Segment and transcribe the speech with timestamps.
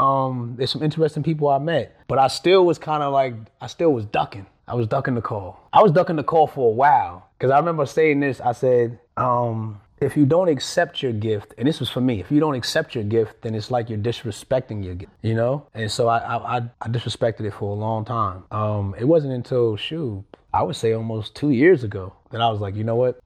[0.00, 3.66] Um, there's some interesting people I met, but I still was kind of like I
[3.66, 4.46] still was ducking.
[4.66, 5.60] I was ducking the call.
[5.72, 8.40] I was ducking the call for a while because I remember saying this.
[8.40, 12.30] I said, um, if you don't accept your gift, and this was for me, if
[12.30, 15.66] you don't accept your gift, then it's like you're disrespecting your gift, you know?
[15.74, 18.44] And so I I, I, disrespected it for a long time.
[18.50, 20.24] Um, it wasn't until, shoot,
[20.54, 23.20] I would say almost two years ago that I was like, you know what?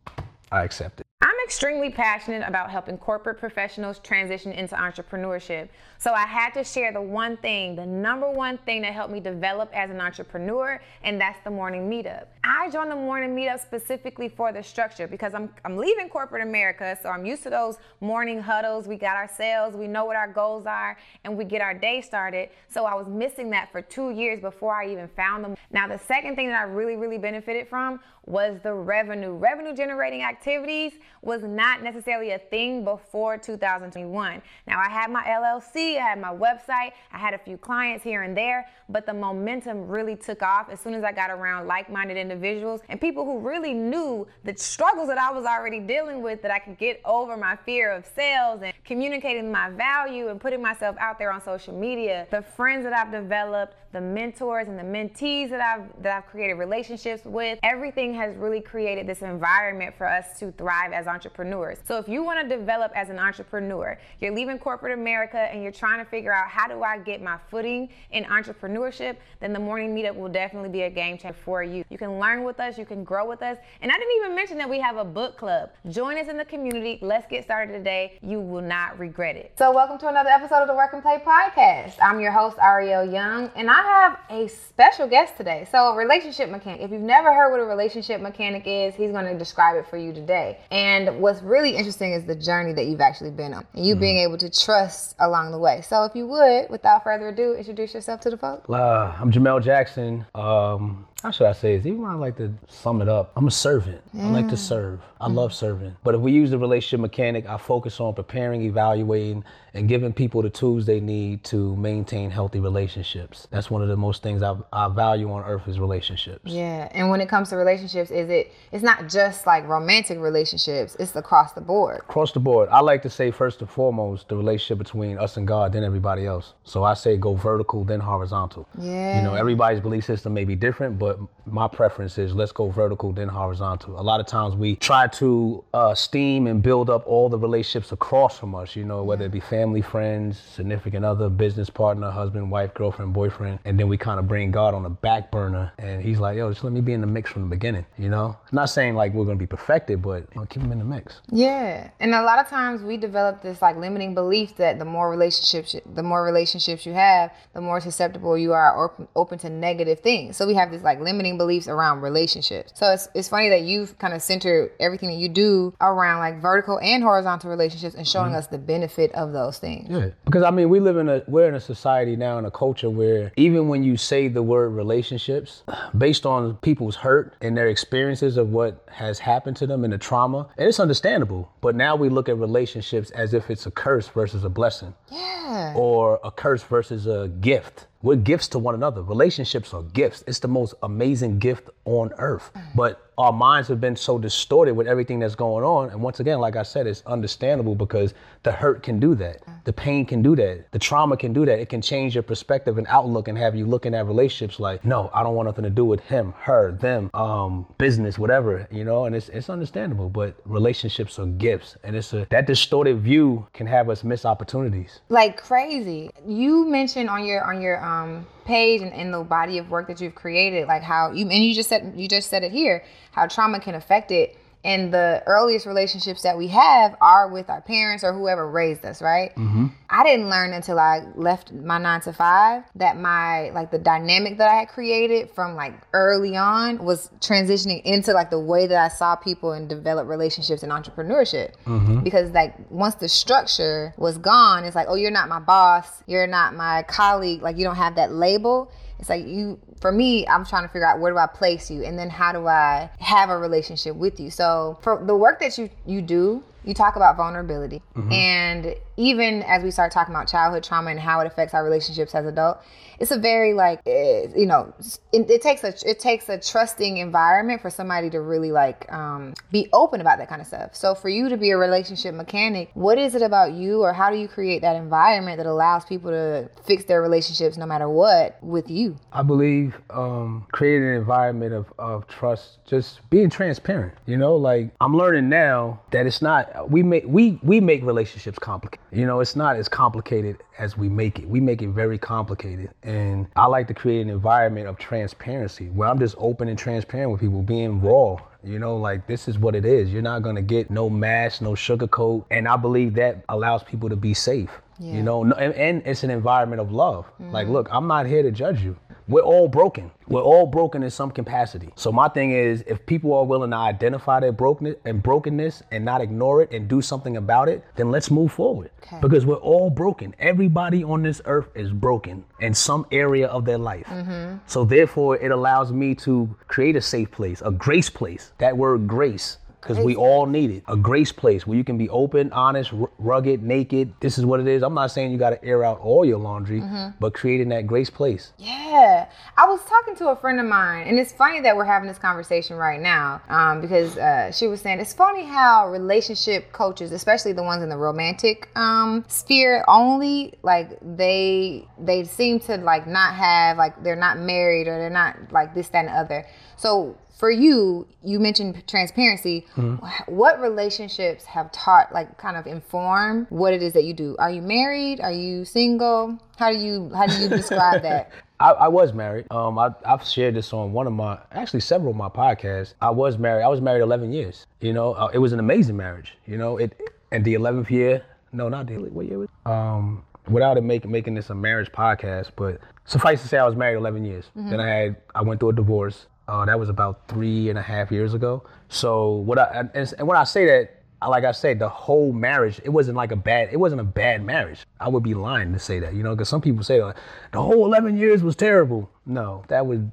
[0.50, 1.06] I accept it.
[1.44, 5.68] Extremely passionate about helping corporate professionals transition into entrepreneurship.
[5.98, 9.20] So I had to share the one thing, the number one thing that helped me
[9.20, 12.26] develop as an entrepreneur, and that's the morning meetup.
[12.42, 16.98] I joined the morning meetup specifically for the structure because I'm, I'm leaving corporate America,
[17.02, 18.86] so I'm used to those morning huddles.
[18.86, 22.00] We got our sales, we know what our goals are, and we get our day
[22.00, 22.50] started.
[22.68, 25.56] So I was missing that for two years before I even found them.
[25.70, 29.32] Now, the second thing that I really, really benefited from was the revenue.
[29.32, 30.92] Revenue generating activities
[31.22, 34.42] was not necessarily a thing before 2021.
[34.66, 38.22] Now, I had my LLC, I had my website, I had a few clients here
[38.22, 41.90] and there, but the momentum really took off as soon as I got around like
[41.90, 46.42] minded individuals and people who really knew the struggles that I was already dealing with,
[46.42, 50.62] that I could get over my fear of sales and communicating my value and putting
[50.62, 52.26] myself out there on social media.
[52.30, 56.54] The friends that I've developed, the mentors and the mentees that I've that I've created
[56.54, 61.78] relationships with, everything has really created this environment for us to thrive as entrepreneurs.
[61.86, 65.72] So if you want to develop as an entrepreneur, you're leaving corporate America and you're
[65.72, 69.94] trying to figure out how do I get my footing in entrepreneurship, then the morning
[69.94, 71.84] meetup will definitely be a game changer for you.
[71.88, 73.58] You can learn with us, you can grow with us.
[73.80, 75.70] And I didn't even mention that we have a book club.
[75.88, 76.98] Join us in the community.
[77.00, 78.18] Let's get started today.
[78.22, 79.52] You will not regret it.
[79.56, 81.94] So welcome to another episode of the Work and Play podcast.
[82.02, 85.66] I'm your host Arylle Young and I have a special guest today.
[85.70, 86.80] So a relationship mechanic.
[86.80, 89.98] If you've never heard what a relationship mechanic is, he's going to describe it for
[89.98, 90.58] you today.
[90.70, 94.00] And what's really interesting is the journey that you've actually been on and you mm-hmm.
[94.00, 95.82] being able to trust along the way.
[95.82, 98.68] So if you would, without further ado, introduce yourself to the folks.
[98.68, 100.24] Uh, I'm Jamel Jackson.
[100.34, 101.86] Um, how should I say this?
[101.86, 104.02] Even when I like to sum it up, I'm a servant.
[104.14, 104.24] Mm.
[104.24, 105.00] I like to serve.
[105.20, 105.34] I mm.
[105.34, 105.96] love serving.
[106.04, 110.40] But if we use the relationship mechanic, I focus on preparing, evaluating, and giving people
[110.40, 113.48] the tools they need to maintain healthy relationships.
[113.50, 116.52] That's one of the most things I, I value on earth is relationships.
[116.52, 118.52] Yeah, and when it comes to relationships, is it?
[118.70, 120.96] It's not just like romantic relationships.
[121.00, 121.98] It's across the board.
[121.98, 122.68] Across the board.
[122.70, 126.24] I like to say first and foremost the relationship between us and God, then everybody
[126.24, 126.54] else.
[126.62, 128.68] So I say go vertical, then horizontal.
[128.78, 129.18] Yeah.
[129.18, 133.12] You know, everybody's belief system may be different, but my preference is let's go vertical,
[133.12, 133.98] then horizontal.
[133.98, 137.90] A lot of times we try to uh, steam and build up all the relationships
[137.90, 138.76] across from us.
[138.76, 143.14] You know, whether it be family family, friends, significant other, business partner, husband, wife, girlfriend,
[143.14, 145.72] boyfriend, and then we kind of bring God on the back burner.
[145.78, 147.86] And He's like, yo, just let me be in the mix from the beginning.
[147.96, 150.80] You know, not saying like we're gonna be perfected, but you know, keep Him in
[150.80, 151.22] the mix.
[151.30, 155.10] Yeah, and a lot of times we develop this like limiting belief that the more
[155.10, 160.00] relationships, the more relationships you have, the more susceptible you are or open to negative
[160.00, 160.36] things.
[160.36, 162.72] So we have this like limiting beliefs around relationships.
[162.74, 166.42] So it's it's funny that you've kind of centered everything that you do around like
[166.42, 168.36] vertical and horizontal relationships and showing mm-hmm.
[168.40, 169.88] us the benefit of those those things.
[169.90, 172.50] Yeah, because I mean, we live in a we're in a society now in a
[172.50, 175.62] culture where even when you say the word relationships,
[175.96, 179.98] based on people's hurt and their experiences of what has happened to them and the
[179.98, 181.50] trauma, and it's understandable.
[181.60, 184.94] But now we look at relationships as if it's a curse versus a blessing.
[185.10, 185.74] Yeah.
[185.76, 187.86] Or a curse versus a gift.
[188.04, 189.00] We're gifts to one another.
[189.00, 190.24] Relationships are gifts.
[190.26, 192.50] It's the most amazing gift on earth.
[192.74, 195.88] But our minds have been so distorted with everything that's going on.
[195.90, 198.12] And once again, like I said, it's understandable because
[198.42, 199.42] the hurt can do that.
[199.64, 200.70] The pain can do that.
[200.72, 201.58] The trauma can do that.
[201.58, 205.10] It can change your perspective and outlook and have you looking at relationships like, no,
[205.14, 209.06] I don't want nothing to do with him, her, them, um, business, whatever, you know,
[209.06, 210.10] and it's it's understandable.
[210.10, 211.76] But relationships are gifts.
[211.84, 215.00] And it's a that distorted view can have us miss opportunities.
[215.08, 216.10] Like crazy.
[216.26, 219.88] You mentioned on your on your um Um, page and in the body of work
[219.88, 222.82] that you've created, like how you and you just said you just said it here,
[223.12, 227.60] how trauma can affect it and the earliest relationships that we have are with our
[227.60, 229.66] parents or whoever raised us right mm-hmm.
[229.90, 234.38] i didn't learn until i left my nine to five that my like the dynamic
[234.38, 238.78] that i had created from like early on was transitioning into like the way that
[238.78, 242.00] i saw people and develop relationships and entrepreneurship mm-hmm.
[242.00, 246.26] because like once the structure was gone it's like oh you're not my boss you're
[246.26, 248.70] not my colleague like you don't have that label
[249.04, 251.84] it's like you for me i'm trying to figure out where do i place you
[251.84, 254.30] and then how do i have a relationship with you?
[254.30, 257.82] So for the work that you you do you talk about vulnerability.
[257.94, 258.12] Mm-hmm.
[258.12, 262.14] And even as we start talking about childhood trauma and how it affects our relationships
[262.14, 262.64] as adults,
[262.98, 264.72] it's a very like it, eh, you know
[265.12, 269.34] it, it, takes a it takes a trusting environment for somebody to really like um,
[269.50, 270.74] be open about that kind of stuff.
[270.74, 274.10] So for you to be a relationship mechanic, what is it about you, or how
[274.10, 278.38] do you create that environment that allows people to fix their relationships no matter what
[278.42, 278.96] with you?
[279.12, 283.94] I believe um, creating an environment of, of trust, just being transparent.
[284.06, 288.38] You know, like I'm learning now that it's not we make we we make relationships
[288.38, 288.84] complicated.
[288.92, 291.28] You know, it's not as complicated as we make it.
[291.28, 292.70] We make it very complicated.
[292.82, 297.10] And I like to create an environment of transparency where I'm just open and transparent
[297.10, 298.16] with people, being raw.
[298.42, 299.92] You know, like this is what it is.
[299.92, 302.24] You're not gonna get no mask, no sugarcoat.
[302.30, 304.50] And I believe that allows people to be safe.
[304.78, 304.94] Yeah.
[304.94, 307.06] You know, and, and, it's an environment of love.
[307.06, 307.30] Mm-hmm.
[307.30, 308.76] Like, look, I'm not here to judge you.
[309.06, 309.90] We're all broken.
[310.08, 311.68] We're all broken in some capacity.
[311.76, 315.84] So my thing is, if people are willing to identify their brokenness and brokenness and
[315.84, 318.70] not ignore it and do something about it, then let's move forward.
[318.82, 318.98] Okay.
[319.02, 320.14] Because we're all broken.
[320.18, 323.86] Everybody on this earth is broken in some area of their life.
[323.86, 324.38] Mm-hmm.
[324.46, 328.32] So therefore, it allows me to create a safe place, a grace place.
[328.38, 330.64] That word grace because we all need it.
[330.68, 333.92] A grace place where you can be open, honest, r- rugged, naked.
[334.00, 334.62] This is what it is.
[334.62, 336.96] I'm not saying you got to air out all your laundry, mm-hmm.
[337.00, 338.32] but creating that grace place.
[338.38, 339.08] Yeah.
[339.36, 341.98] I was talking to a friend of mine, and it's funny that we're having this
[341.98, 347.32] conversation right now um, because uh, she was saying it's funny how relationship coaches, especially
[347.32, 353.14] the ones in the romantic um, sphere only, like they they seem to like not
[353.14, 356.26] have like they're not married or they're not like this that and the other.
[356.56, 359.46] So for you, you mentioned transparency.
[359.56, 360.14] Mm-hmm.
[360.14, 364.16] What relationships have taught, like, kind of inform what it is that you do?
[364.18, 365.00] Are you married?
[365.00, 366.18] Are you single?
[366.36, 368.10] How do you how do you describe that?
[368.40, 369.26] I, I, was married.
[369.30, 372.74] Um, I, have shared this on one of my, actually several of my podcasts.
[372.80, 373.44] I was married.
[373.44, 374.44] I was married 11 years.
[374.60, 376.18] You know, uh, it was an amazing marriage.
[376.26, 376.78] You know, it
[377.12, 378.04] and the 11th year.
[378.32, 379.28] No, not the what year was?
[379.46, 383.56] Um, without it making making this a marriage podcast, but suffice to say, I was
[383.56, 384.24] married 11 years.
[384.36, 384.50] Mm-hmm.
[384.50, 386.06] Then I had I went through a divorce.
[386.26, 388.44] Uh, that was about three and a half years ago.
[388.68, 392.60] So what I and, and when I say that, like I said, the whole marriage,
[392.64, 394.66] it wasn't like a bad, it wasn't a bad marriage.
[394.80, 396.96] I would be lying to say that, you know, because some people say like,
[397.32, 398.90] the whole 11 years was terrible.
[399.06, 399.90] No, that would,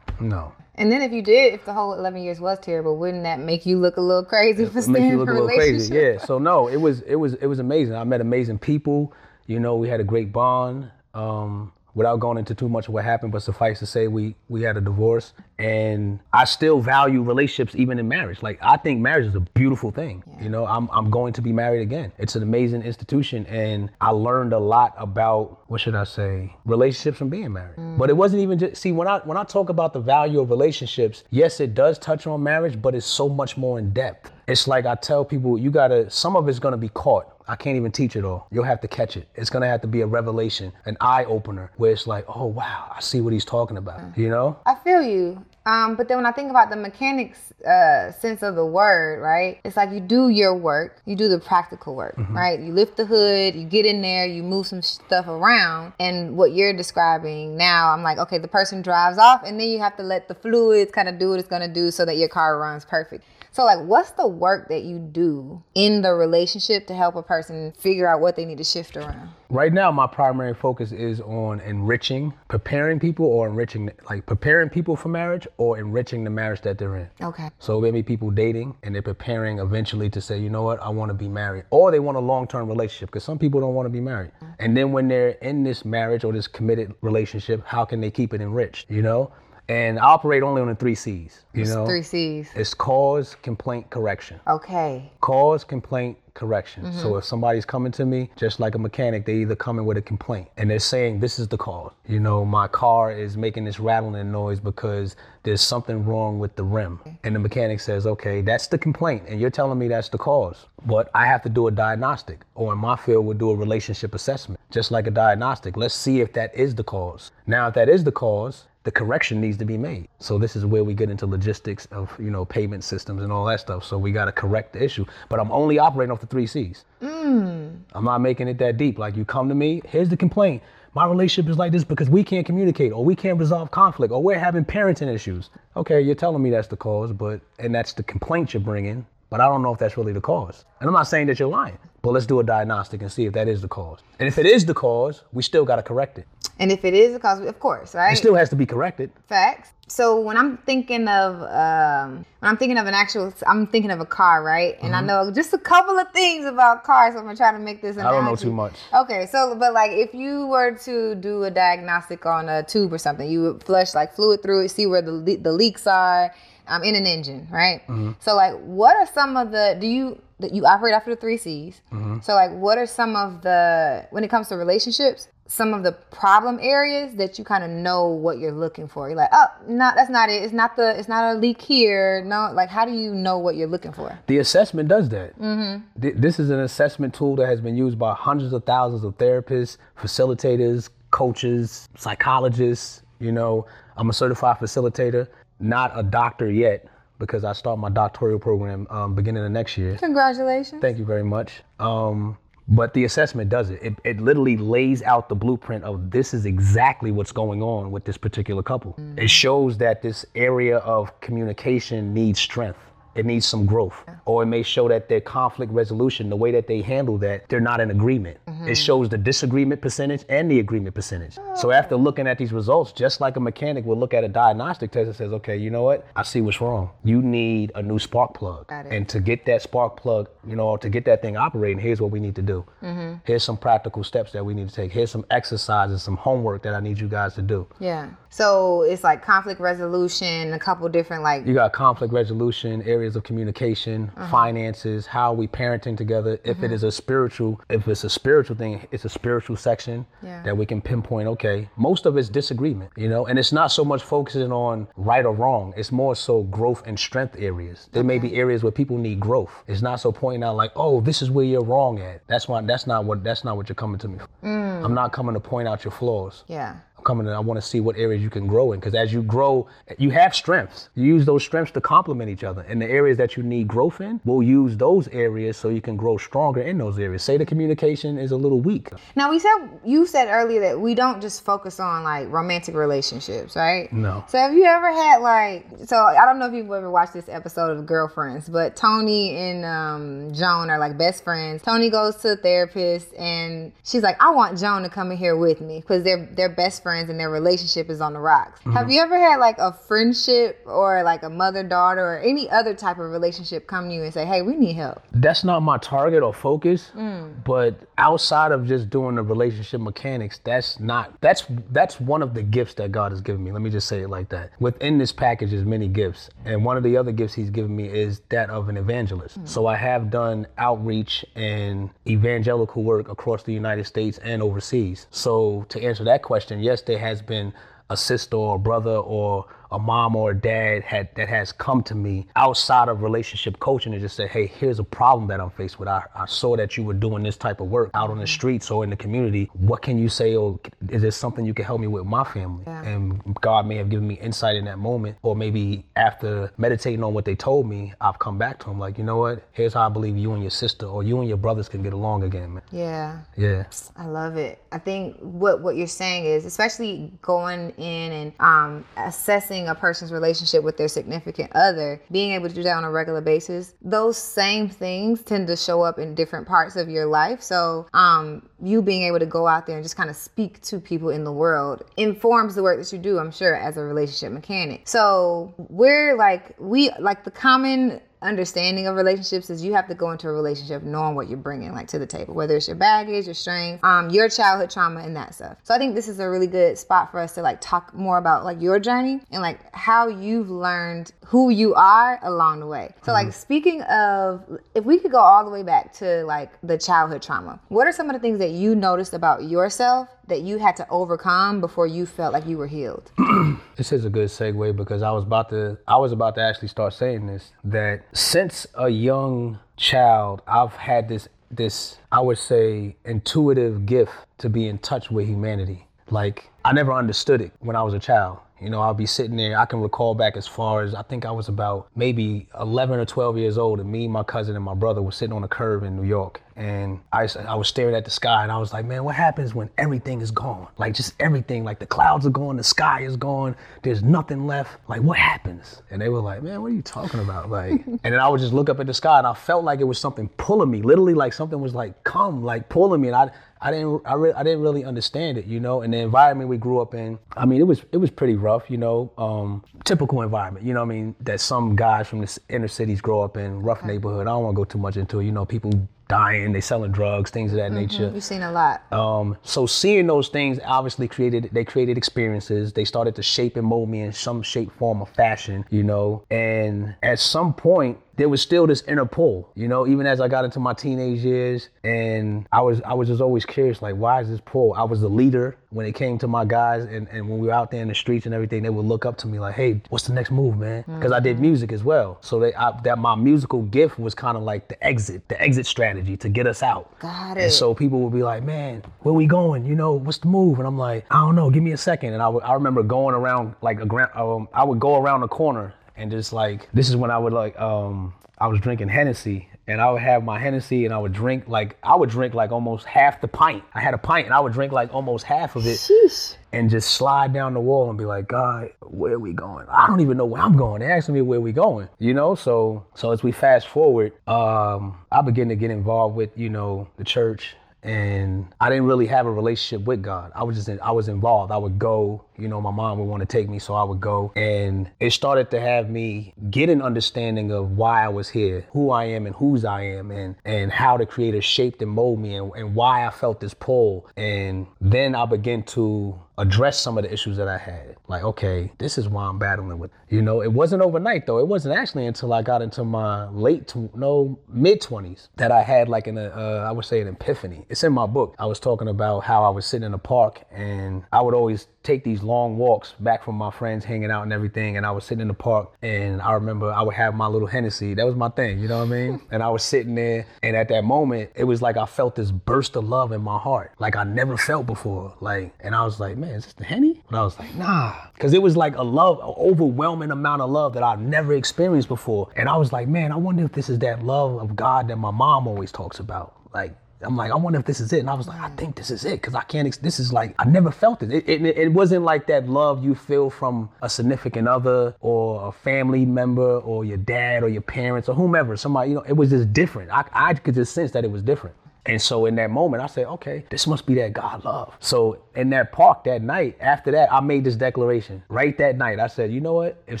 [0.20, 0.52] no.
[0.76, 3.66] And then if you did, if the whole 11 years was terrible, wouldn't that make
[3.66, 5.90] you look a little crazy for staying in a relationship?
[5.90, 5.94] Crazy.
[5.94, 6.18] Yeah.
[6.18, 7.94] So no, it was, it was, it was amazing.
[7.94, 9.12] I met amazing people.
[9.46, 10.90] You know, we had a great bond.
[11.12, 14.62] Um, without going into too much of what happened, but suffice to say, we we
[14.62, 18.42] had a divorce, and I still value relationships even in marriage.
[18.42, 20.22] Like I think marriage is a beautiful thing.
[20.26, 20.44] Yeah.
[20.44, 22.12] You know, I'm I'm going to be married again.
[22.18, 27.18] It's an amazing institution, and I learned a lot about what should I say relationships
[27.18, 27.76] from being married.
[27.76, 27.98] Mm.
[27.98, 30.50] But it wasn't even just see when I when I talk about the value of
[30.50, 31.24] relationships.
[31.30, 34.32] Yes, it does touch on marriage, but it's so much more in depth.
[34.46, 36.10] It's like I tell people, you gotta.
[36.10, 38.46] Some of it's gonna be caught I can't even teach it all.
[38.52, 39.28] You'll have to catch it.
[39.34, 42.92] It's gonna have to be a revelation, an eye opener, where it's like, oh wow,
[42.96, 43.98] I see what he's talking about.
[43.98, 44.18] Mm.
[44.18, 44.56] You know?
[44.66, 45.44] I feel you.
[45.66, 49.60] Um, but then when I think about the mechanics uh, sense of the word, right?
[49.64, 52.36] It's like you do your work, you do the practical work, mm-hmm.
[52.36, 52.58] right?
[52.58, 56.52] You lift the hood, you get in there, you move some stuff around, and what
[56.52, 60.02] you're describing now, I'm like, okay, the person drives off, and then you have to
[60.02, 62.84] let the fluids kind of do what it's gonna do so that your car runs
[62.84, 63.24] perfect.
[63.52, 67.72] So, like, what's the work that you do in the relationship to help a person
[67.76, 69.30] figure out what they need to shift around?
[69.48, 74.94] Right now, my primary focus is on enriching, preparing people, or enriching, like preparing people
[74.94, 77.08] for marriage or enriching the marriage that they're in.
[77.20, 77.50] Okay.
[77.58, 81.08] So maybe people dating and they're preparing eventually to say, you know what, I want
[81.08, 83.90] to be married, or they want a long-term relationship because some people don't want to
[83.90, 84.30] be married.
[84.60, 88.32] And then when they're in this marriage or this committed relationship, how can they keep
[88.32, 88.88] it enriched?
[88.88, 89.32] You know
[89.70, 91.44] and I operate only on the three C's.
[91.54, 92.50] You know, three C's.
[92.56, 94.40] It's cause, complaint, correction.
[94.48, 95.12] Okay.
[95.20, 96.84] Cause, complaint, correction.
[96.84, 96.98] Mm-hmm.
[96.98, 99.96] So if somebody's coming to me, just like a mechanic, they either come in with
[99.96, 101.92] a complaint and they're saying this is the cause.
[102.08, 106.64] You know, my car is making this rattling noise because there's something wrong with the
[106.64, 106.98] rim.
[107.22, 110.66] And the mechanic says, okay, that's the complaint, and you're telling me that's the cause.
[110.84, 114.14] But I have to do a diagnostic, or in my field, we'll do a relationship
[114.14, 115.76] assessment, just like a diagnostic.
[115.76, 117.30] Let's see if that is the cause.
[117.46, 120.08] Now, if that is the cause, the correction needs to be made.
[120.18, 123.44] So this is where we get into logistics of you know payment systems and all
[123.46, 123.84] that stuff.
[123.84, 125.04] So we got to correct the issue.
[125.28, 126.84] But I'm only operating off the three C's.
[127.02, 127.80] Mm.
[127.92, 128.98] I'm not making it that deep.
[128.98, 130.62] Like you come to me, here's the complaint.
[130.94, 134.20] My relationship is like this because we can't communicate, or we can't resolve conflict, or
[134.20, 135.50] we're having parenting issues.
[135.76, 139.06] Okay, you're telling me that's the cause, but and that's the complaint you're bringing.
[139.28, 140.64] But I don't know if that's really the cause.
[140.80, 141.78] And I'm not saying that you're lying.
[142.02, 143.98] But let's do a diagnostic and see if that is the cause.
[144.18, 146.26] And if it is the cause, we still got to correct it.
[146.58, 148.12] And if it is the cause, of course, right?
[148.12, 149.10] It still has to be corrected.
[149.28, 149.70] Facts.
[149.88, 153.98] So when I'm thinking of um, when I'm thinking of an actual, I'm thinking of
[154.00, 154.74] a car, right?
[154.82, 155.10] And Mm-hmm.
[155.10, 157.14] I know just a couple of things about cars.
[157.14, 157.98] So I'm gonna try to make this.
[157.98, 158.44] I don't know analogy.
[158.44, 158.74] too much.
[158.94, 162.98] Okay, so but like if you were to do a diagnostic on a tube or
[162.98, 166.32] something, you would flush like fluid through it, see where the le- the leaks are
[166.68, 167.80] um, in an engine, right?
[167.88, 168.12] Mm-hmm.
[168.20, 171.80] So like, what are some of the do you you operate after the three C's?
[171.92, 172.20] Mm-hmm.
[172.22, 175.28] So like, what are some of the when it comes to relationships?
[175.46, 179.08] Some of the problem areas that you kind of know what you're looking for.
[179.08, 180.44] You're like, oh, no, that's not it.
[180.44, 180.96] It's not the.
[180.96, 182.22] It's not a leak here.
[182.24, 184.16] No, like, how do you know what you're looking for?
[184.28, 185.36] The assessment does that.
[185.40, 186.00] Mm-hmm.
[186.00, 189.18] Th- this is an assessment tool that has been used by hundreds of thousands of
[189.18, 193.02] therapists, facilitators, coaches, psychologists.
[193.18, 193.66] You know,
[193.96, 195.26] I'm a certified facilitator,
[195.58, 196.86] not a doctor yet,
[197.20, 199.96] because I start my doctoral program um, beginning of next year.
[199.98, 200.80] Congratulations.
[200.80, 201.62] Thank you very much.
[201.78, 202.36] Um,
[202.66, 203.82] but the assessment does it.
[203.82, 203.94] it.
[204.04, 208.16] It literally lays out the blueprint of this is exactly what's going on with this
[208.16, 208.96] particular couple.
[209.16, 212.78] It shows that this area of communication needs strength.
[213.14, 214.04] It needs some growth.
[214.24, 217.60] Or it may show that their conflict resolution, the way that they handle that, they're
[217.60, 218.38] not in agreement.
[218.66, 221.36] It shows the disagreement percentage and the agreement percentage.
[221.56, 224.92] So after looking at these results, just like a mechanic will look at a diagnostic
[224.92, 226.06] test and says, okay, you know what?
[226.14, 226.90] I see what's wrong.
[227.04, 228.66] You need a new spark plug.
[228.70, 232.10] And to get that spark plug, you know, to get that thing operating, here's what
[232.10, 232.64] we need to do.
[232.82, 233.18] Mm-hmm.
[233.24, 234.92] Here's some practical steps that we need to take.
[234.92, 237.66] Here's some exercises, some homework that I need you guys to do.
[237.78, 238.10] Yeah.
[238.32, 243.24] So it's like conflict resolution, a couple different like You got conflict resolution, areas of
[243.24, 244.30] communication, Uh-huh.
[244.30, 246.38] finances, how are we parenting together.
[246.44, 250.42] If it is a spiritual, if it's a spiritual thing, it's a spiritual section Yeah.
[250.44, 251.26] that we can pinpoint.
[251.28, 255.26] Okay, most of it's disagreement, you know, and it's not so much focusing on right
[255.26, 255.74] or wrong.
[255.76, 257.88] It's more so growth and strength areas.
[257.92, 259.52] There may be areas where people need growth.
[259.66, 262.22] It's not so pointing out like, oh, this is where you're wrong at.
[262.28, 262.60] That's why.
[262.62, 263.24] That's not what.
[263.24, 264.18] That's not what you're coming to me.
[264.18, 264.46] for.
[264.46, 264.84] Mm.
[264.84, 266.44] I'm not coming to point out your flaws.
[266.46, 266.76] yeah.
[267.04, 268.80] Coming in, I want to see what areas you can grow in.
[268.80, 269.66] Because as you grow,
[269.98, 270.88] you have strengths.
[270.94, 272.62] You use those strengths to complement each other.
[272.62, 275.96] And the areas that you need growth in, we'll use those areas so you can
[275.96, 277.22] grow stronger in those areas.
[277.22, 278.90] Say the communication is a little weak.
[279.16, 283.56] Now we said you said earlier that we don't just focus on like romantic relationships,
[283.56, 283.92] right?
[283.92, 284.24] No.
[284.28, 287.28] So have you ever had like so I don't know if you've ever watched this
[287.28, 291.62] episode of Girlfriends, but Toni and um, Joan are like best friends.
[291.62, 295.36] Toni goes to a therapist and she's like, I want Joan to come in here
[295.36, 298.60] with me because they're they're best friends and their relationship is on the rocks.
[298.64, 298.90] Have mm-hmm.
[298.90, 302.98] you ever had like a friendship or like a mother daughter or any other type
[302.98, 305.02] of relationship come to you and say, Hey, we need help?
[305.12, 306.90] That's not my target or focus.
[306.94, 307.44] Mm.
[307.44, 312.42] But outside of just doing the relationship mechanics, that's not that's that's one of the
[312.42, 313.52] gifts that God has given me.
[313.52, 314.52] Let me just say it like that.
[314.60, 316.30] Within this package is many gifts.
[316.44, 319.40] And one of the other gifts he's given me is that of an evangelist.
[319.40, 319.48] Mm.
[319.48, 325.06] So I have done outreach and evangelical work across the United States and overseas.
[325.10, 327.52] So to answer that question, yes, there has been
[327.88, 331.82] a sister or a brother or a mom or a dad had that has come
[331.84, 335.50] to me outside of relationship coaching and just said, hey, here's a problem that I'm
[335.50, 335.88] faced with.
[335.88, 338.70] I, I saw that you were doing this type of work out on the streets
[338.70, 339.50] or in the community.
[339.54, 340.36] What can you say?
[340.36, 340.58] Or
[340.88, 342.64] is there something you can help me with my family?
[342.66, 342.84] Yeah.
[342.84, 347.14] And God may have given me insight in that moment, or maybe after meditating on
[347.14, 349.42] what they told me, I've come back to them like, you know what?
[349.52, 351.92] Here's how I believe you and your sister or you and your brothers can get
[351.92, 352.62] along again, man.
[352.72, 353.20] Yeah.
[353.36, 353.64] Yeah.
[353.96, 354.62] I love it.
[354.72, 360.12] I think what what you're saying is, especially going in and um, assessing a person's
[360.12, 363.74] relationship with their significant other, being able to do that on a regular basis.
[363.82, 367.42] Those same things tend to show up in different parts of your life.
[367.42, 370.78] So um, you being able to go out there and just kind of speak to
[370.78, 373.18] people in the world informs the work that you do.
[373.18, 374.82] I'm sure as a relationship mechanic.
[374.86, 380.10] So we're like we like the common understanding of relationships is you have to go
[380.10, 383.24] into a relationship knowing what you're bringing like to the table whether it's your baggage
[383.24, 385.56] your strength, um your childhood trauma and that stuff.
[385.62, 388.18] So i think this is a really good spot for us to like talk more
[388.18, 392.92] about like your journey and like how you've learned who you are along the way.
[393.04, 394.42] So like speaking of
[394.74, 397.92] if we could go all the way back to like the childhood trauma what are
[397.92, 401.86] some of the things that you noticed about yourself that you had to overcome before
[401.86, 403.12] you felt like you were healed
[403.76, 406.68] This is a good segue because I was about to I was about to actually
[406.68, 412.96] start saying this that since a young child I've had this this I would say
[413.04, 415.86] intuitive gift to be in touch with humanity.
[416.10, 418.38] Like I never understood it when I was a child.
[418.60, 419.58] You know, I'll be sitting there.
[419.58, 423.06] I can recall back as far as I think I was about maybe 11 or
[423.06, 425.82] 12 years old, and me, my cousin, and my brother were sitting on a curb
[425.82, 426.42] in New York.
[426.56, 429.54] And I, I was staring at the sky, and I was like, man, what happens
[429.54, 430.68] when everything is gone?
[430.76, 434.78] Like just everything, like the clouds are gone, the sky is gone, there's nothing left.
[434.86, 435.80] Like what happens?
[435.90, 437.48] And they were like, man, what are you talking about?
[437.48, 439.80] Like, and then I would just look up at the sky, and I felt like
[439.80, 443.16] it was something pulling me, literally like something was like come, like pulling me, and
[443.16, 443.30] I.
[443.62, 445.82] I didn't I, re- I didn't really understand it, you know.
[445.82, 448.70] And the environment we grew up in, I mean, it was it was pretty rough,
[448.70, 449.12] you know.
[449.18, 450.80] Um, typical environment, you know.
[450.80, 454.26] what I mean, that some guys from the inner cities grow up in, rough neighborhood.
[454.26, 455.44] I don't want to go too much into it, you know.
[455.44, 458.10] People dying, they selling drugs, things of that nature.
[458.12, 458.82] You've seen a lot.
[458.92, 462.72] Um, so seeing those things obviously created they created experiences.
[462.72, 466.24] They started to shape and mold me in some shape, form, or fashion, you know.
[466.30, 470.28] And at some point, there was still this inner pull, you know, even as I
[470.28, 474.20] got into my teenage years and I was I was just always curious, like, why
[474.20, 474.74] is this pull?
[474.74, 477.54] I was the leader when it came to my guys and, and when we were
[477.54, 479.80] out there in the streets and everything, they would look up to me like, hey,
[479.88, 480.84] what's the next move, man?
[480.86, 482.18] Because I did music as well.
[482.22, 485.66] So they, I, that my musical gift was kind of like the exit, the exit
[485.66, 486.98] strategy to get us out.
[486.98, 487.44] Got it.
[487.44, 489.64] And so people would be like, man, where we going?
[489.64, 490.58] You know, what's the move?
[490.58, 492.14] And I'm like, I don't know, give me a second.
[492.14, 495.20] And I would, I remember going around like a grand, um, I would go around
[495.20, 498.88] the corner and just like, this is when I would like, um, I was drinking
[498.88, 502.32] Hennessy and I would have my Hennessy and I would drink like, I would drink
[502.32, 503.62] like almost half the pint.
[503.74, 506.36] I had a pint and I would drink like almost half of it Sheesh.
[506.52, 509.66] and just slide down the wall and be like, God, where are we going?
[509.68, 510.80] I don't even know where I'm going.
[510.80, 512.34] They're asking me where we going, you know?
[512.34, 516.88] So so as we fast forward, um, I begin to get involved with, you know,
[516.96, 520.32] the church and I didn't really have a relationship with God.
[520.34, 521.52] I was just in, I was involved.
[521.52, 524.00] I would go, you know, my mom would want to take me, so I would
[524.00, 524.32] go.
[524.36, 528.90] And it started to have me get an understanding of why I was here, who
[528.90, 532.34] I am and whose I am, and and how the creator shaped and molded me
[532.34, 534.08] and, and why I felt this pull.
[534.16, 537.96] And then I began to address some of the issues that I had.
[538.08, 539.90] Like, okay, this is why I'm battling with.
[540.08, 541.38] You know, it wasn't overnight though.
[541.38, 545.62] It wasn't actually until I got into my late, tw- no, mid 20s that I
[545.62, 547.66] had like an, uh, I would say an epiphany.
[547.68, 548.34] It's in my book.
[548.38, 551.68] I was talking about how I was sitting in a park and I would always
[551.82, 554.76] take these long walks back from my friends hanging out and everything.
[554.76, 557.48] And I was sitting in the park and I remember I would have my little
[557.48, 557.94] Hennessy.
[557.94, 559.22] That was my thing, you know what I mean?
[559.30, 562.30] and I was sitting there and at that moment, it was like I felt this
[562.30, 565.14] burst of love in my heart, like I never felt before.
[565.20, 567.02] Like, and I was like, man, is this the Henny?
[567.10, 567.94] But I was like, nah.
[568.18, 571.88] Cause it was like a love, an overwhelming amount of love that I've never experienced
[571.88, 572.28] before.
[572.36, 574.96] And I was like, man, I wonder if this is that love of God that
[574.96, 576.36] my mom always talks about.
[576.52, 578.00] Like, I'm like, I wonder if this is it.
[578.00, 579.20] And I was like, I think this is it.
[579.20, 581.12] Because I can't, ex- this is like, I never felt it.
[581.12, 581.44] It, it.
[581.44, 586.58] it wasn't like that love you feel from a significant other or a family member
[586.58, 588.56] or your dad or your parents or whomever.
[588.56, 589.90] Somebody, you know, it was just different.
[589.90, 591.56] I, I could just sense that it was different.
[591.86, 594.76] And so in that moment, I said, okay, this must be that God love.
[594.80, 598.22] So in that park that night, after that, I made this declaration.
[598.28, 599.82] Right that night, I said, you know what?
[599.86, 600.00] If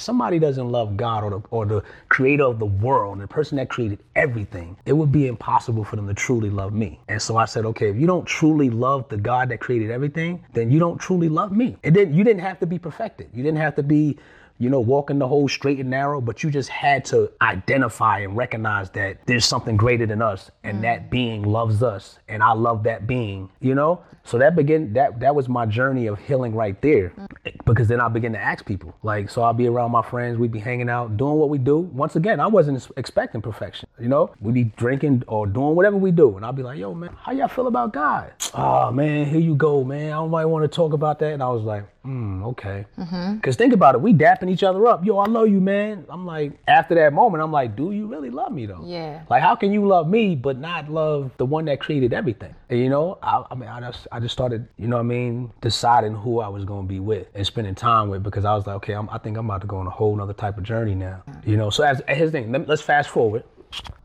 [0.00, 3.70] somebody doesn't love God or the, or the creator of the world, the person that
[3.70, 7.00] created everything, it would be impossible for them to truly love me.
[7.08, 10.44] And so I said, okay, if you don't truly love the God that created everything,
[10.52, 11.76] then you don't truly love me.
[11.82, 13.30] It didn't, you didn't have to be perfected.
[13.32, 14.18] You didn't have to be
[14.60, 18.36] you know, walking the whole straight and narrow, but you just had to identify and
[18.36, 20.82] recognize that there's something greater than us and mm.
[20.82, 24.02] that being loves us and I love that being, you know?
[24.22, 27.08] So that begin that that was my journey of healing right there.
[27.16, 27.64] Mm.
[27.64, 28.94] Because then I begin to ask people.
[29.02, 31.78] Like so I'll be around my friends, we'd be hanging out, doing what we do.
[31.78, 33.88] Once again, I wasn't expecting perfection.
[33.98, 34.34] You know?
[34.40, 36.36] We'd be drinking or doing whatever we do.
[36.36, 38.30] And I'll be like, yo, man, how y'all feel about God?
[38.52, 40.08] Oh man, here you go, man.
[40.08, 41.32] I don't might want to talk about that.
[41.32, 42.86] And I was like, hmm, okay.
[42.96, 45.04] Because think about it, we dapping each other up.
[45.04, 46.04] Yo, I love you, man.
[46.08, 48.82] I'm like, after that moment, I'm like, do you really love me though?
[48.84, 49.22] Yeah.
[49.28, 52.54] Like, how can you love me but not love the one that created everything?
[52.68, 55.06] And you know, I, I mean, I just, I just started, you know what I
[55.06, 58.66] mean, deciding who I was gonna be with and spending time with because I was
[58.66, 60.64] like, okay, I'm, I think I'm about to go on a whole nother type of
[60.64, 61.22] journey now.
[61.44, 63.44] You know, so as here's the thing, let, let's fast forward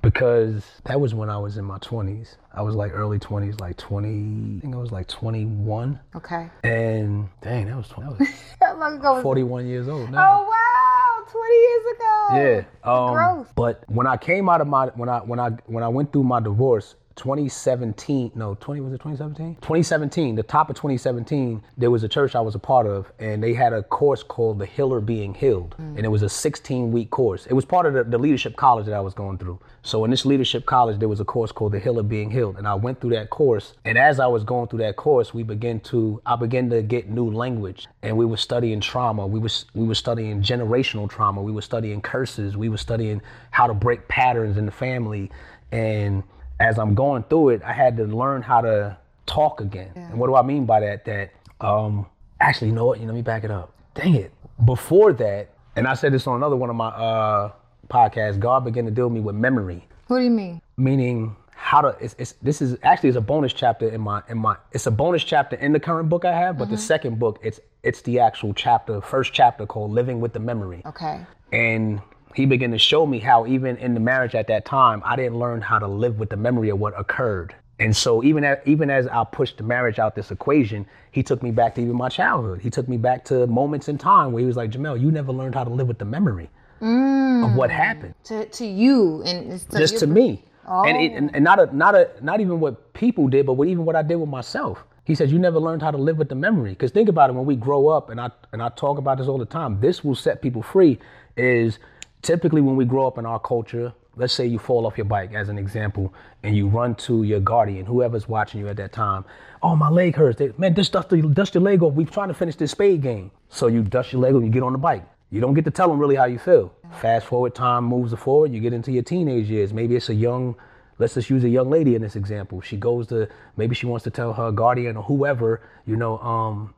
[0.02, 2.36] because that was when I was in my 20s.
[2.54, 6.00] I was like early 20s, like 20, I think I was like 21.
[6.16, 6.50] Okay.
[6.64, 8.18] And dang, that was, 20,
[8.60, 10.40] that was ago was 41 years old now.
[10.40, 12.66] Oh wow, 20 years ago.
[12.84, 12.92] Yeah.
[12.92, 13.54] Um, Growth.
[13.56, 16.24] But when I came out of my when I when I when I went through
[16.24, 19.56] my divorce, 2017, no, 20 was it 2017?
[19.56, 23.42] 2017, the top of 2017, there was a church I was a part of, and
[23.42, 27.10] they had a course called The Healer Being Healed, and it was a 16 week
[27.12, 27.46] course.
[27.46, 29.60] It was part of the, the leadership college that I was going through.
[29.82, 32.68] So in this leadership college, there was a course called The Healer Being Healed, and
[32.68, 33.74] I went through that course.
[33.86, 37.10] And as I was going through that course, we began to I began to get
[37.10, 39.26] new language, and we were studying trauma.
[39.26, 41.42] We was we were studying generational trauma.
[41.42, 42.58] We were studying curses.
[42.58, 45.32] We were studying how to break patterns in the family,
[45.72, 46.24] and
[46.60, 49.92] as I'm going through it, I had to learn how to talk again.
[49.96, 51.06] And what do I mean by that?
[51.06, 52.06] That um,
[52.40, 53.00] actually, you know what?
[53.00, 53.74] You know, let me back it up.
[53.94, 54.32] Dang it.
[54.66, 57.52] before that, and I said this on another one of my uh,
[57.90, 60.62] podcasts, God began to deal with me with memory, What do you mean?
[60.78, 61.96] meaning how to.
[62.02, 64.58] It's, it's this is actually is a bonus chapter in my in my.
[64.72, 67.60] It's a bonus chapter in the current book I have, but the second book it's
[67.84, 70.82] it's the actual chapter, first chapter called Living with the Memory.
[70.86, 71.26] Okay.
[71.54, 72.02] And
[72.36, 75.40] he began to show me how even in the marriage at that time, I didn't
[75.40, 77.56] learn how to live with the memory of what occurred.
[77.80, 81.44] And so even as, even as I pushed the marriage out this equation, he took
[81.44, 82.62] me back to even my childhood.
[82.62, 85.32] He took me back to moments in time where he was like, Jamel, you never
[85.32, 86.50] learned how to live with the memory
[86.82, 87.74] of what mm.
[87.74, 90.44] happened To to you and to just your to me.
[90.68, 91.36] And, it, and, oh.
[91.36, 94.02] and not a, not a, not even what people did, but what, even what I
[94.02, 94.84] did with myself.
[95.04, 96.72] He says you never learned how to live with the memory.
[96.72, 99.28] Because think about it, when we grow up, and I and I talk about this
[99.28, 99.80] all the time.
[99.80, 100.98] This will set people free.
[101.38, 101.80] Is
[102.26, 103.94] typically when we grow up in our culture.
[104.18, 107.42] Let's say you fall off your bike, as an example, and you run to your
[107.42, 109.26] guardian, whoever's watching you at that time.
[109.62, 110.40] Oh, my leg hurts.
[110.40, 111.94] They, Man, just dust, dust your leg off.
[111.94, 113.30] We're trying to finish this spade game.
[113.50, 115.04] So you dust your leg off and you get on the bike.
[115.32, 116.74] You don't get to tell them really how you feel.
[117.02, 118.54] Fast forward, time moves forward.
[118.54, 119.74] You get into your teenage years.
[119.74, 120.56] Maybe it's a young,
[120.98, 122.62] let's just use a young lady in this example.
[122.62, 126.74] She goes to, maybe she wants to tell her guardian or whoever, you know, um,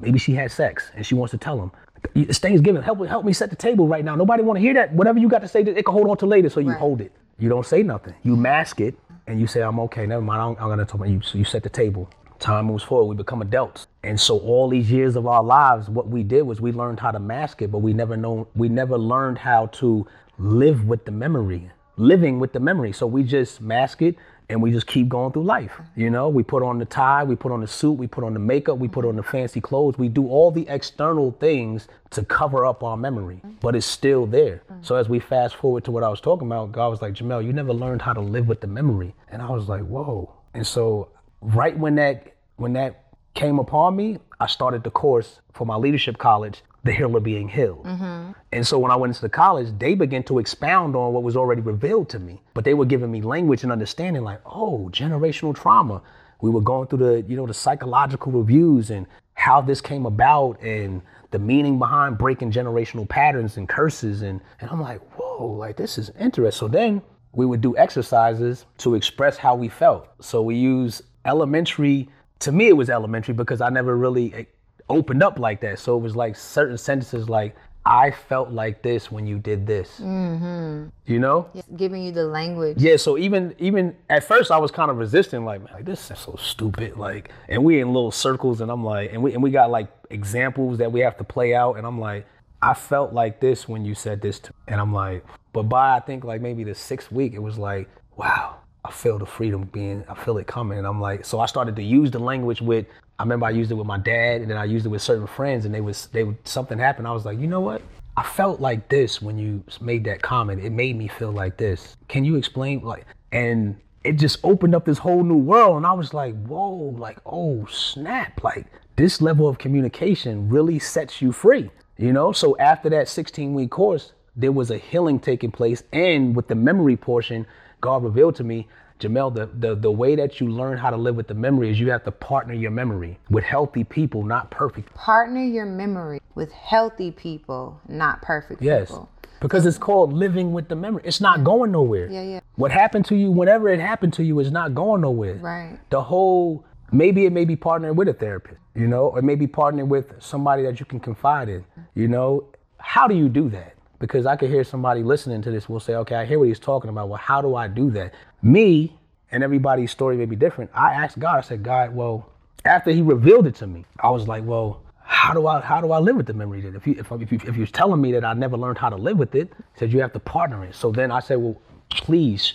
[0.00, 1.70] maybe she had sex and she wants to tell them.
[2.14, 2.82] It's Thanksgiving.
[2.82, 4.14] Help, me- help me set the table right now.
[4.16, 4.92] Nobody want to hear that.
[4.92, 6.48] Whatever you got to say, it can hold on to later.
[6.50, 6.78] So you Right.
[6.78, 7.12] hold it.
[7.38, 8.14] You don't say nothing.
[8.22, 8.94] You mask it
[9.26, 10.06] and you say, I'm okay.
[10.06, 10.40] Never mind.
[10.40, 11.20] I'm, I'm going to talk about you.
[11.22, 12.08] So you set the table.
[12.38, 13.06] Time moves forward.
[13.06, 13.86] We become adults.
[14.02, 17.10] And so all these years of our lives, what we did was we learned how
[17.10, 20.06] to mask it, but we never know, we never learned how to
[20.38, 22.92] live with the memory, living with the memory.
[22.92, 24.16] So we just mask it
[24.48, 25.72] and we just keep going through life.
[25.96, 28.34] You know, we put on the tie, we put on the suit, we put on
[28.34, 29.96] the makeup, we put on the fancy clothes.
[29.96, 34.62] We do all the external things to cover up our memory, but it's still there.
[34.82, 37.44] So as we fast forward to what I was talking about, God was like, Jamel,
[37.44, 39.14] you never learned how to live with the memory.
[39.30, 40.32] And I was like, whoa.
[40.52, 41.08] And so
[41.40, 43.04] right when that when that
[43.34, 47.84] came upon me, I started the course for my leadership college, The Healer Being Healed.
[47.84, 48.32] Mm-hmm.
[48.52, 51.36] And so when I went into the college, they began to expound on what was
[51.36, 52.42] already revealed to me.
[52.52, 56.02] But they were giving me language and understanding like, oh, generational trauma.
[56.40, 60.62] We were going through the, you know, the psychological reviews and how this came about
[60.62, 64.22] and the meaning behind breaking generational patterns and curses.
[64.22, 66.58] And, and I'm like, whoa, like this is interesting.
[66.58, 70.08] So then we would do exercises to express how we felt.
[70.20, 74.46] So we use elementary, to me, it was elementary because I never really
[74.88, 75.78] opened up like that.
[75.78, 80.00] So it was like certain sentences like, I felt like this when you did this.
[80.00, 80.88] Mm-hmm.
[81.06, 81.50] You know?
[81.76, 82.78] giving you the language.
[82.78, 86.10] Yeah, so even even at first I was kind of resisting, like, man, like this
[86.10, 86.96] is so stupid.
[86.96, 89.88] Like, and we in little circles, and I'm like, and we and we got like
[90.08, 92.26] examples that we have to play out, and I'm like,
[92.62, 94.56] I felt like this when you said this to me.
[94.68, 97.86] And I'm like, but by I think like maybe the sixth week, it was like,
[98.16, 100.78] wow, I feel the freedom being, I feel it coming.
[100.78, 102.86] And I'm like, so I started to use the language with,
[103.18, 105.26] I remember I used it with my dad and then I used it with certain
[105.26, 107.06] friends and they was, they would, something happened.
[107.06, 107.82] I was like, you know what?
[108.16, 110.64] I felt like this when you made that comment.
[110.64, 111.96] It made me feel like this.
[112.08, 112.80] Can you explain?
[112.82, 115.76] Like, and it just opened up this whole new world.
[115.76, 118.42] And I was like, whoa, like, oh, snap.
[118.44, 122.32] Like, this level of communication really sets you free, you know?
[122.32, 125.82] So after that 16 week course, there was a healing taking place.
[125.92, 127.46] And with the memory portion,
[127.80, 128.68] God revealed to me,
[129.00, 131.80] Jamel, the, the, the way that you learn how to live with the memory is
[131.80, 134.94] you have to partner your memory with healthy people, not perfect.
[134.94, 138.88] Partner your memory with healthy people, not perfect Yes.
[138.88, 139.08] people.
[139.40, 141.02] Because it's called living with the memory.
[141.04, 142.08] It's not going nowhere.
[142.10, 142.40] Yeah, yeah.
[142.54, 145.34] What happened to you, whenever it happened to you, is not going nowhere.
[145.34, 145.78] Right.
[145.90, 149.88] The whole, maybe it may be partnering with a therapist, you know, or maybe partnering
[149.88, 152.46] with somebody that you can confide in, you know.
[152.78, 153.74] How do you do that?
[153.98, 156.58] Because I could hear somebody listening to this will say, okay, I hear what he's
[156.58, 157.08] talking about.
[157.08, 158.12] Well, how do I do that?
[158.44, 158.94] Me
[159.32, 160.70] and everybody's story may be different.
[160.74, 162.30] I asked God, I said, God, well,
[162.66, 165.92] after he revealed it to me, I was like, well, how do I how do
[165.92, 166.76] I live with the memory then?
[166.76, 168.96] If you if, if you if you're telling me that I never learned how to
[168.96, 170.74] live with it, he said you have to partner it.
[170.74, 171.56] So then I said, well,
[171.90, 172.52] please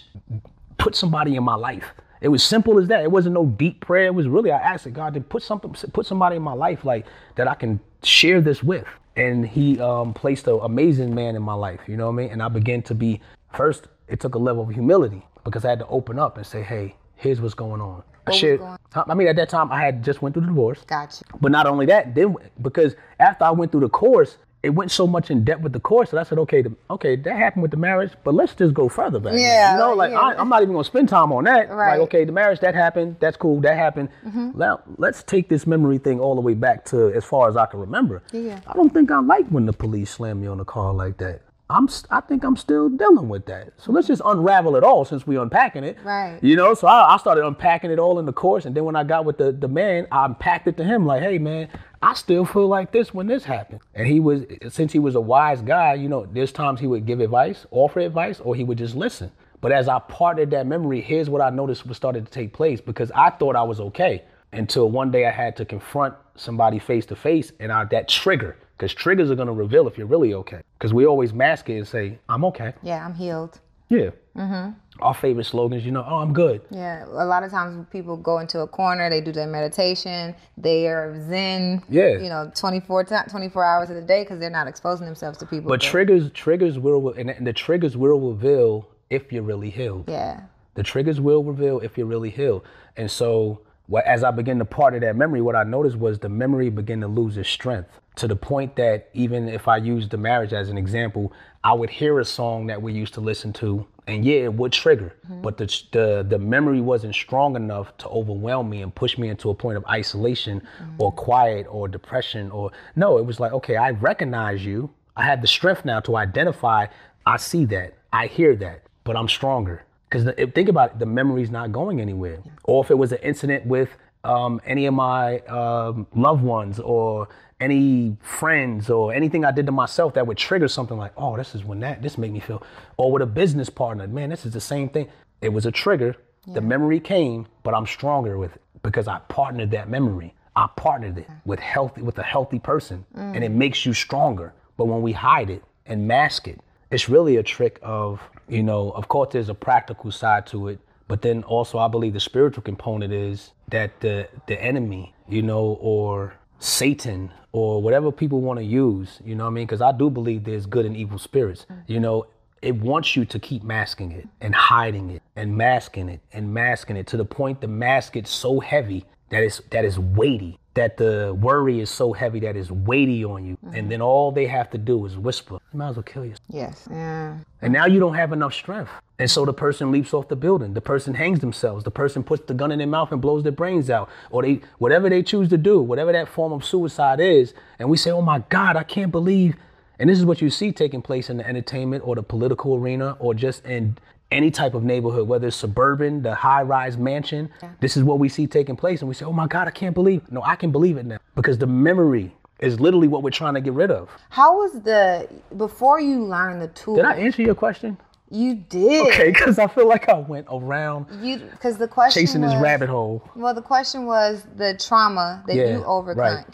[0.77, 1.85] put somebody in my life.
[2.21, 3.01] It was simple as that.
[3.01, 4.07] It wasn't no deep prayer.
[4.07, 7.07] It was really I asked God to put something, put somebody in my life like
[7.35, 8.85] that I can share this with.
[9.15, 11.81] And He um, placed an amazing man in my life.
[11.87, 12.29] You know what I mean?
[12.29, 13.21] And I began to be
[13.53, 13.87] first.
[14.07, 16.95] It took a level of humility because I had to open up and say, "Hey,
[17.15, 18.59] here's what's going on." I was shared.
[18.59, 20.83] going- I mean, at that time, I had just went through the divorce.
[20.85, 21.23] Gotcha.
[21.41, 25.07] But not only that, then because after I went through the course, it went so
[25.07, 27.71] much in depth with the course that I said, okay, the, okay, that happened with
[27.71, 29.33] the marriage, but let's just go further back.
[29.33, 29.39] now.
[29.39, 30.19] Yeah, you know, like yeah.
[30.19, 31.69] I, I'm not even gonna spend time on that.
[31.69, 31.91] Right.
[31.93, 34.09] Like, okay, the marriage that happened, that's cool, that happened.
[34.27, 34.57] Mm-hmm.
[34.59, 37.67] Now let's take this memory thing all the way back to as far as I
[37.67, 38.21] can remember.
[38.33, 38.59] Yeah.
[38.67, 41.41] I don't think I like when the police slammed me on the car like that.
[41.71, 43.73] I'm I think I'm still dealing with that.
[43.77, 45.97] So let's just unravel it all since we're unpacking it.
[46.03, 46.39] Right.
[46.41, 48.95] You know, so I, I started unpacking it all in the course, and then when
[48.95, 51.69] I got with the the man, I unpacked it to him like, hey man,
[52.01, 53.81] I still feel like this when this happened.
[53.93, 57.05] And he was since he was a wise guy, you know, there's times he would
[57.05, 59.31] give advice, offer advice, or he would just listen.
[59.61, 62.81] But as I parted that memory, here's what I noticed was started to take place
[62.81, 67.05] because I thought I was okay until one day I had to confront somebody face
[67.07, 70.61] to face, and I that trigger because triggers are gonna reveal if you're really okay.
[70.77, 72.73] Because we always mask it and say, I'm okay.
[72.81, 73.59] Yeah, I'm healed.
[73.89, 74.11] Yeah.
[74.37, 74.71] Mm-hmm.
[75.01, 76.61] Our favorite slogans, you know, oh, I'm good.
[76.71, 80.87] Yeah, a lot of times people go into a corner, they do their meditation, they
[80.87, 81.83] are zen.
[81.89, 82.19] Yeah.
[82.19, 85.45] You know, 24, ti 24 hours of the day because they're not exposing themselves to
[85.45, 85.67] people.
[85.67, 90.05] But triggers, triggers will, and and the triggers will reveal if you're really healed.
[90.07, 90.41] yeah.
[90.75, 92.63] The triggers will reveal if you're really healed.
[92.95, 93.61] And so,
[94.05, 97.01] as I begin to part of that memory, what I noticed was the memory began
[97.01, 100.69] to lose its strength to the point that even if I used the marriage as
[100.69, 104.41] an example, I would hear a song that we used to listen to, and yeah,
[104.43, 108.93] it would trigger, but the, the the memory wasn't strong enough to overwhelm me and
[108.93, 110.61] push me into a point of isolation
[110.97, 114.89] or quiet or depression or no, it was like, okay, I recognize you.
[115.15, 116.87] I have the strength now to identify.
[117.25, 117.93] I see that.
[118.11, 119.83] I hear that, but I'm stronger.
[120.09, 122.39] Because think about it, the memory's not going anywhere.
[122.63, 123.89] Or if it was an incident with
[124.23, 127.27] um, any of my um, loved ones or
[127.59, 131.55] any friends or anything I did to myself that would trigger something like, oh, this
[131.55, 132.63] is when that, this made me feel.
[132.97, 135.09] Or with a business partner, man, this is the same thing.
[135.41, 136.15] It was a trigger.
[136.47, 140.33] The memory came, but I'm stronger with it because I partnered that memory.
[140.55, 141.41] I partnered it mm.
[141.45, 143.35] with healthy with a healthy person, mm.
[143.35, 144.53] and it makes you stronger.
[144.77, 146.59] But when we hide it and mask it,
[146.91, 150.79] it's really a trick of, you know, of course there's a practical side to it,
[151.07, 155.77] but then also I believe the spiritual component is that the the enemy, you know,
[155.81, 159.65] or Satan or whatever people want to use, you know what I mean?
[159.65, 161.65] Because I do believe there's good and evil spirits.
[161.87, 162.03] You mm-hmm.
[162.03, 162.27] know,
[162.61, 166.97] it wants you to keep masking it and hiding it and masking it and masking
[166.97, 170.95] it to the point the mask gets so heavy that it's that is weighty that
[170.97, 173.57] the worry is so heavy that it's weighty on you.
[173.63, 173.89] And mm-hmm.
[173.89, 176.45] then all they have to do is whisper you might as well kill yourself.
[176.47, 176.87] Yes.
[176.89, 177.37] Yeah.
[177.61, 178.89] and now you don't have enough strength.
[179.17, 180.73] And so the person leaps off the building.
[180.73, 181.83] The person hangs themselves.
[181.83, 184.09] The person puts the gun in their mouth and blows their brains out.
[184.31, 187.53] Or they whatever they choose to do whatever that form of suicide is.
[187.77, 189.55] And we say oh my god i can't believe
[189.99, 193.17] and this is what you see taking place in the entertainment or the political arena
[193.19, 193.97] or just in
[194.31, 197.49] any type of neighborhood, whether it's suburban, the high rise mansion.
[197.79, 199.01] This is what we see taking place.
[199.01, 200.31] And we say, oh my God, I can't believe.
[200.31, 203.61] No, I can believe it now because the memory is literally what we're trying to
[203.61, 204.09] get rid of.
[204.29, 206.97] How was the before you learned the tool?
[206.97, 207.97] Did I answer your question?
[208.31, 209.07] You did.
[209.07, 212.61] Okay, because I feel like I went around You because the question chasing this was,
[212.61, 213.27] rabbit hole.
[213.35, 216.45] Well, the question was the trauma that Yeah, you overcame, right.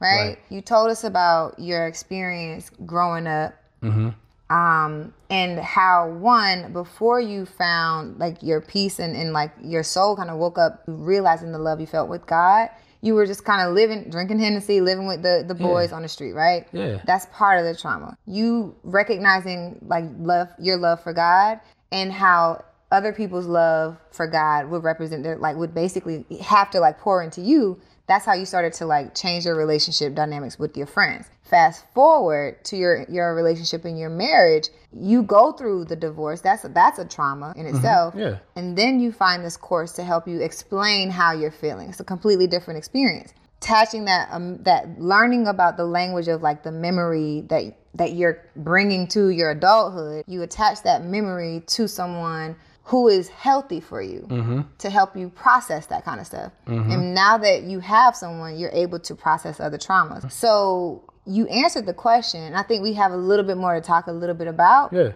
[0.00, 0.26] right.
[0.28, 0.38] Right.
[0.48, 3.54] You told us about your experience growing up,
[3.84, 4.08] Mm-hmm.
[4.52, 10.14] Um, and how one before you found like your peace and, and like your soul
[10.14, 12.68] kind of woke up realizing the love you felt with God.
[13.00, 16.08] You were just kind of living, drinking Hennessy, living with the, the boys on the
[16.08, 16.68] street, right?
[16.72, 17.00] Yeah.
[17.04, 18.16] That's part of the trauma.
[18.26, 21.58] You recognizing like love, your love for God,
[21.90, 22.62] and how
[22.92, 27.22] other people's love for God would represent their like would basically have to like pour
[27.22, 27.80] into you.
[28.06, 31.26] That's how you started to like change your relationship dynamics with your friends.
[31.42, 36.40] Fast forward to your your relationship and your marriage, you go through the divorce.
[36.40, 38.14] That's a, that's a trauma in itself.
[38.16, 38.38] yeah.
[38.56, 41.90] And then you find this course to help you explain how you're feeling.
[41.90, 43.34] It's a completely different experience.
[43.60, 48.42] Attaching that um, that learning about the language of like the memory that that you're
[48.56, 54.26] bringing to your adulthood, you attach that memory to someone who is healthy for you
[54.28, 54.60] mm-hmm.
[54.78, 56.52] to help you process that kind of stuff.
[56.66, 56.90] Mm-hmm.
[56.90, 60.30] And now that you have someone, you're able to process other traumas.
[60.32, 62.54] So you answered the question.
[62.54, 65.12] I think we have a little bit more to talk a little bit about Yeah.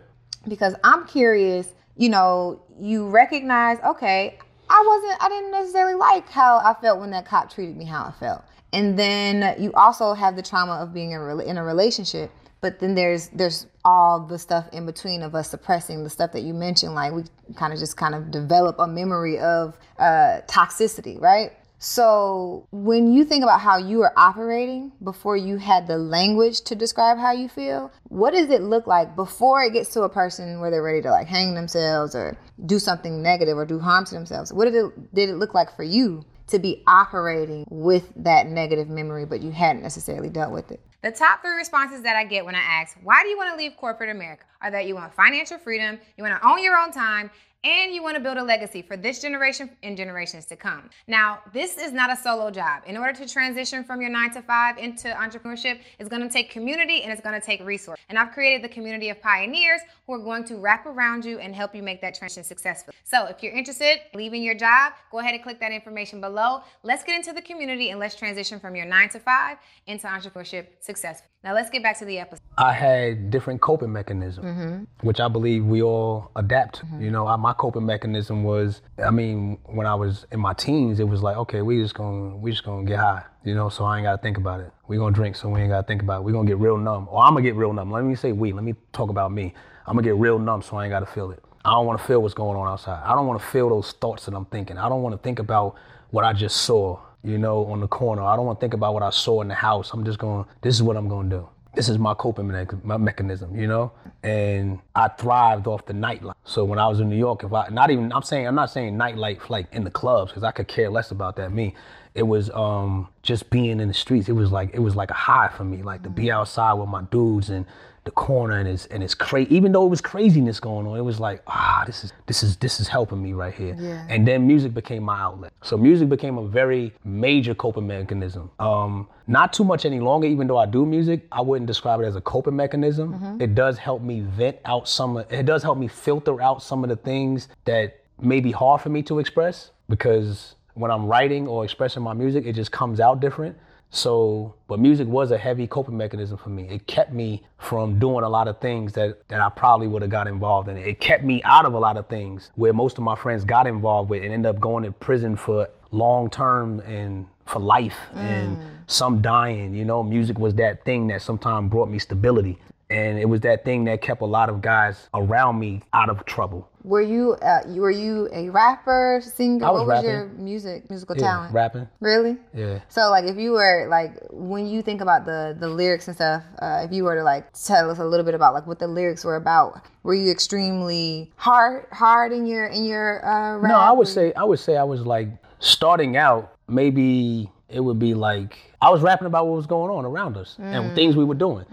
[0.46, 6.59] because I'm curious, you know, you recognize, okay, I wasn't, I didn't necessarily like how
[6.59, 8.44] I felt when that cop treated me how I felt.
[8.72, 12.31] And then you also have the trauma of being in a, rela- in a relationship,
[12.61, 16.42] but then there's there's all the stuff in between of us suppressing the stuff that
[16.42, 17.22] you mentioned, like we
[17.55, 21.53] kind of just kind of develop a memory of uh, toxicity, right?
[21.79, 26.75] So when you think about how you were operating before you had the language to
[26.75, 30.59] describe how you feel, what does it look like before it gets to a person
[30.59, 34.14] where they're ready to like hang themselves or do something negative or do harm to
[34.14, 34.53] themselves?
[34.53, 38.88] What did it did it look like for you to be operating with that negative
[38.88, 40.81] memory but you hadn't necessarily dealt with it?
[41.02, 43.56] The top three responses that I get when I ask, why do you want to
[43.56, 44.44] leave corporate America?
[44.61, 47.30] Are that you want financial freedom, you want to own your own time,
[47.66, 50.88] and you want to build a legacy for this generation and generations to come.
[51.09, 52.85] Now, this is not a solo job.
[52.87, 56.48] In order to transition from your nine to five into entrepreneurship, it's going to take
[56.48, 57.98] community and it's going to take resource.
[58.09, 61.55] And I've created the community of pioneers who are going to wrap around you and
[61.57, 62.94] help you make that transition successful.
[63.02, 66.62] So, if you're interested in leaving your job, go ahead and click that information below.
[66.85, 70.66] Let's get into the community and let's transition from your nine to five into entrepreneurship
[70.81, 71.31] successfully.
[71.44, 72.42] Now, let's get back to the episode.
[72.59, 75.07] I had different coping mechanisms, mm-hmm.
[75.07, 76.77] which I believe we all adapt.
[76.77, 76.87] to.
[76.87, 77.03] Mm-hmm.
[77.03, 80.99] You know, I, my coping mechanism was, I mean, when I was in my teens,
[80.99, 83.22] it was like, okay, we just gonna we just gonna get high.
[83.44, 84.72] You know, so I ain't gotta think about it.
[84.88, 86.25] We gonna drink, so we ain't gotta think about it.
[86.25, 87.92] We gonna get real numb, or I'm gonna get real numb.
[87.92, 88.53] Let me say we.
[88.53, 89.55] Let me talk about me.
[89.87, 91.44] I'm gonna get real numb, so I ain't gotta feel it.
[91.66, 93.03] I don't want to feel what's going on outside.
[93.05, 94.79] I don't want to feel those thoughts that I'm thinking.
[94.79, 95.75] I don't want to think about
[96.11, 98.22] what I just saw, you know, on the corner.
[98.22, 99.92] I don't want to think about what I saw in the house.
[99.92, 101.48] I'm just going, this is what I'm going to do.
[101.74, 102.50] This is my coping
[102.84, 103.92] my mechanism, you know?
[104.22, 106.34] And I thrived off the nightlife.
[106.44, 108.70] So when I was in New York, if I, not even, I'm saying, I'm not
[108.70, 111.52] saying nightlife like in the clubs, because I could care less about that.
[111.52, 111.74] Me,
[112.14, 114.28] it was um, just being in the streets.
[114.30, 116.88] It was like, it was like a high for me, like to be outside with
[116.88, 117.66] my dudes and
[118.07, 119.55] the corner and it's and it's crazy.
[119.55, 122.57] Even though it was craziness going on, it was like ah, this is this is
[122.57, 123.77] this is helping me right here.
[123.79, 124.07] Yeah.
[124.09, 125.53] And then music became my outlet.
[125.62, 128.51] So music became a very major coping mechanism.
[128.59, 130.27] Um, not too much any longer.
[130.27, 133.38] Even though I do music, I wouldn't describe it as a coping mechanism.
[133.40, 135.19] It does help me vent out some.
[135.19, 138.81] Of, it does help me filter out some of the things that may be hard
[138.81, 143.01] for me to express because when I'm writing or expressing my music, it just comes
[143.01, 143.57] out different.
[143.90, 146.68] So, but music was a heavy coping mechanism for me.
[146.68, 150.11] It kept me from doing a lot of things that, that I probably would have
[150.11, 150.77] got involved in.
[150.77, 153.66] It kept me out of a lot of things where most of my friends got
[153.66, 158.57] involved with and ended up going to prison for long term and for life and
[158.57, 158.68] mm.
[158.87, 159.75] some dying.
[159.75, 162.59] You know, music was that thing that sometimes brought me stability.
[162.90, 166.25] And it was that thing that kept a lot of guys around me out of
[166.25, 166.68] trouble.
[166.87, 169.66] Were you uh, were you a rapper, singer?
[169.66, 170.11] I was what was rapping.
[170.11, 171.53] your music musical Yeah, talent?
[171.53, 171.88] rapping.
[171.99, 172.37] Really?
[172.55, 172.79] Yeah.
[172.88, 176.44] So like if you were like when you think about the the lyrics and stuff,
[176.62, 178.87] uh, if you were to like tell us a little bit about like what the
[178.87, 183.68] lyrics were about, were you extremely hard hard in your in your uh, rap?
[183.68, 185.27] No, I would say I would say I was like
[185.59, 186.53] starting out.
[186.68, 190.55] Maybe it would be like I was rapping about what was going on around us
[190.61, 191.64] and things we were doing.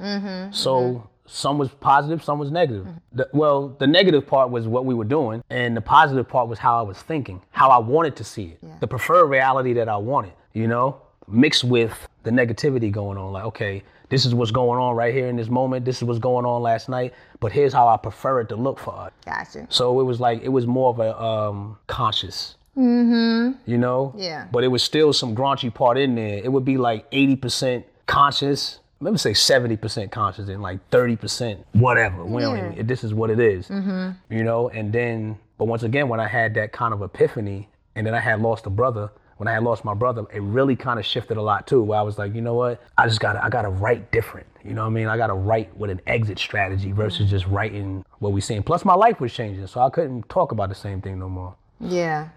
[0.52, 2.86] So some was positive, some was negative.
[3.14, 6.60] The, well, the negative part was what we were doing, and the positive part was
[6.60, 9.98] how I was thinking, how I wanted to see it, the preferred reality that I
[9.98, 10.34] wanted.
[10.54, 13.32] You know, mixed with the negativity going on.
[13.32, 15.86] Like, okay, this is what's going on right here in this moment.
[15.86, 17.14] This is what's going on last night.
[17.40, 19.12] But here's how I prefer it to look for us.
[19.26, 19.66] Gotcha.
[19.70, 22.56] So it was like it was more of a um, conscious.
[22.78, 23.60] Mm-hmm.
[23.66, 24.14] You know.
[24.16, 24.48] Yeah.
[24.52, 26.38] But it was still some raunchy part in there.
[26.44, 28.80] It would be like eighty percent conscious.
[29.04, 32.24] Let me say seventy percent conscious and like thirty percent whatever.
[32.26, 32.84] We don't Yeah.
[32.84, 34.12] this is what it is, mm-hmm.
[34.34, 34.70] You know.
[34.70, 38.20] And then, but once again, when I had that kind of epiphany, and then I
[38.20, 39.12] had lost a brother.
[39.38, 41.82] When I had lost my brother, it really kind of shifted a lot too.
[41.82, 42.82] Where I was like, you know what?
[42.98, 44.46] I just gotta, I gotta write different.
[44.64, 45.08] You know what I mean?
[45.08, 48.64] I gotta write with an exit strategy versus just writing what we seen.
[48.64, 51.56] Plus, my life was changing, so I couldn't talk about the same thing no more.
[51.82, 52.30] Yeah.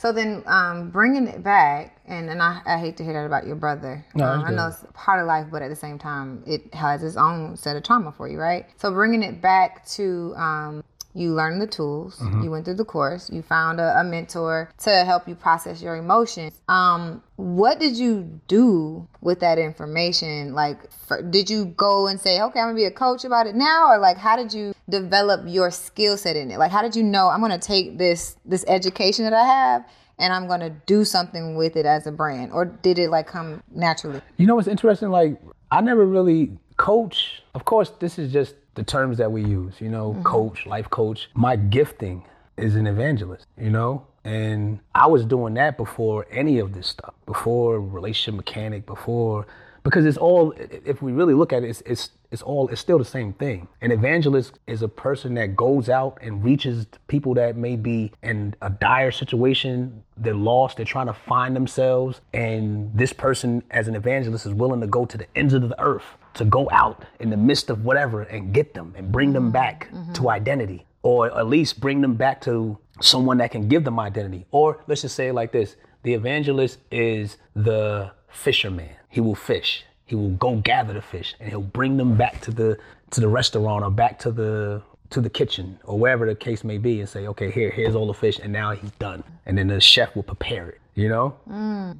[0.00, 3.46] So then, um, bringing it back, and, and I, I hate to hear that about
[3.46, 4.02] your brother.
[4.14, 7.02] No, um, I know it's part of life, but at the same time, it has
[7.02, 8.64] its own set of trauma for you, right?
[8.78, 12.42] So bringing it back to um, you learned the tools, Mm-hmm.
[12.42, 15.96] you went through the course, you found a, a mentor to help you process your
[15.96, 16.60] emotions.
[16.68, 20.54] Um, what did you do with that information?
[20.54, 23.54] Like, for, did you go and say, okay, I'm gonna be a coach about it
[23.54, 26.58] now, or like, how did you develop your skill set in it?
[26.58, 29.84] Like, how did you know I'm gonna take this this education that I have
[30.18, 33.62] and I'm gonna do something with it as a brand, or did it like come
[33.74, 34.20] naturally?
[34.36, 35.08] You know what's interesting?
[35.10, 37.42] Like, I never really coach.
[37.54, 40.22] Of course, this is just the terms that we use, you know, mm-hmm.
[40.22, 41.30] coach, life coach.
[41.34, 42.24] My gifting
[42.56, 44.06] is an evangelist, you know?
[44.24, 49.46] And I was doing that before any of this stuff, before relationship mechanic, before
[49.82, 52.98] because it's all if we really look at it, it's it's it's all it's still
[52.98, 53.68] the same thing.
[53.80, 58.54] An evangelist is a person that goes out and reaches people that may be in
[58.60, 63.94] a dire situation, they're lost, they're trying to find themselves, and this person as an
[63.94, 67.30] evangelist is willing to go to the ends of the earth to go out in
[67.30, 70.12] the midst of whatever and get them and bring them back mm-hmm.
[70.12, 74.46] to identity or at least bring them back to someone that can give them identity.
[74.50, 78.88] Or let's just say it like this the evangelist is the fisherman.
[79.08, 79.84] He will fish.
[80.06, 82.78] He will go gather the fish and he'll bring them back to the
[83.10, 86.78] to the restaurant or back to the to the kitchen or wherever the case may
[86.78, 89.22] be and say, okay, here, here's all the fish, and now he's done.
[89.44, 90.79] And then the chef will prepare it.
[90.94, 91.34] You know.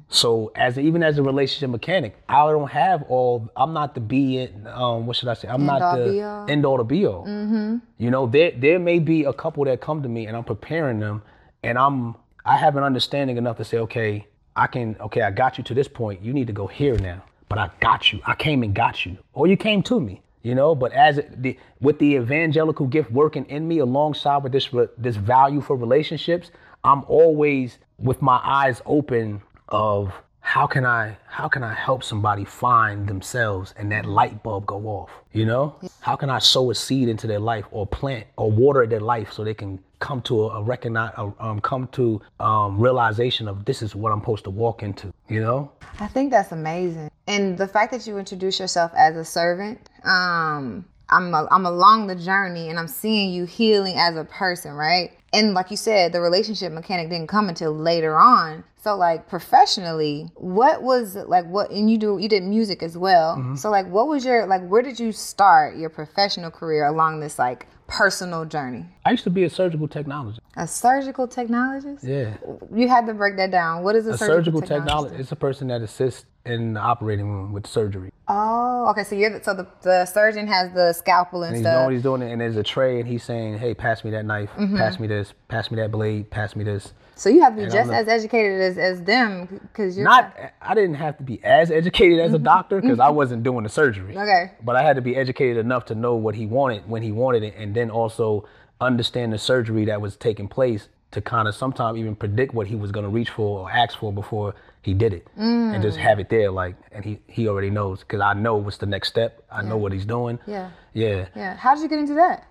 [0.09, 3.49] So as even as a relationship mechanic, I don't have all.
[3.55, 4.67] I'm not the be in.
[4.67, 5.47] Um, what should I say?
[5.47, 6.49] I'm not all, the all.
[6.49, 7.25] end all to be all.
[7.25, 7.77] Mm-hmm.
[7.97, 10.99] You know, there there may be a couple that come to me, and I'm preparing
[10.99, 11.23] them,
[11.63, 14.95] and I'm I have an understanding enough to say, okay, I can.
[14.99, 16.21] Okay, I got you to this point.
[16.21, 17.23] You need to go here now.
[17.49, 18.21] But I got you.
[18.25, 20.21] I came and got you, or you came to me.
[20.43, 24.51] You know, but as it- the, with the evangelical gift working in me alongside with
[24.51, 26.49] this this value for relationships,
[26.83, 32.43] I'm always with my eyes open of how can I how can I help somebody
[32.43, 35.11] find themselves and that light bulb go off?
[35.31, 38.85] You know, how can I sow a seed into their life or plant or water
[38.87, 42.79] their life so they can come to a, a recognize a, um, come to um,
[42.79, 45.13] realization of this is what I'm supposed to walk into.
[45.29, 47.11] You know, I think that's amazing.
[47.27, 52.07] And the fact that you introduce yourself as a servant, um, I'm a, I'm along
[52.07, 55.11] the journey and I'm seeing you healing as a person, right?
[55.33, 58.63] And like you said, the relationship mechanic didn't come until later on.
[58.77, 63.37] So like professionally, what was like what and you do you did music as well.
[63.37, 63.55] Mm-hmm.
[63.55, 67.37] So like what was your like where did you start your professional career along this
[67.37, 68.85] like personal journey?
[69.05, 70.39] I used to be a surgical technologist.
[70.55, 72.03] A surgical technologist?
[72.03, 72.37] Yeah.
[72.73, 73.83] You had to break that down.
[73.83, 75.19] What is a, A surgical, surgical technologist?
[75.19, 78.11] is a person that assists in the operating room with surgery.
[78.27, 79.03] Oh, okay.
[79.03, 81.81] So you're the, so the, the surgeon has the scalpel and, And he's stuff.
[81.81, 84.25] knowing he's doing it, and there's a tray, and he's saying, "Hey, pass me that
[84.25, 84.49] knife.
[84.57, 84.77] Mm-hmm.
[84.77, 85.33] Pass me this.
[85.49, 86.29] Pass me that blade.
[86.31, 89.47] Pass me this." So you have to be And just as educated as, as them
[89.61, 93.09] because you're Not, I didn't have to be as educated as a doctor because I
[93.09, 94.15] wasn't doing the surgery.
[94.15, 94.23] Mm-hmm.
[94.23, 94.51] Okay.
[94.63, 97.43] But I had to be educated enough to know what he wanted when he wanted
[97.43, 98.45] it, and then also
[98.79, 102.75] understand the surgery that was taking place to kind of sometimes even predict what he
[102.75, 106.01] was going to reach for or ask for before he did it, and just Mm.
[106.01, 109.09] have it there like, and he he already knows because I know what's the next
[109.09, 109.43] step.
[109.51, 110.39] I know what he's doing.
[110.47, 110.71] Yeah.
[110.93, 111.27] Yeah.
[111.35, 111.55] Yeah.
[111.55, 112.47] How did you get into that?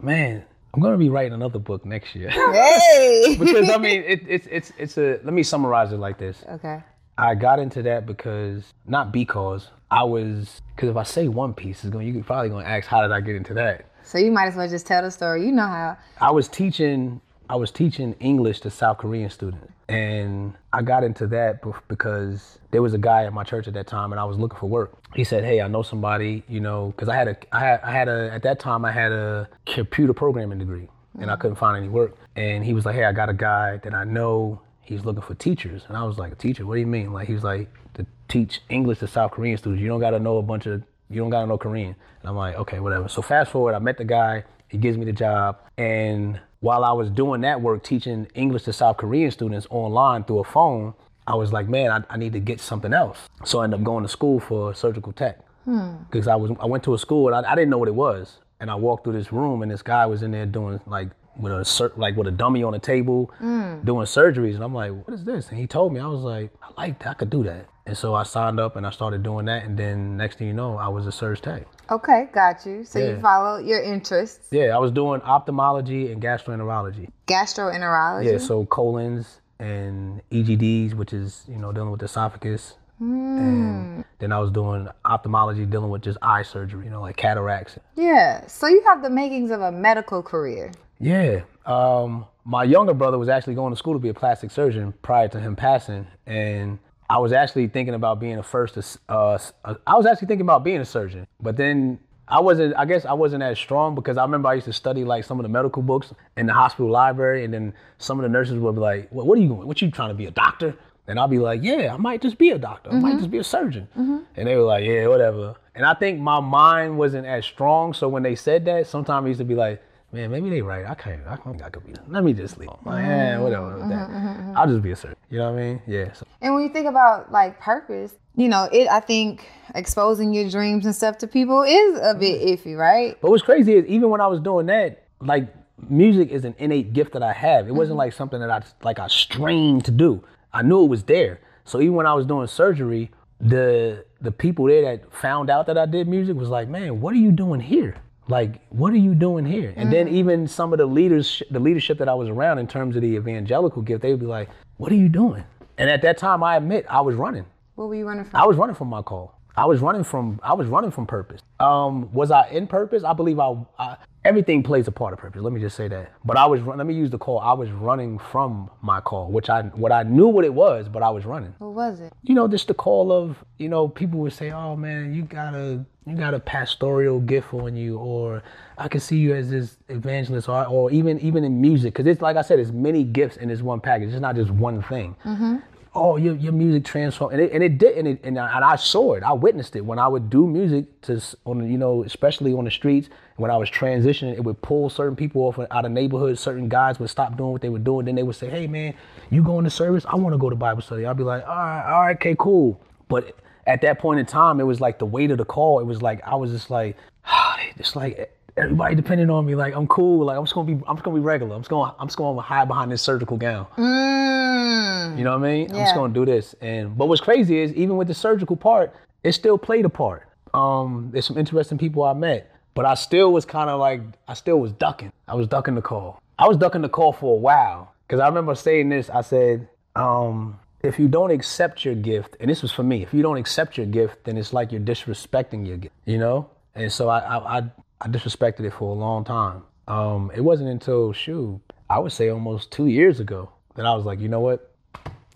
[0.00, 0.44] Man,
[0.74, 2.30] I'm gonna be writing another book next year.
[2.30, 3.36] Hey.
[3.38, 5.20] because I mean, it, it's it's it's a.
[5.22, 6.44] Let me summarize it like this.
[6.48, 6.82] okay.
[7.16, 11.84] I got into that because not because I was because if I say One Piece,
[11.84, 13.86] is going you're probably gonna ask how did I get into that.
[14.02, 15.46] So you might as well just tell the story.
[15.46, 15.96] You know how.
[16.20, 21.26] I was teaching I was teaching English to South Korean students, and I got into
[21.28, 24.38] that because there was a guy at my church at that time, and I was
[24.38, 24.96] looking for work.
[25.14, 27.92] He said, "Hey, I know somebody, you know, because I had a I had I
[27.92, 30.88] had a at that time I had a computer programming degree,
[31.20, 31.40] and I mm.
[31.40, 32.16] couldn't find any work.
[32.36, 34.60] And he was like, "Hey, I got a guy that I know.
[34.80, 36.66] He's looking for teachers." And I was like, "A teacher?
[36.66, 39.82] What do you mean?" Like he was like, "To teach English to South Korean students,
[39.82, 42.30] you don't got to know a bunch of you don't got to know Korean." And
[42.30, 44.44] I'm like, "Okay, whatever." So fast forward, I met the guy.
[44.68, 48.72] He gives me the job, and while I was doing that work, teaching English to
[48.72, 50.94] South Korean students online through a phone,
[51.26, 53.18] I was like, man, I, I need to get something else.
[53.44, 55.96] So I ended up going to school for surgical tech hmm.
[56.10, 57.94] because I was I went to a school and I, I didn't know what it
[57.94, 61.08] was, and I walked through this room and this guy was in there doing like
[61.36, 63.80] with a like with a dummy on a table hmm.
[63.84, 65.50] doing surgeries, and I'm like, what is this?
[65.50, 67.66] And he told me, I was like, I like that, I could do that.
[67.86, 70.54] And so I signed up and I started doing that, and then next thing you
[70.54, 71.64] know, I was a surge tech.
[71.90, 72.82] Okay, got you.
[72.84, 73.20] So you Yeah.
[73.20, 74.48] follow your interests.
[74.50, 77.10] Yeah, I was doing ophthalmology and gastroenterology.
[77.26, 78.24] Gastroenterology.
[78.32, 84.32] Yeah, so colons and EGDs, which is you know dealing with the esophagus, and then
[84.32, 87.78] I was doing ophthalmology, dealing with just eye surgery, you know, like cataracts.
[87.96, 88.46] Yeah.
[88.46, 90.72] So you have the makings of a medical career.
[90.98, 94.94] Yeah, um, my younger brother was actually going to school to be a plastic surgeon
[95.02, 96.78] prior to him passing, and
[97.08, 98.78] I was actually thinking about being a first.
[99.08, 102.74] Uh, uh, I was actually thinking about being a surgeon, but then I wasn't.
[102.76, 105.38] I guess I wasn't as strong because I remember I used to study like some
[105.38, 108.74] of the medical books in the hospital library, and then some of the nurses would
[108.74, 109.66] be like, "What, what are you going?
[109.66, 110.74] What you trying to be a doctor?"
[111.06, 112.90] And I'll be like, "Yeah, I might just be a doctor.
[112.90, 113.88] I might just be a surgeon."
[114.36, 118.08] And they were like, "Yeah, whatever." And I think my mind wasn't as strong, so
[118.08, 119.82] when they said that, sometimes I used to be like.
[120.14, 120.86] Man, maybe they right.
[120.86, 121.26] I can't.
[121.26, 121.92] I think I could be.
[122.08, 122.68] Let me just leave.
[122.84, 123.42] Like, yeah, mm-hmm.
[123.42, 123.78] whatever.
[123.78, 124.08] with that.
[124.08, 125.16] Mm-hmm, mm-hmm, I'll just be a surgeon.
[125.28, 125.82] You know what I mean?
[125.88, 126.12] Yeah.
[126.12, 130.48] So, And when you think about like purpose, you know, it I think exposing your
[130.48, 133.18] dreams and stuff to people is a bit iffy, right?
[133.20, 135.52] But what's crazy is even when I was doing that, like
[135.88, 137.66] music is an innate gift that I have.
[137.66, 137.76] It Mm-hmm.
[137.78, 140.22] wasn't like something that I like I strained to do.
[140.52, 141.40] I knew it was there.
[141.64, 143.10] So even when I was doing surgery,
[143.40, 147.12] the the people there that found out that I did music was like, "Man, what
[147.14, 147.96] are you doing here?
[148.28, 149.92] Like, what are you doing here?" And Mm.
[149.92, 153.02] then even some of the leaders, the leadership that I was around in terms of
[153.02, 154.48] the evangelical gift, they would be like,
[154.78, 155.44] "What are you doing?"
[155.78, 157.44] And at that time, I admit I was running.
[157.74, 158.40] What were you running from?
[158.40, 159.34] I was running from my call.
[159.56, 161.40] I was running from I was running from purpose.
[161.60, 163.04] Um, was I in purpose?
[163.04, 165.42] I believe I, I everything plays a part of purpose.
[165.42, 166.12] Let me just say that.
[166.24, 167.38] But I was run- let me use the call.
[167.40, 171.02] I was running from my call, which I what I knew what it was, but
[171.02, 171.54] I was running.
[171.58, 172.12] what was it?
[172.22, 175.54] You know, just the call of you know people would say, "Oh man, you got
[175.54, 178.42] a you got a pastoral gift on you," or
[178.78, 182.22] "I can see you as this evangelist," or, or even even in music, because it's
[182.22, 184.10] like I said, it's many gifts in this one package.
[184.12, 185.16] It's not just one thing.
[185.24, 185.56] Mm-hmm.
[185.94, 188.64] "Oh, your your music transformed," and it and it did, and, it, and, I, and
[188.64, 189.22] I saw it.
[189.22, 192.70] I witnessed it when I would do music to on you know, especially on the
[192.70, 193.08] streets.
[193.36, 196.40] When I was transitioning, it would pull certain people off out of neighborhoods.
[196.40, 198.06] Certain guys would stop doing what they were doing.
[198.06, 198.94] Then they would say, "Hey, man,
[199.30, 200.06] you going to service?
[200.08, 202.36] I want to go to Bible study." I'd be like, "All right, all right, okay,
[202.38, 205.80] cool." But at that point in time, it was like the weight of the call.
[205.80, 206.96] It was like I was just like,
[207.76, 209.54] just like everybody depending on me.
[209.54, 210.26] Like I'm cool.
[210.26, 211.54] Like I'm just gonna be, I'm just gonna be regular.
[211.54, 213.66] I'm just gonna, I'm just gonna hide behind this surgical gown.
[213.76, 215.18] Mm.
[215.18, 215.68] You know what I mean?
[215.68, 215.76] Yeah.
[215.76, 216.54] I'm just gonna do this.
[216.60, 220.28] And but what's crazy is even with the surgical part, it still played a part.
[220.52, 224.34] Um, there's some interesting people I met, but I still was kind of like I
[224.34, 225.12] still was ducking.
[225.28, 226.20] I was ducking the call.
[226.38, 229.08] I was ducking the call for a while because I remember saying this.
[229.08, 233.14] I said, um, if you don't accept your gift, and this was for me, if
[233.14, 235.94] you don't accept your gift, then it's like you're disrespecting your gift.
[236.04, 236.50] You know?
[236.74, 237.62] And so I I, I,
[238.00, 239.62] I disrespected it for a long time.
[239.86, 244.04] Um, it wasn't until shoot, I would say almost two years ago that I was
[244.04, 244.70] like, you know what?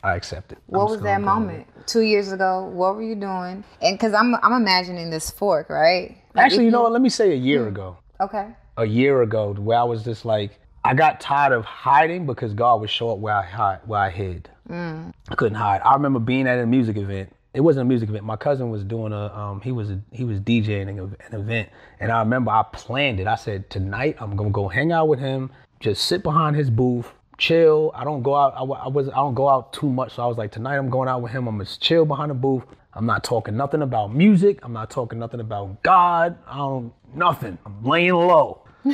[0.02, 0.58] I accept it.
[0.72, 1.24] I'm What was that go with it.
[1.26, 1.66] moment?
[1.86, 3.64] Two years ago, what were you doing?
[3.82, 6.16] And because I'm I'm imagining this fork, right?
[6.38, 6.92] Actually, you know what?
[6.92, 7.68] Let me say a year Mm.
[7.68, 7.96] ago.
[8.20, 8.46] Okay.
[8.76, 12.80] A year ago, where I was just like, I got tired of hiding because God
[12.80, 14.48] would show up where I hide, where I hid.
[14.70, 15.12] Mm.
[15.28, 15.80] I couldn't hide.
[15.84, 17.30] I remember being at a music event.
[17.54, 18.24] It wasn't a music event.
[18.24, 21.70] My cousin was doing a, um, he was a, he was DJing an an event,
[21.98, 23.26] and I remember I planned it.
[23.26, 27.10] I said tonight I'm gonna go hang out with him, just sit behind his booth,
[27.38, 27.90] chill.
[27.94, 28.52] I don't go out.
[28.54, 30.90] I, I was I don't go out too much, so I was like tonight I'm
[30.90, 31.48] going out with him.
[31.48, 32.64] I'm gonna chill behind the booth.
[32.98, 34.58] I'm not talking nothing about music.
[34.64, 36.36] I'm not talking nothing about God.
[36.48, 37.56] I don't nothing.
[37.64, 38.64] I'm laying low.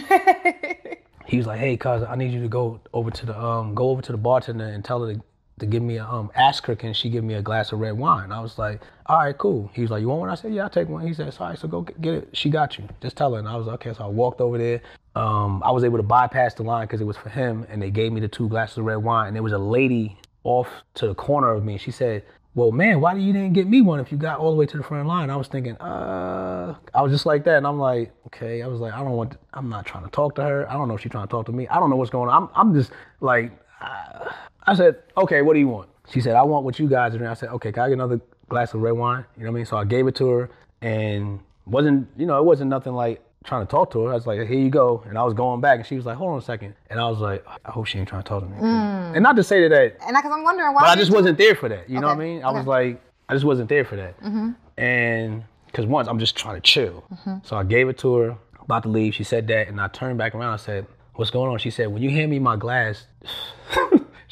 [1.27, 3.89] he was like, "Hey, cuz I need you to go over to the um go
[3.89, 5.23] over to the bartender and tell her to,
[5.61, 7.97] to give me a um ask her can she give me a glass of red
[7.97, 10.53] wine." I was like, "All right, cool." He was like, "You want one?" I said,
[10.53, 12.29] "Yeah, I'll take one." He said, "All right, so go get, get it.
[12.35, 12.87] She got you.
[13.01, 14.83] Just tell her." And I was like, "Okay." So I walked over there.
[15.17, 17.91] Um, I was able to bypass the line because it was for him, and they
[17.91, 19.29] gave me the two glasses of red wine.
[19.29, 21.79] And there was a lady off to the corner of me.
[21.79, 22.23] She said,
[22.55, 24.67] well, man, why do you didn't get me one if you got all the way
[24.67, 25.29] to the front line?
[25.29, 28.63] I was thinking, uh, I was just like that, and I'm like, okay.
[28.63, 30.71] I was like, I don't want, to, I'm not trying to talk to her.
[30.71, 31.67] I don't know if she's trying to talk to me.
[31.69, 32.45] I don't know what's going on.
[32.45, 33.51] I'm, I'm just like,
[33.81, 34.31] uh,
[34.67, 35.89] I said, okay, what do you want?
[36.13, 37.31] She said, I want what you guys are doing.
[37.31, 39.25] I said, okay, can I get another glass of red wine?
[39.37, 39.67] You know what I mean?
[39.67, 40.51] So I gave it to her,
[40.81, 44.11] and wasn't, you know, it wasn't nothing like trying to talk to her.
[44.11, 45.05] I was like, here you go.
[45.09, 46.75] And I was going back, and she was like, hold on a second.
[46.91, 48.57] And I was like, I hope she ain't trying to talk to me.
[48.57, 49.15] Mm.
[49.15, 50.81] And not to say that, And because I'm wondering why.
[50.81, 51.89] but I just wasn't there for that.
[51.89, 52.43] You know what I mean?
[52.43, 54.19] I was like, I just wasn't there for that.
[54.21, 54.51] Mm-hmm.
[54.83, 57.05] And because once I'm just trying to chill.
[57.13, 57.37] Mm-hmm.
[57.43, 59.15] So I gave it to her, about to leave.
[59.15, 60.53] She said that, and I turned back around.
[60.53, 61.59] I said, What's going on?
[61.59, 63.07] She said, When you hand me my glass,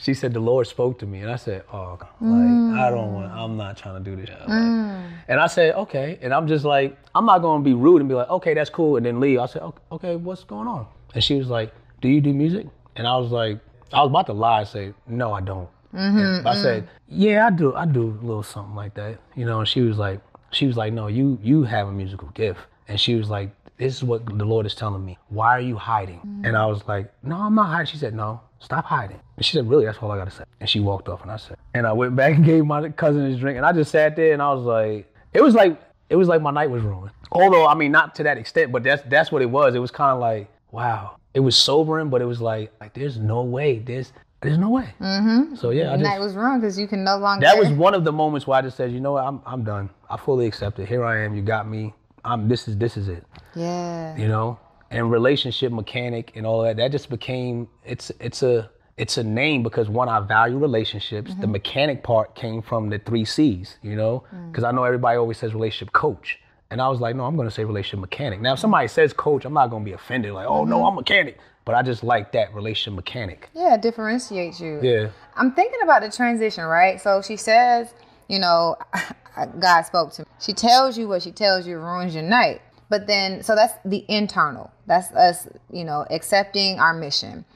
[0.02, 1.20] she said, The Lord spoke to me.
[1.20, 4.28] And I said, Oh, like, I don't want, I'm not trying to do this.
[4.28, 5.12] Like, mm.
[5.28, 6.18] And I said, Okay.
[6.20, 8.70] And I'm just like, I'm not going to be rude and be like, Okay, that's
[8.70, 8.96] cool.
[8.96, 9.38] And then leave.
[9.38, 10.86] I said, "Ok- Okay, what's going on?
[11.14, 12.66] And she was like, Do you do music?
[12.96, 13.60] And I was like,
[13.92, 15.68] I was about to lie and say, No, I don't.
[15.92, 16.94] And mm-hmm, I said, mm-hmm.
[17.08, 17.74] "Yeah, I do.
[17.74, 20.76] I do a little something like that." You know, and she was like, "She was
[20.76, 24.24] like, no, you you have a musical gift." And she was like, "This is what
[24.24, 25.18] the Lord is telling me.
[25.28, 26.48] Why are you hiding?" Mm.
[26.48, 29.52] And I was like, "No, I'm not hiding." She said, "No, stop hiding." And she
[29.52, 29.84] said, "Really?
[29.84, 32.16] That's all I gotta say." And she walked off, and I said, and I went
[32.16, 34.64] back and gave my cousin his drink, and I just sat there, and I was
[34.64, 37.12] like, it was like it was like my night was ruined.
[37.30, 39.74] Although I mean, not to that extent, but that's that's what it was.
[39.74, 41.16] It was kind of like, wow.
[41.34, 43.78] It was sobering, but it was like, like there's no way.
[43.78, 44.92] There's there's no way.
[45.00, 45.54] Mm-hmm.
[45.54, 47.46] So yeah, I just that was wrong because you can no longer.
[47.46, 49.64] that was one of the moments where I just said, you know what, I'm I'm
[49.64, 49.88] done.
[50.10, 50.88] I fully accept it.
[50.88, 51.34] Here I am.
[51.34, 51.94] You got me.
[52.24, 53.24] I'm this is this is it.
[53.54, 54.16] Yeah.
[54.16, 54.58] You know,
[54.92, 56.76] and relationship mechanic and all that.
[56.76, 61.30] That just became it's it's a it's a name because one I value relationships.
[61.30, 61.52] The mm-hmm.
[61.52, 63.78] mechanic part came from the three C's.
[63.82, 64.50] You know, mm.
[64.50, 66.38] because I know everybody always says relationship coach.
[66.70, 68.40] And I was like, no, I'm going to say relationship mechanic.
[68.40, 68.62] Now, if mm.
[68.62, 70.32] somebody says coach, I'm not going to be offended.
[70.32, 70.86] Like, oh, no, mm-hmm.
[70.86, 71.38] I'm mechanic.
[71.66, 73.50] But I just like that relationship mechanic.
[73.54, 74.80] Yeah, differentiates you.
[74.82, 75.10] Yeah.
[75.36, 76.98] I'm thinking about the transition, right?
[76.98, 77.92] So she says,
[78.26, 78.76] you know,
[79.60, 80.26] God spoke to me.
[80.40, 82.62] She tells you what she tells you ruins your night.
[82.92, 84.70] But then, so that's the internal.
[84.84, 87.46] That's us, you know, accepting our mission.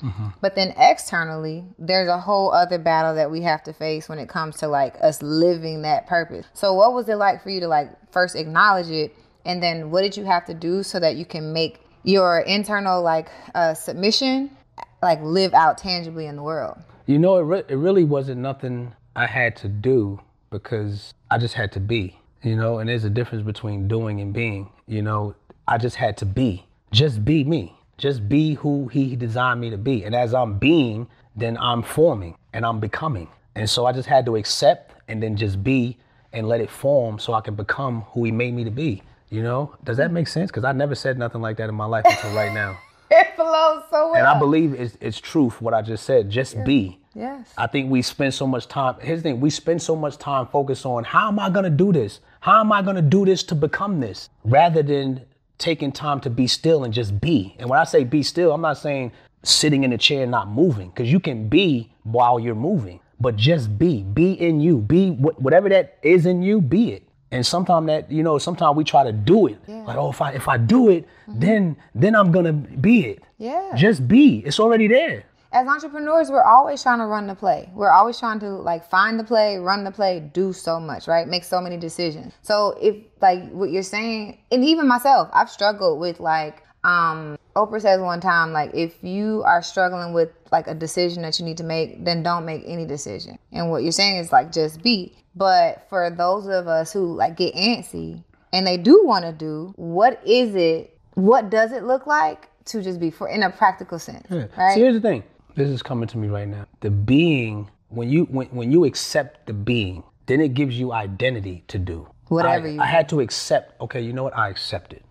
[0.40, 4.30] But then externally, there's a whole other battle that we have to face when it
[4.30, 6.46] comes to like us living that purpose.
[6.54, 9.14] So, what was it like for you to like first acknowledge it?
[9.44, 13.02] And then, what did you have to do so that you can make your internal
[13.02, 14.56] like uh, submission
[15.02, 16.78] like live out tangibly in the world?
[17.04, 20.18] You know, it, re- it really wasn't nothing I had to do
[20.48, 24.32] because I just had to be, you know, and there's a difference between doing and
[24.32, 25.34] being, you know,
[25.66, 29.78] I just had to be, just be me, just be who he designed me to
[29.78, 30.04] be.
[30.04, 33.28] And as I'm being, then I'm forming and I'm becoming.
[33.54, 35.98] And so I just had to accept and then just be
[36.32, 39.02] and let it form so I can become who he made me to be.
[39.28, 40.50] You know, does that make sense?
[40.50, 42.78] Because I never said nothing like that in my life until right now.
[43.08, 44.16] It flows so well.
[44.16, 46.28] And I believe it's, it's truth what I just said.
[46.28, 46.98] Just be.
[47.16, 47.54] Yes.
[47.56, 48.96] I think we spend so much time.
[49.00, 51.92] Here's the thing: we spend so much time focused on how am I gonna do
[51.92, 52.20] this?
[52.40, 54.28] How am I gonna do this to become this?
[54.44, 55.22] Rather than
[55.56, 57.56] taking time to be still and just be.
[57.58, 59.12] And when I say be still, I'm not saying
[59.42, 63.00] sitting in a chair and not moving, because you can be while you're moving.
[63.18, 67.08] But just be, be in you, be wh- whatever that is in you, be it.
[67.30, 69.58] And sometimes that you know, sometimes we try to do it.
[69.66, 71.40] Like, oh, if I if I do it, mm-hmm.
[71.40, 73.22] then then I'm gonna be it.
[73.38, 73.72] Yeah.
[73.74, 74.42] Just be.
[74.44, 75.24] It's already there.
[75.56, 77.70] As entrepreneurs, we're always trying to run the play.
[77.72, 81.26] We're always trying to like find the play, run the play, do so much, right?
[81.26, 82.34] Make so many decisions.
[82.42, 87.80] So if like what you're saying, and even myself, I've struggled with like um Oprah
[87.80, 91.56] says one time, like if you are struggling with like a decision that you need
[91.56, 93.38] to make, then don't make any decision.
[93.50, 95.16] And what you're saying is like just be.
[95.34, 99.72] But for those of us who like get antsy and they do want to do,
[99.76, 100.98] what is it?
[101.14, 104.74] What does it look like to just be for in a practical sense, right?
[104.74, 105.22] See, here's the thing.
[105.56, 106.66] This is coming to me right now.
[106.80, 111.64] The being, when you when, when you accept the being, then it gives you identity
[111.68, 112.06] to do.
[112.28, 113.80] Whatever I, you I had to accept.
[113.80, 114.36] Okay, you know what?
[114.36, 115.02] I accept it.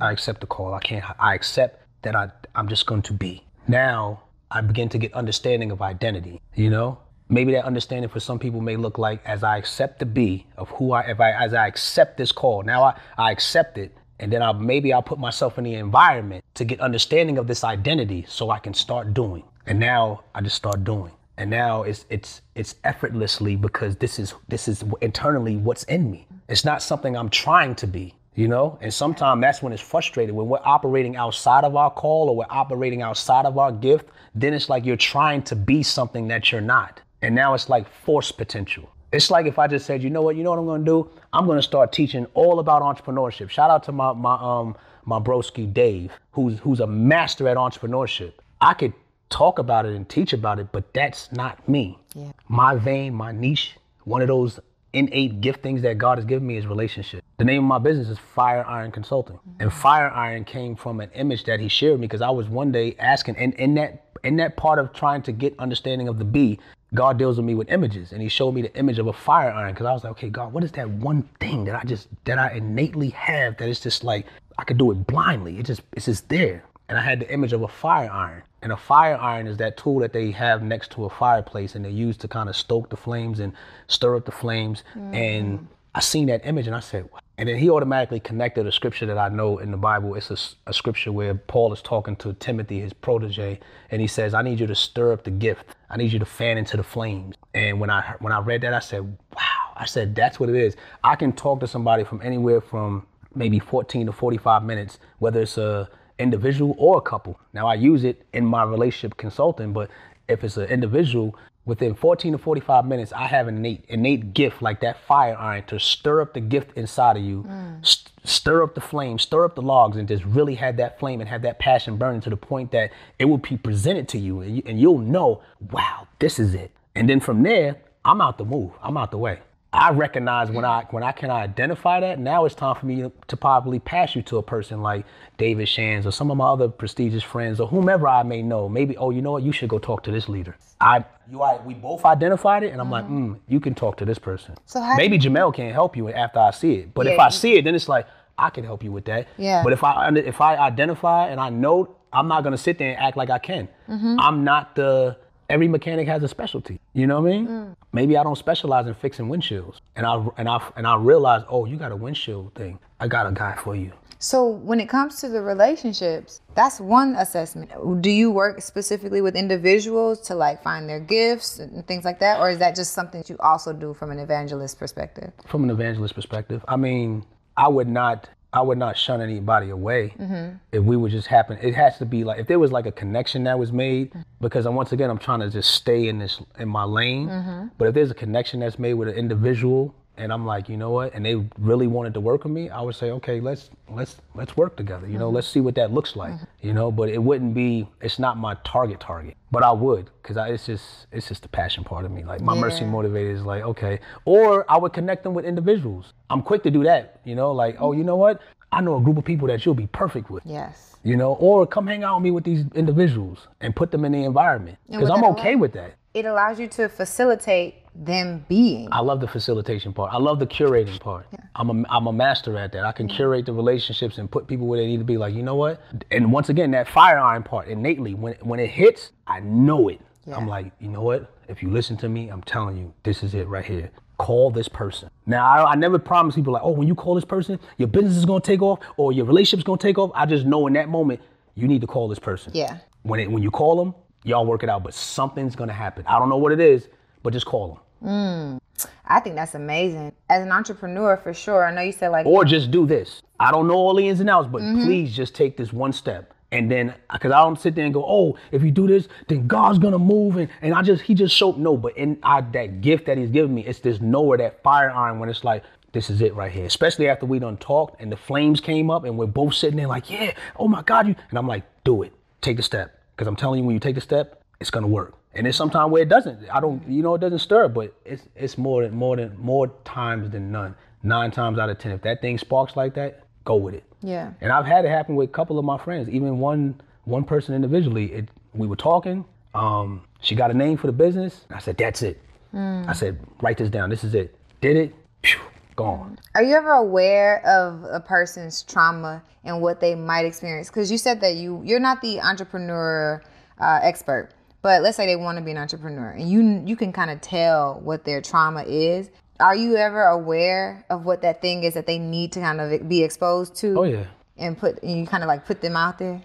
[0.00, 0.74] I accept the call.
[0.74, 1.04] I can't.
[1.20, 3.44] I accept that I I'm just going to be.
[3.68, 4.20] Now
[4.50, 6.40] I begin to get understanding of identity.
[6.56, 10.06] You know, maybe that understanding for some people may look like as I accept the
[10.06, 12.64] be of who I if I as I accept this call.
[12.64, 13.96] Now I I accept it.
[14.18, 17.62] And then I'll maybe I'll put myself in the environment to get understanding of this
[17.62, 19.44] identity so I can start doing.
[19.66, 21.12] And now I just start doing.
[21.36, 26.26] And now it's it's it's effortlessly because this is this is internally what's in me.
[26.48, 28.78] It's not something I'm trying to be, you know?
[28.80, 30.34] And sometimes that's when it's frustrating.
[30.36, 34.54] When we're operating outside of our call or we're operating outside of our gift, then
[34.54, 37.00] it's like you're trying to be something that you're not.
[37.22, 38.88] And now it's like force potential.
[39.10, 41.10] It's like if I just said, you know what, you know what I'm gonna do?
[41.32, 43.48] I'm gonna start teaching all about entrepreneurship.
[43.50, 48.34] Shout out to my my um my broski Dave, who's who's a master at entrepreneurship.
[48.60, 48.92] I could
[49.30, 51.98] talk about it and teach about it, but that's not me.
[52.14, 52.32] Yeah.
[52.48, 54.60] My vein, my niche, one of those
[54.94, 57.22] innate giftings that God has given me is relationship.
[57.38, 59.36] The name of my business is Fire Iron Consulting.
[59.36, 59.62] Mm-hmm.
[59.62, 62.48] And Fire Iron came from an image that he shared with me because I was
[62.48, 66.18] one day asking and in that in that part of trying to get understanding of
[66.18, 66.58] the bee,
[66.94, 69.50] God deals with me with images and he showed me the image of a fire
[69.50, 72.08] iron because I was like, okay, God, what is that one thing that I just
[72.24, 75.58] that I innately have that it's just like I could do it blindly.
[75.58, 76.64] It just it's just there.
[76.88, 78.42] And I had the image of a fire iron.
[78.64, 81.84] And a fire iron is that tool that they have next to a fireplace and
[81.84, 83.52] they use to kind of stoke the flames and
[83.88, 84.82] stir up the flames.
[84.94, 85.64] And mm-hmm.
[85.94, 87.20] I seen that image and I said, wow.
[87.36, 90.14] and then he automatically connected a scripture that I know in the Bible.
[90.14, 93.60] It's a scripture where Paul is talking to Timothy, his protege,
[93.90, 95.76] and he says, I need you to stir up the gift.
[95.90, 97.36] I need you to fan into the flames.
[97.52, 99.02] And when I when I read that, I said,
[99.36, 99.74] wow.
[99.76, 100.74] I said, that's what it is.
[101.02, 105.58] I can talk to somebody from anywhere from maybe 14 to 45 minutes, whether it's
[105.58, 107.38] a individual or a couple.
[107.52, 109.90] Now I use it in my relationship consulting, but
[110.28, 111.36] if it's an individual,
[111.66, 115.64] within 14 to 45 minutes, I have an innate innate gift like that fire iron
[115.66, 117.86] to stir up the gift inside of you, mm.
[117.86, 121.20] st- stir up the flame, stir up the logs, and just really have that flame
[121.20, 124.40] and have that passion burning to the point that it will be presented to you,
[124.40, 126.70] and, you, and you'll know, wow, this is it.
[126.94, 128.72] And then from there, I'm out the move.
[128.82, 129.40] I'm out the way.
[129.74, 132.18] I recognize when I when I can identify that.
[132.20, 135.04] Now it's time for me to probably pass you to a person like
[135.36, 138.68] David Shands or some of my other prestigious friends or whomever I may know.
[138.68, 140.56] Maybe oh you know what you should go talk to this leader.
[140.80, 144.04] I you I, we both identified it and I'm like mm, you can talk to
[144.04, 144.54] this person.
[144.64, 147.30] So how- maybe Jamel can't help you after I see it, but if I you-
[147.32, 148.06] see it then it's like
[148.38, 149.26] I can help you with that.
[149.36, 149.62] Yeah.
[149.64, 152.98] But if I if I identify and I know I'm not gonna sit there and
[153.00, 153.68] act like I can.
[153.88, 154.20] Mm-hmm.
[154.20, 155.16] I'm not the
[155.48, 156.80] every mechanic has a specialty.
[156.92, 157.46] You know what I mean?
[157.48, 157.76] Mm.
[157.92, 161.64] Maybe I don't specialize in fixing windshields, and I and I and I realize, oh,
[161.64, 162.78] you got a windshield thing.
[163.00, 163.92] I got a guy for you.
[164.18, 167.70] So when it comes to the relationships, that's one assessment.
[168.00, 172.40] Do you work specifically with individuals to like find their gifts and things like that,
[172.40, 175.30] or is that just something that you also do from an evangelist perspective?
[175.46, 177.26] From an evangelist perspective, I mean,
[177.56, 178.28] I would not.
[178.54, 180.56] I would not shun anybody away mm-hmm.
[180.70, 181.58] if we would just happen.
[181.60, 184.64] It has to be like if there was like a connection that was made, because
[184.64, 187.28] I'm, once again I'm trying to just stay in this in my lane.
[187.28, 187.66] Mm-hmm.
[187.76, 190.90] But if there's a connection that's made with an individual, and I'm like, you know
[190.90, 194.16] what, and they really wanted to work with me, I would say, okay, let's let's
[194.34, 195.06] let's work together.
[195.08, 196.34] You know, let's see what that looks like.
[196.60, 197.88] You know, but it wouldn't be.
[198.00, 201.48] It's not my target target, but I would, cause I, it's just it's just the
[201.48, 202.24] passion part of me.
[202.24, 202.90] Like my mercy Yeah.
[202.90, 206.12] motivated is like, okay, or I would connect them with individuals.
[206.30, 207.20] I'm quick to do that.
[207.24, 208.40] You know, like, oh, you know what,
[208.72, 210.96] I know a group of people that you'll be perfect with Yes.
[211.02, 214.12] you know, or come hang out with me with these individuals and put them in
[214.12, 215.94] the environment because I'm okay with that.
[216.14, 218.88] It allows you to facilitate them being.
[218.92, 220.12] I love the facilitation part.
[220.12, 221.26] I love the curating part.
[221.56, 222.84] I'm a I'm a master at that.
[222.84, 223.16] I can mm.
[223.16, 225.16] curate the relationships and put people where they need to be.
[225.16, 225.80] Like you know what?
[226.12, 230.00] And once again, that fire iron part innately when when it hits, I know it.
[230.32, 231.30] I'm like, you know what?
[231.48, 233.90] If you listen to me, I'm telling you, this is it right here.
[234.16, 235.10] Call this person.
[235.26, 238.16] Now, I, I never promise people like, oh, when you call this person, your business
[238.16, 240.10] is gonna take off or your relationship's gonna take off.
[240.14, 241.20] I just know in that moment,
[241.54, 242.52] you need to call this person.
[242.54, 242.78] Yeah.
[243.02, 243.94] When it, when you call them,
[244.24, 246.04] y'all work it out, but something's gonna happen.
[246.08, 246.88] I don't know what it is,
[247.22, 247.78] but just call them.
[248.10, 250.12] Mm, I think that's amazing.
[250.28, 251.64] As an entrepreneur, for sure.
[251.64, 253.22] I know you said like, Or just do this.
[253.40, 254.82] I don't know all the ins and outs, but Mm-hmm.
[254.84, 256.32] please just take this one step.
[256.52, 259.46] And then, because I don't sit there and go, oh, if you do this, then
[259.48, 261.76] God's gonna move, and, and I just he just showed no.
[261.76, 265.18] But in I, that gift that He's given me, it's this nowhere that fire iron
[265.18, 266.64] when it's like, this is it right here.
[266.66, 269.88] Especially after we done talked and the flames came up, and we're both sitting there
[269.88, 271.16] like, yeah, oh my God, you.
[271.30, 273.94] And I'm like, do it, take the step, because I'm telling you, when you take
[273.94, 275.14] the step, it's gonna work.
[275.34, 276.48] And there's sometimes where it doesn't.
[276.50, 279.68] I don't, you know, it doesn't stir, but it's it's more than more than more
[279.84, 280.74] times than none.
[281.02, 283.84] Nine times out of ten, if that thing sparks like that, go with it.
[284.00, 287.24] yeah, And I've had it happen with a couple of my friends, even one one
[287.24, 288.12] person individually.
[288.12, 289.24] It, we were talking.
[289.54, 291.44] Um, she got a name for the business.
[291.50, 292.20] I said, "That's it."
[292.54, 293.90] I said, "Write this down.
[293.90, 294.94] This is it." Did it?
[295.24, 295.40] Phew,
[295.76, 296.18] gone.
[296.34, 300.68] Are you ever aware of a person's trauma and what they might experience?
[300.68, 303.22] Because you said that you you're not the entrepreneur
[303.60, 304.30] uh, expert,
[304.62, 307.20] but let's say they want to be an entrepreneur, and you you can kind of
[307.20, 309.10] tell what their trauma is.
[309.40, 312.88] Are you ever aware of what that thing is that they need to kind of
[312.88, 313.78] be exposed to?
[313.78, 314.04] Oh yeah.
[314.36, 316.20] And put and you kind of like put them out there.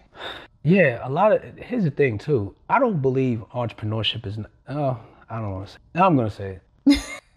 [0.63, 2.55] Yeah, a lot of here's the thing too.
[2.69, 4.37] I don't believe entrepreneurship is.
[4.37, 5.79] n- Oh, I don't want to say.
[5.95, 6.99] I'm gonna say it.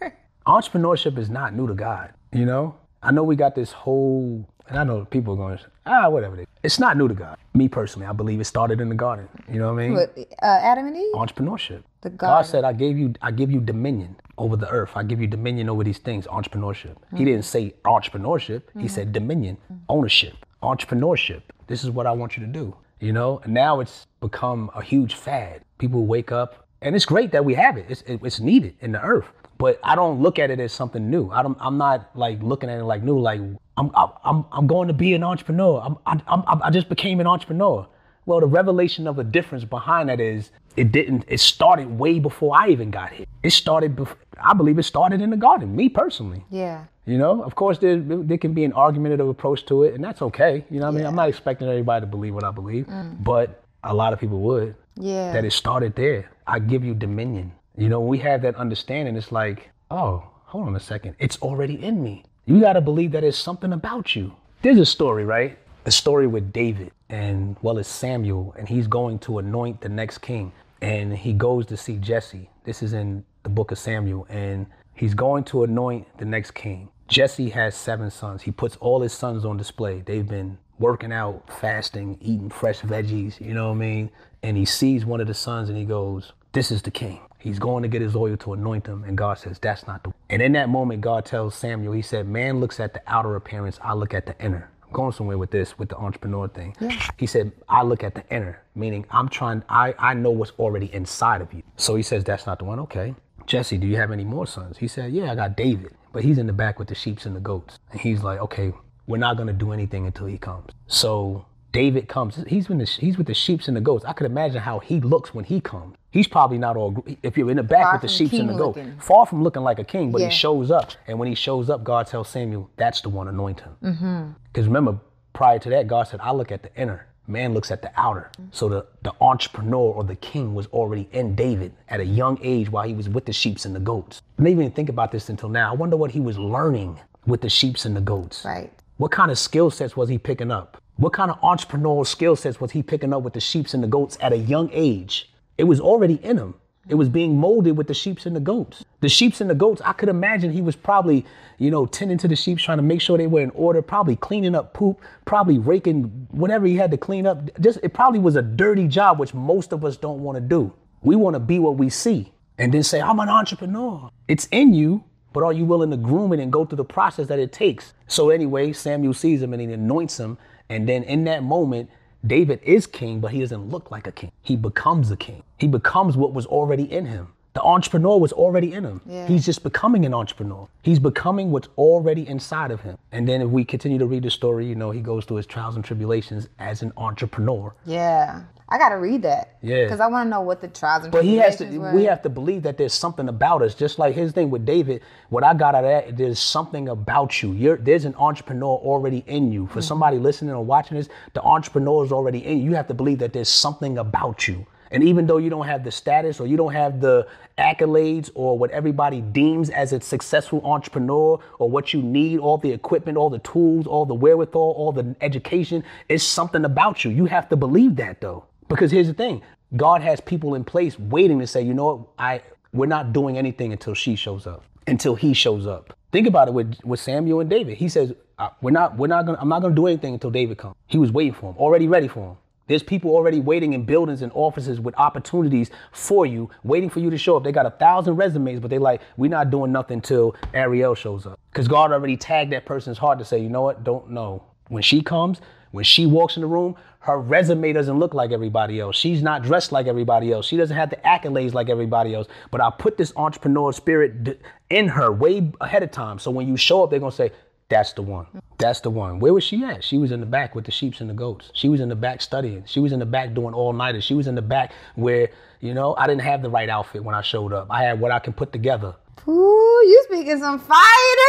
[0.46, 2.12] entrepreneurship is not new to God.
[2.32, 6.08] You know, I know we got this whole, and I know people are going ah
[6.08, 6.44] whatever.
[6.62, 7.36] It's not new to God.
[7.54, 9.28] Me personally, I believe it started in the garden.
[9.52, 9.92] You know what I mean?
[9.94, 11.14] With uh, Adam and Eve.
[11.14, 11.82] entrepreneurship.
[12.02, 14.92] The God said, "I gave you, I give you dominion over the earth.
[14.94, 16.96] I give you dominion over these things." Entrepreneurship.
[17.16, 18.62] He didn't say entrepreneurship.
[18.78, 21.42] He said dominion, ownership, entrepreneurship.
[21.66, 22.74] This is what I want you to do.
[23.00, 23.40] You know.
[23.44, 25.62] And now it's become a huge fad.
[25.78, 27.86] People wake up, and it's great that we have it.
[27.88, 29.26] It's it- it's needed in the earth.
[29.62, 31.30] But I don't look at it as something new.
[31.30, 31.56] I don't.
[31.60, 33.20] I'm not like looking at it like new.
[33.20, 33.40] Like
[33.76, 35.80] I'm I'm I'm going to be an entrepreneur.
[35.86, 37.86] I'm, I, I'm I just became an entrepreneur.
[38.26, 41.26] Well, the revelation of the difference behind that is it didn't.
[41.28, 43.26] It started way before I even got here.
[43.44, 43.94] It started.
[43.94, 45.76] Bef- I believe it started in the garden.
[45.76, 46.44] Me personally.
[46.50, 46.86] Yeah.
[47.06, 50.22] You know, of course, there there can be an argumentative approach to it, and that's
[50.22, 50.64] okay.
[50.70, 53.22] You know, what I mean, I'm not expecting everybody to believe what I believe, mm.
[53.22, 54.74] but a lot of people would.
[54.96, 55.32] Yeah.
[55.32, 56.32] That it started there.
[56.48, 57.52] I give you dominion.
[57.76, 61.38] You know, when we have that understanding, it's like, oh, hold on a second, it's
[61.38, 62.24] already in me.
[62.44, 64.34] You got to believe that it's something about you.
[64.62, 65.58] There's a story, right?
[65.84, 70.18] A story with David and well, it's Samuel, and he's going to anoint the next
[70.18, 70.50] king,
[70.80, 72.48] and he goes to see Jesse.
[72.64, 76.88] This is in the book of Samuel, and he's going to anoint the next king.
[77.08, 78.42] Jesse has seven sons.
[78.42, 80.00] He puts all his sons on display.
[80.00, 84.10] They've been working out, fasting, eating fresh veggies, you know what I mean?
[84.42, 87.20] And he sees one of the sons and he goes, This is the king.
[87.42, 89.04] He's going to get his oil to anoint him.
[89.04, 90.12] And God says, That's not the.
[90.30, 93.78] And in that moment, God tells Samuel, He said, Man looks at the outer appearance,
[93.82, 94.70] I look at the inner.
[94.84, 96.76] I'm going somewhere with this, with the entrepreneur thing.
[97.18, 100.92] He said, I look at the inner, meaning I'm trying, I, I know what's already
[100.92, 101.62] inside of you.
[101.76, 102.78] So he says, That's not the one.
[102.80, 103.14] Okay.
[103.46, 104.78] Jesse, do you have any more sons?
[104.78, 107.34] He said, Yeah, I got David, but he's in the back with the sheeps and
[107.34, 107.78] the goats.
[107.90, 108.72] And he's like, Okay,
[109.08, 110.70] we're not gonna do anything until he comes.
[110.86, 112.36] So David comes.
[112.46, 114.04] He's with the he's with the sheeps and the goats.
[114.04, 115.96] I could imagine how he looks when he comes.
[116.12, 117.04] He's probably not all.
[117.22, 118.98] If you're in the back Far with the from sheeps and the goats, looking.
[119.00, 120.28] far from looking like a king, but Yeah.
[120.28, 120.90] he shows up.
[121.08, 123.28] And when he shows up, God tells Samuel, "That's the one.
[123.28, 124.30] Anoint him." Mm-hmm.
[124.52, 124.98] Because remember,
[125.32, 128.30] prior to that, God said, "I look at the inner." Man looks at the outer.
[128.50, 132.68] So the, the entrepreneur or the king was already in David at a young age
[132.70, 134.20] while he was with the sheeps and the goats.
[134.38, 135.70] I didn't even think about this until now.
[135.70, 138.44] I wonder what he was learning with the sheeps and the goats.
[138.44, 138.72] Right.
[138.96, 140.82] What kind of skill sets was he picking up?
[140.96, 143.88] What kind of entrepreneurial skill sets was he picking up with the sheeps and the
[143.88, 145.31] goats at a young age?
[145.58, 146.54] It was already in him.
[146.88, 148.84] It was being molded with the sheeps and the goats.
[149.00, 151.24] The sheeps and the goats, I could imagine he was probably,
[151.58, 154.16] you know, tending to the sheep, trying to make sure they were in order, probably
[154.16, 157.48] cleaning up poop, probably raking whatever he had to clean up.
[157.60, 160.72] Just it probably was a dirty job, which most of us don't want to do.
[161.02, 164.10] We want to be what we see and then say, I'm an entrepreneur.
[164.26, 167.28] It's in you, but are you willing to groom it and go through the process
[167.28, 167.92] that it takes?
[168.08, 170.36] So anyway, Samuel sees him and he anoints him.
[170.68, 171.90] And then in that moment,
[172.26, 174.32] David is king, but he doesn't look like a king.
[174.42, 175.42] He becomes a king.
[175.58, 177.28] He becomes what was already in him.
[177.54, 179.00] The entrepreneur was already in him.
[179.04, 179.26] Yeah.
[179.26, 180.68] He's just becoming an entrepreneur.
[180.82, 182.96] He's becoming what's already inside of him.
[183.10, 185.46] And then if we continue to read the story, you know, he goes through his
[185.46, 187.74] trials and tribulations as an entrepreneur.
[187.84, 188.44] Yeah.
[188.72, 189.56] I gotta read that.
[189.60, 189.84] Yeah.
[189.84, 191.78] Because I want to know what the trials and But he has to.
[191.78, 191.94] were.
[191.94, 193.74] We have to believe that there's something about us.
[193.74, 195.02] Just like his thing with David.
[195.28, 197.52] What I got out of that, there's something about you.
[197.52, 199.66] You're, there's an entrepreneur already in you.
[199.66, 199.80] For Mm-hmm.
[199.82, 202.64] somebody listening or watching this, the entrepreneur is already in you.
[202.70, 204.66] You have to believe that there's something about you.
[204.90, 208.58] And even though you don't have the status or you don't have the accolades or
[208.58, 213.30] what everybody deems as a successful entrepreneur or what you need, all the equipment, all
[213.30, 217.10] the tools, all the wherewithal, all the education, it's something about you.
[217.10, 218.44] You have to believe that though.
[218.74, 219.42] Because here's the thing
[219.76, 222.42] God has people in place waiting to say, you know what, I
[222.72, 225.96] we're not doing anything until she shows up, until he shows up.
[226.10, 227.76] Think about it with, with Samuel and David.
[227.76, 230.58] He says, uh, we're not, we're not gonna, I'm not gonna do anything until David
[230.58, 230.74] comes.
[230.86, 232.36] He was waiting for him, already ready for him.
[232.68, 237.10] There's people already waiting in buildings and offices with opportunities for you, waiting for you
[237.10, 237.44] to show up.
[237.44, 241.26] They got a thousand resumes, but they like, we're not doing nothing till Arylle shows
[241.26, 241.38] up.
[241.50, 244.44] Because God already tagged that person's heart to say, you know what, don't know.
[244.68, 245.40] When she comes,
[245.72, 248.96] when she walks in the room, her resume doesn't look like everybody else.
[248.96, 250.46] She's not dressed like everybody else.
[250.46, 252.28] She doesn't have the accolades like everybody else.
[252.52, 254.40] But I put this entrepreneur spirit
[254.70, 256.20] in her way ahead of time.
[256.20, 257.32] So when you show up, they're to say,
[257.68, 258.26] that's the one.
[258.58, 259.18] That's the one.
[259.18, 259.82] Where was she at?
[259.82, 261.50] She was in the back with the sheeps and the goats.
[261.54, 262.62] She was in the back studying.
[262.66, 264.04] She was in the back doing all nighters.
[264.04, 265.30] She was in the back where,
[265.60, 267.66] you know, I didn't have the right outfit when I showed up.
[267.70, 268.94] I had what I can put together.
[269.28, 270.80] Ooh, you speaking some fire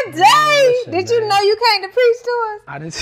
[0.06, 0.74] today.
[0.88, 1.30] Listen, Did you man.
[1.30, 2.62] know you came to preach to us?
[2.68, 2.96] I didn't.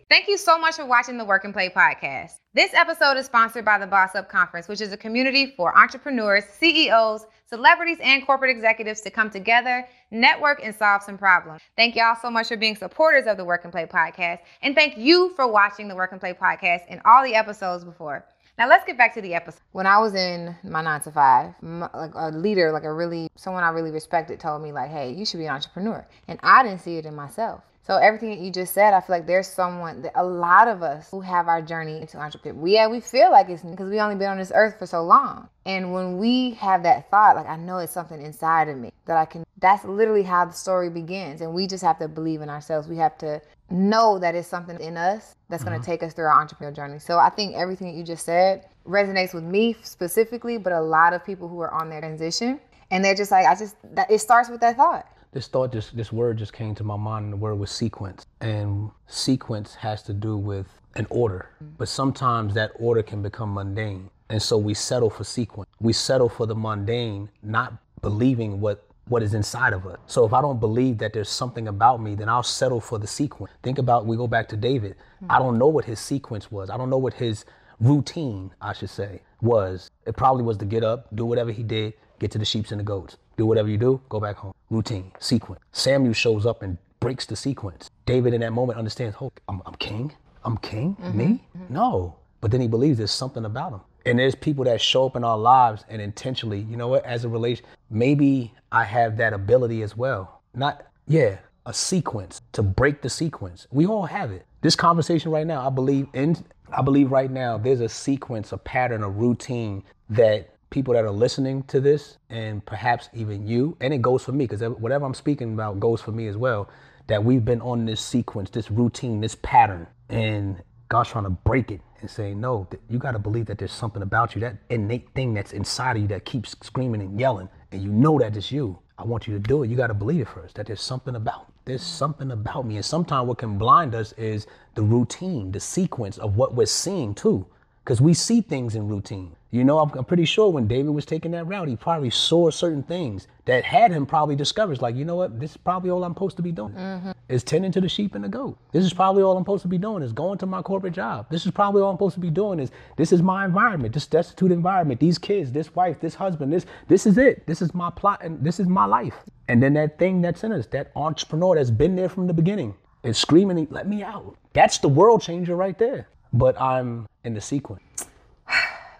[0.08, 2.32] Thank you so much for watching the Work and Play podcast.
[2.54, 6.44] This episode is sponsored by the Boss Up Conference, which is a community for entrepreneurs,
[6.58, 11.60] CEOs, celebrities, and corporate executives to come together, network, and solve some problems.
[11.76, 14.38] Thank y'all so much for being supporters of the Work and Play podcast.
[14.62, 18.24] And thank you for watching the Work and Play podcast and all the episodes before.
[18.56, 19.60] Now let's get back to the episode.
[19.72, 23.28] When I was in my nine to five, my, like a leader, like a really
[23.34, 26.62] someone I really respected, told me like, "Hey, you should be an entrepreneur," and I
[26.62, 27.62] didn't see it in myself.
[27.86, 31.10] So everything that you just said, I feel like there's someone, a lot of us
[31.10, 32.56] who have our journey into entrepreneurship.
[32.56, 35.02] We, yeah, we feel like it's because we only been on this earth for so
[35.02, 35.50] long.
[35.66, 39.18] And when we have that thought, like I know it's something inside of me that
[39.18, 39.44] I can.
[39.58, 41.42] That's literally how the story begins.
[41.42, 42.88] And we just have to believe in ourselves.
[42.88, 45.72] We have to know that it's something in us that's mm-hmm.
[45.72, 46.98] going to take us through our entrepreneurial journey.
[46.98, 51.12] So I think everything that you just said resonates with me specifically, but a lot
[51.12, 52.60] of people who are on their transition
[52.90, 55.96] and they're just like, I just that it starts with that thought this thought just
[55.96, 58.24] this word just came to my mind and the word was sequence.
[58.40, 61.50] And sequence has to do with an order.
[61.56, 61.74] Mm-hmm.
[61.76, 64.08] But sometimes that order can become mundane.
[64.30, 65.68] And so we settle for sequence.
[65.80, 69.98] We settle for the mundane not believing what what is inside of us.
[70.06, 73.06] So if i don't believe that there's something about me then i'll settle for the
[73.06, 73.52] sequence.
[73.62, 74.94] Think about we go back to david.
[75.18, 75.30] Hmm.
[75.30, 76.70] I don't know what his sequence was.
[76.70, 77.44] I don't know what his
[77.80, 79.90] routine i should say was.
[80.06, 82.80] It probably was to get up do whatever he did get to the sheep and
[82.80, 84.54] the goats do whatever you do, go back home.
[84.70, 85.60] Routine, sequence.
[85.72, 87.90] Samuel shows up and breaks the sequence.
[88.06, 90.12] David in that moment understands, oh, I'm, I'm king.
[90.44, 90.96] I'm king?
[91.00, 91.18] Mm-hmm.
[91.18, 91.44] Me?
[91.56, 91.74] Mm-hmm.
[91.74, 92.16] No.
[92.40, 93.80] But then he believes there's something about him.
[94.06, 97.24] And there's people that show up in our lives and intentionally, you know what, as
[97.24, 100.42] a relation, maybe I have that ability as well.
[100.54, 103.66] Not, yeah, a sequence to break the sequence.
[103.70, 104.44] We all have it.
[104.60, 106.36] This conversation right now, I believe in,
[106.76, 111.10] I believe right now there's a sequence, a pattern, a routine that people that are
[111.12, 115.14] listening to this, and perhaps even you, and it goes for me, because whatever I'm
[115.14, 116.68] speaking about goes for me as well,
[117.06, 121.70] that we've been on this sequence, this routine, this pattern, and God's trying to break
[121.70, 125.08] it and say, no, you got to believe that there's something about you, that innate
[125.14, 128.50] thing that's inside of you that keeps screaming and yelling, and you know that it's
[128.50, 128.76] you.
[128.98, 129.70] I want you to do it.
[129.70, 132.76] You got to believe it first, that there's something about There's something about me.
[132.76, 137.14] And sometimes what can blind us is the routine, the sequence of what we're seeing
[137.14, 137.46] too
[137.84, 139.36] because we see things in routine.
[139.54, 142.50] You know, I'm, I'm, pretty sure when David was taking that route, he probably saw
[142.50, 146.02] certain things that had him probably discovered, like, you know what, this is probably all
[146.02, 146.72] I'm supposed to be doing.
[146.72, 147.12] Mm-hmm.
[147.28, 148.58] Is tending to the sheep and the goat.
[148.72, 151.26] This is probably all I'm supposed to be doing is going to my corporate job.
[151.30, 154.08] This is probably all I'm supposed to be doing is this is my environment, this
[154.08, 157.46] destitute environment, these kids, this wife, this husband, this this is it.
[157.46, 159.14] This is my plot and this is my life.
[159.46, 162.74] And then that thing that's in us, that entrepreneur that's been there from the beginning,
[163.04, 164.36] is screaming, let me out.
[164.52, 167.82] That's the world changer right there but I'm in the sequence.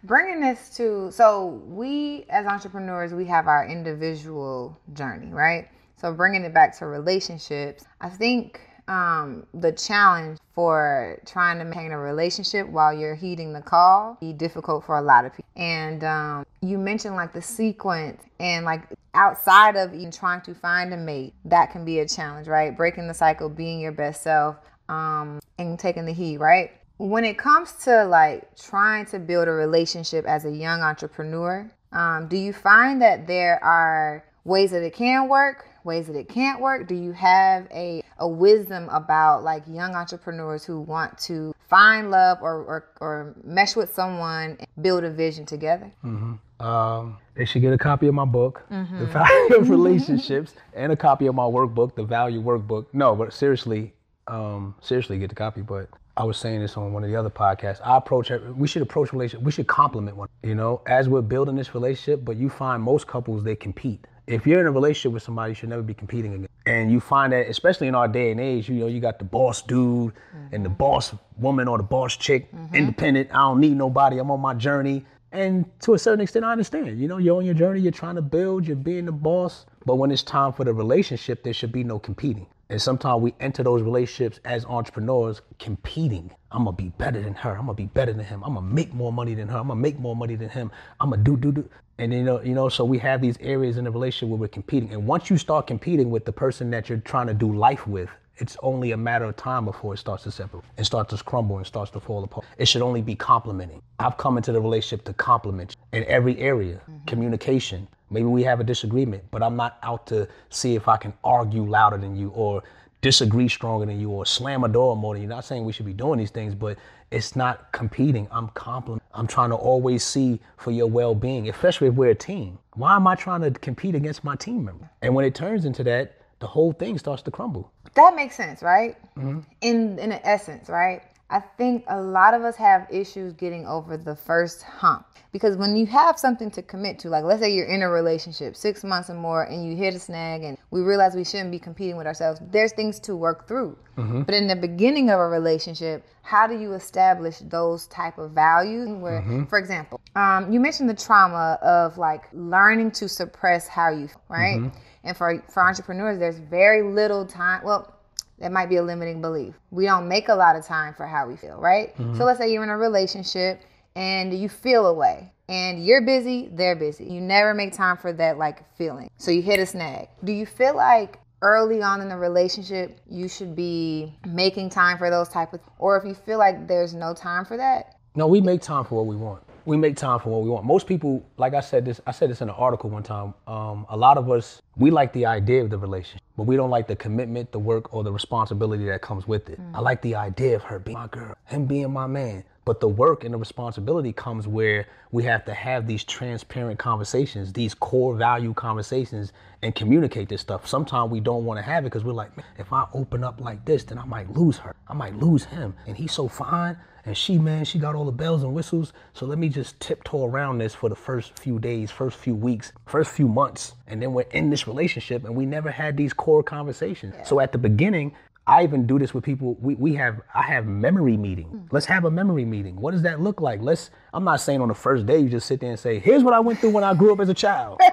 [0.05, 5.69] Bringing this to so we as entrepreneurs we have our individual journey, right?
[5.97, 11.93] So bringing it back to relationships, I think um, the challenge for trying to maintain
[11.93, 15.51] a relationship while you're heeding the call be difficult for a lot of people.
[15.57, 18.83] And um, you mentioned like the sequence and like
[19.15, 22.77] outside of even trying to find a mate, that can be a challenge, right?
[22.77, 24.57] Breaking the cycle, being your best self,
[24.89, 26.73] um, and taking the heat, right?
[26.99, 32.29] When it comes to like trying to build a relationship as a young entrepreneur, um,
[32.29, 36.61] do you find that there are ways that it can work, ways that it can't
[36.61, 36.87] work?
[36.87, 42.39] Do you have a, a wisdom about like young entrepreneurs who want to find love
[42.43, 45.91] or, or, or mesh with someone and build a vision together?
[46.05, 46.65] Mm-hmm.
[46.65, 48.99] Um, they should get a copy of my book, mm-hmm.
[48.99, 52.87] The Value of Relationships, and a copy of my workbook, The Value Workbook.
[52.93, 53.93] No, but seriously,
[54.29, 55.63] um, seriously, get the copy.
[55.63, 57.81] But I was saying this on one of the other podcasts.
[57.85, 59.45] I approach we should approach relationship.
[59.45, 60.29] We should complement one.
[60.43, 64.07] You know, as we're building this relationship, but you find most couples they compete.
[64.27, 66.49] If you're in a relationship with somebody, you should never be competing again.
[66.67, 69.25] And you find that, especially in our day and age, you know, you got the
[69.25, 70.15] boss dude
[70.51, 70.79] and the mm-hmm.
[70.79, 72.75] boss woman or the boss chick, mm-hmm.
[72.75, 73.31] independent.
[73.33, 74.19] I don't need nobody.
[74.19, 75.05] I'm on my journey.
[75.33, 76.99] And to a certain extent, I understand.
[76.99, 77.81] You know, you're on your journey.
[77.81, 78.67] You're trying to build.
[78.67, 79.67] You're being the boss.
[79.85, 82.47] But when it's time for the relationship, there should be no competing.
[82.71, 86.31] And sometimes we enter those relationships as entrepreneurs competing.
[86.51, 87.51] I'm gonna be better than her.
[87.51, 88.43] I'm gonna be better than him.
[88.45, 89.59] I'm gonna make more money than her.
[89.59, 90.71] I'm gonna make more money than him.
[91.01, 91.69] I'm gonna do do do.
[91.99, 94.49] And you know, you know, so we have these areas in the relationship where we're
[94.49, 94.93] competing.
[94.93, 98.11] And once you start competing with the person that you're trying to do life with,
[98.37, 101.59] it's only a matter of time before it starts to separate and starts to crumble
[101.59, 102.45] and starts to fall apart.
[102.59, 103.81] It should only be complementing.
[104.01, 107.05] I've come into the relationship to complement you in every area, mm-hmm.
[107.07, 107.87] communication.
[108.11, 111.65] Maybe we have a disagreement, but I'm not out to see if I can argue
[111.65, 112.63] louder than you or
[113.01, 115.29] disagree stronger than you or slam a door more than you.
[115.29, 116.79] Not saying we should be doing these things, but
[117.11, 118.27] it's not competing.
[118.31, 119.07] I'm complimenting.
[119.13, 122.59] I'm trying to always see for your well-being, especially if we're a team.
[122.73, 124.89] Why am I trying to compete against my team member?
[125.03, 127.71] And when it turns into that, the whole thing starts to crumble.
[127.95, 128.97] That makes sense, right?
[129.17, 129.41] Mm-hmm.
[129.61, 131.03] In in essence, right?
[131.31, 135.75] I think a lot of us have issues getting over the first hump because when
[135.75, 139.11] you have something to commit to, like let's say you're in a relationship six months
[139.11, 142.07] or more, and you hit a snag, and we realize we shouldn't be competing with
[142.07, 142.41] ourselves.
[142.53, 143.77] There's things to work through.
[143.97, 144.23] Mm-hmm.
[144.23, 148.89] But in the beginning of a relationship, how do you establish those type of values?
[148.91, 149.45] Where, mm-hmm.
[149.47, 154.23] for example, um, you mentioned the trauma of like learning to suppress how you, feel,
[154.29, 154.61] right?
[154.61, 154.79] Mm-hmm.
[155.03, 157.65] And for for entrepreneurs, there's very little time.
[157.65, 157.94] Well,
[158.39, 159.55] that might be a limiting belief.
[159.71, 161.97] We don't make a lot of time for how we feel, right?
[161.97, 162.23] So mm-hmm.
[162.23, 163.63] let's say you're in a relationship
[163.97, 167.05] and you feel a way and you're busy, they're busy.
[167.05, 169.11] You never make time for that like feeling.
[169.17, 170.09] So you hit a snag.
[170.25, 175.11] Do you feel like early on in the relationship you should be making time for
[175.11, 177.97] those type of or if you feel like there's no time for that?
[178.17, 179.43] No, we make time for what we want.
[179.67, 180.67] We make time for what we want.
[180.67, 183.33] Most people, like I said this, I said this in an article one time.
[183.47, 186.69] Um, a lot of us, we like the idea of the relationship, but we don't
[186.71, 189.59] like the commitment, the work, or the responsibility that comes with it.
[189.73, 192.45] I like the idea of her being my girl, him being my man.
[192.65, 197.53] But the work and the responsibility comes where we have to have these transparent conversations,
[197.53, 200.67] these core value conversations, and communicate this stuff.
[200.67, 203.65] Sometimes we don't want to have it because we're like, if I open up like
[203.65, 204.75] this, then I might lose her.
[204.89, 205.75] I might lose him.
[205.87, 206.77] And he's so fine.
[207.07, 208.95] And she, man, she got all the bells and whistles.
[209.13, 212.73] So let me just tiptoe around this for the first few days, first few weeks,
[212.87, 213.75] first few months.
[213.87, 217.15] And then we're in this relationship and we never had these core conversations.
[217.27, 218.15] So at the beginning,
[218.47, 219.57] I even do this with people.
[219.61, 221.47] We, we have I have memory meeting.
[221.47, 221.67] Hmm.
[221.71, 222.77] Let's have a memory meeting.
[222.77, 223.61] What does that look like?
[223.63, 226.23] Let's I'm not saying on the first day you just sit there and say, here's
[226.23, 227.81] what I went through when I grew up as a child.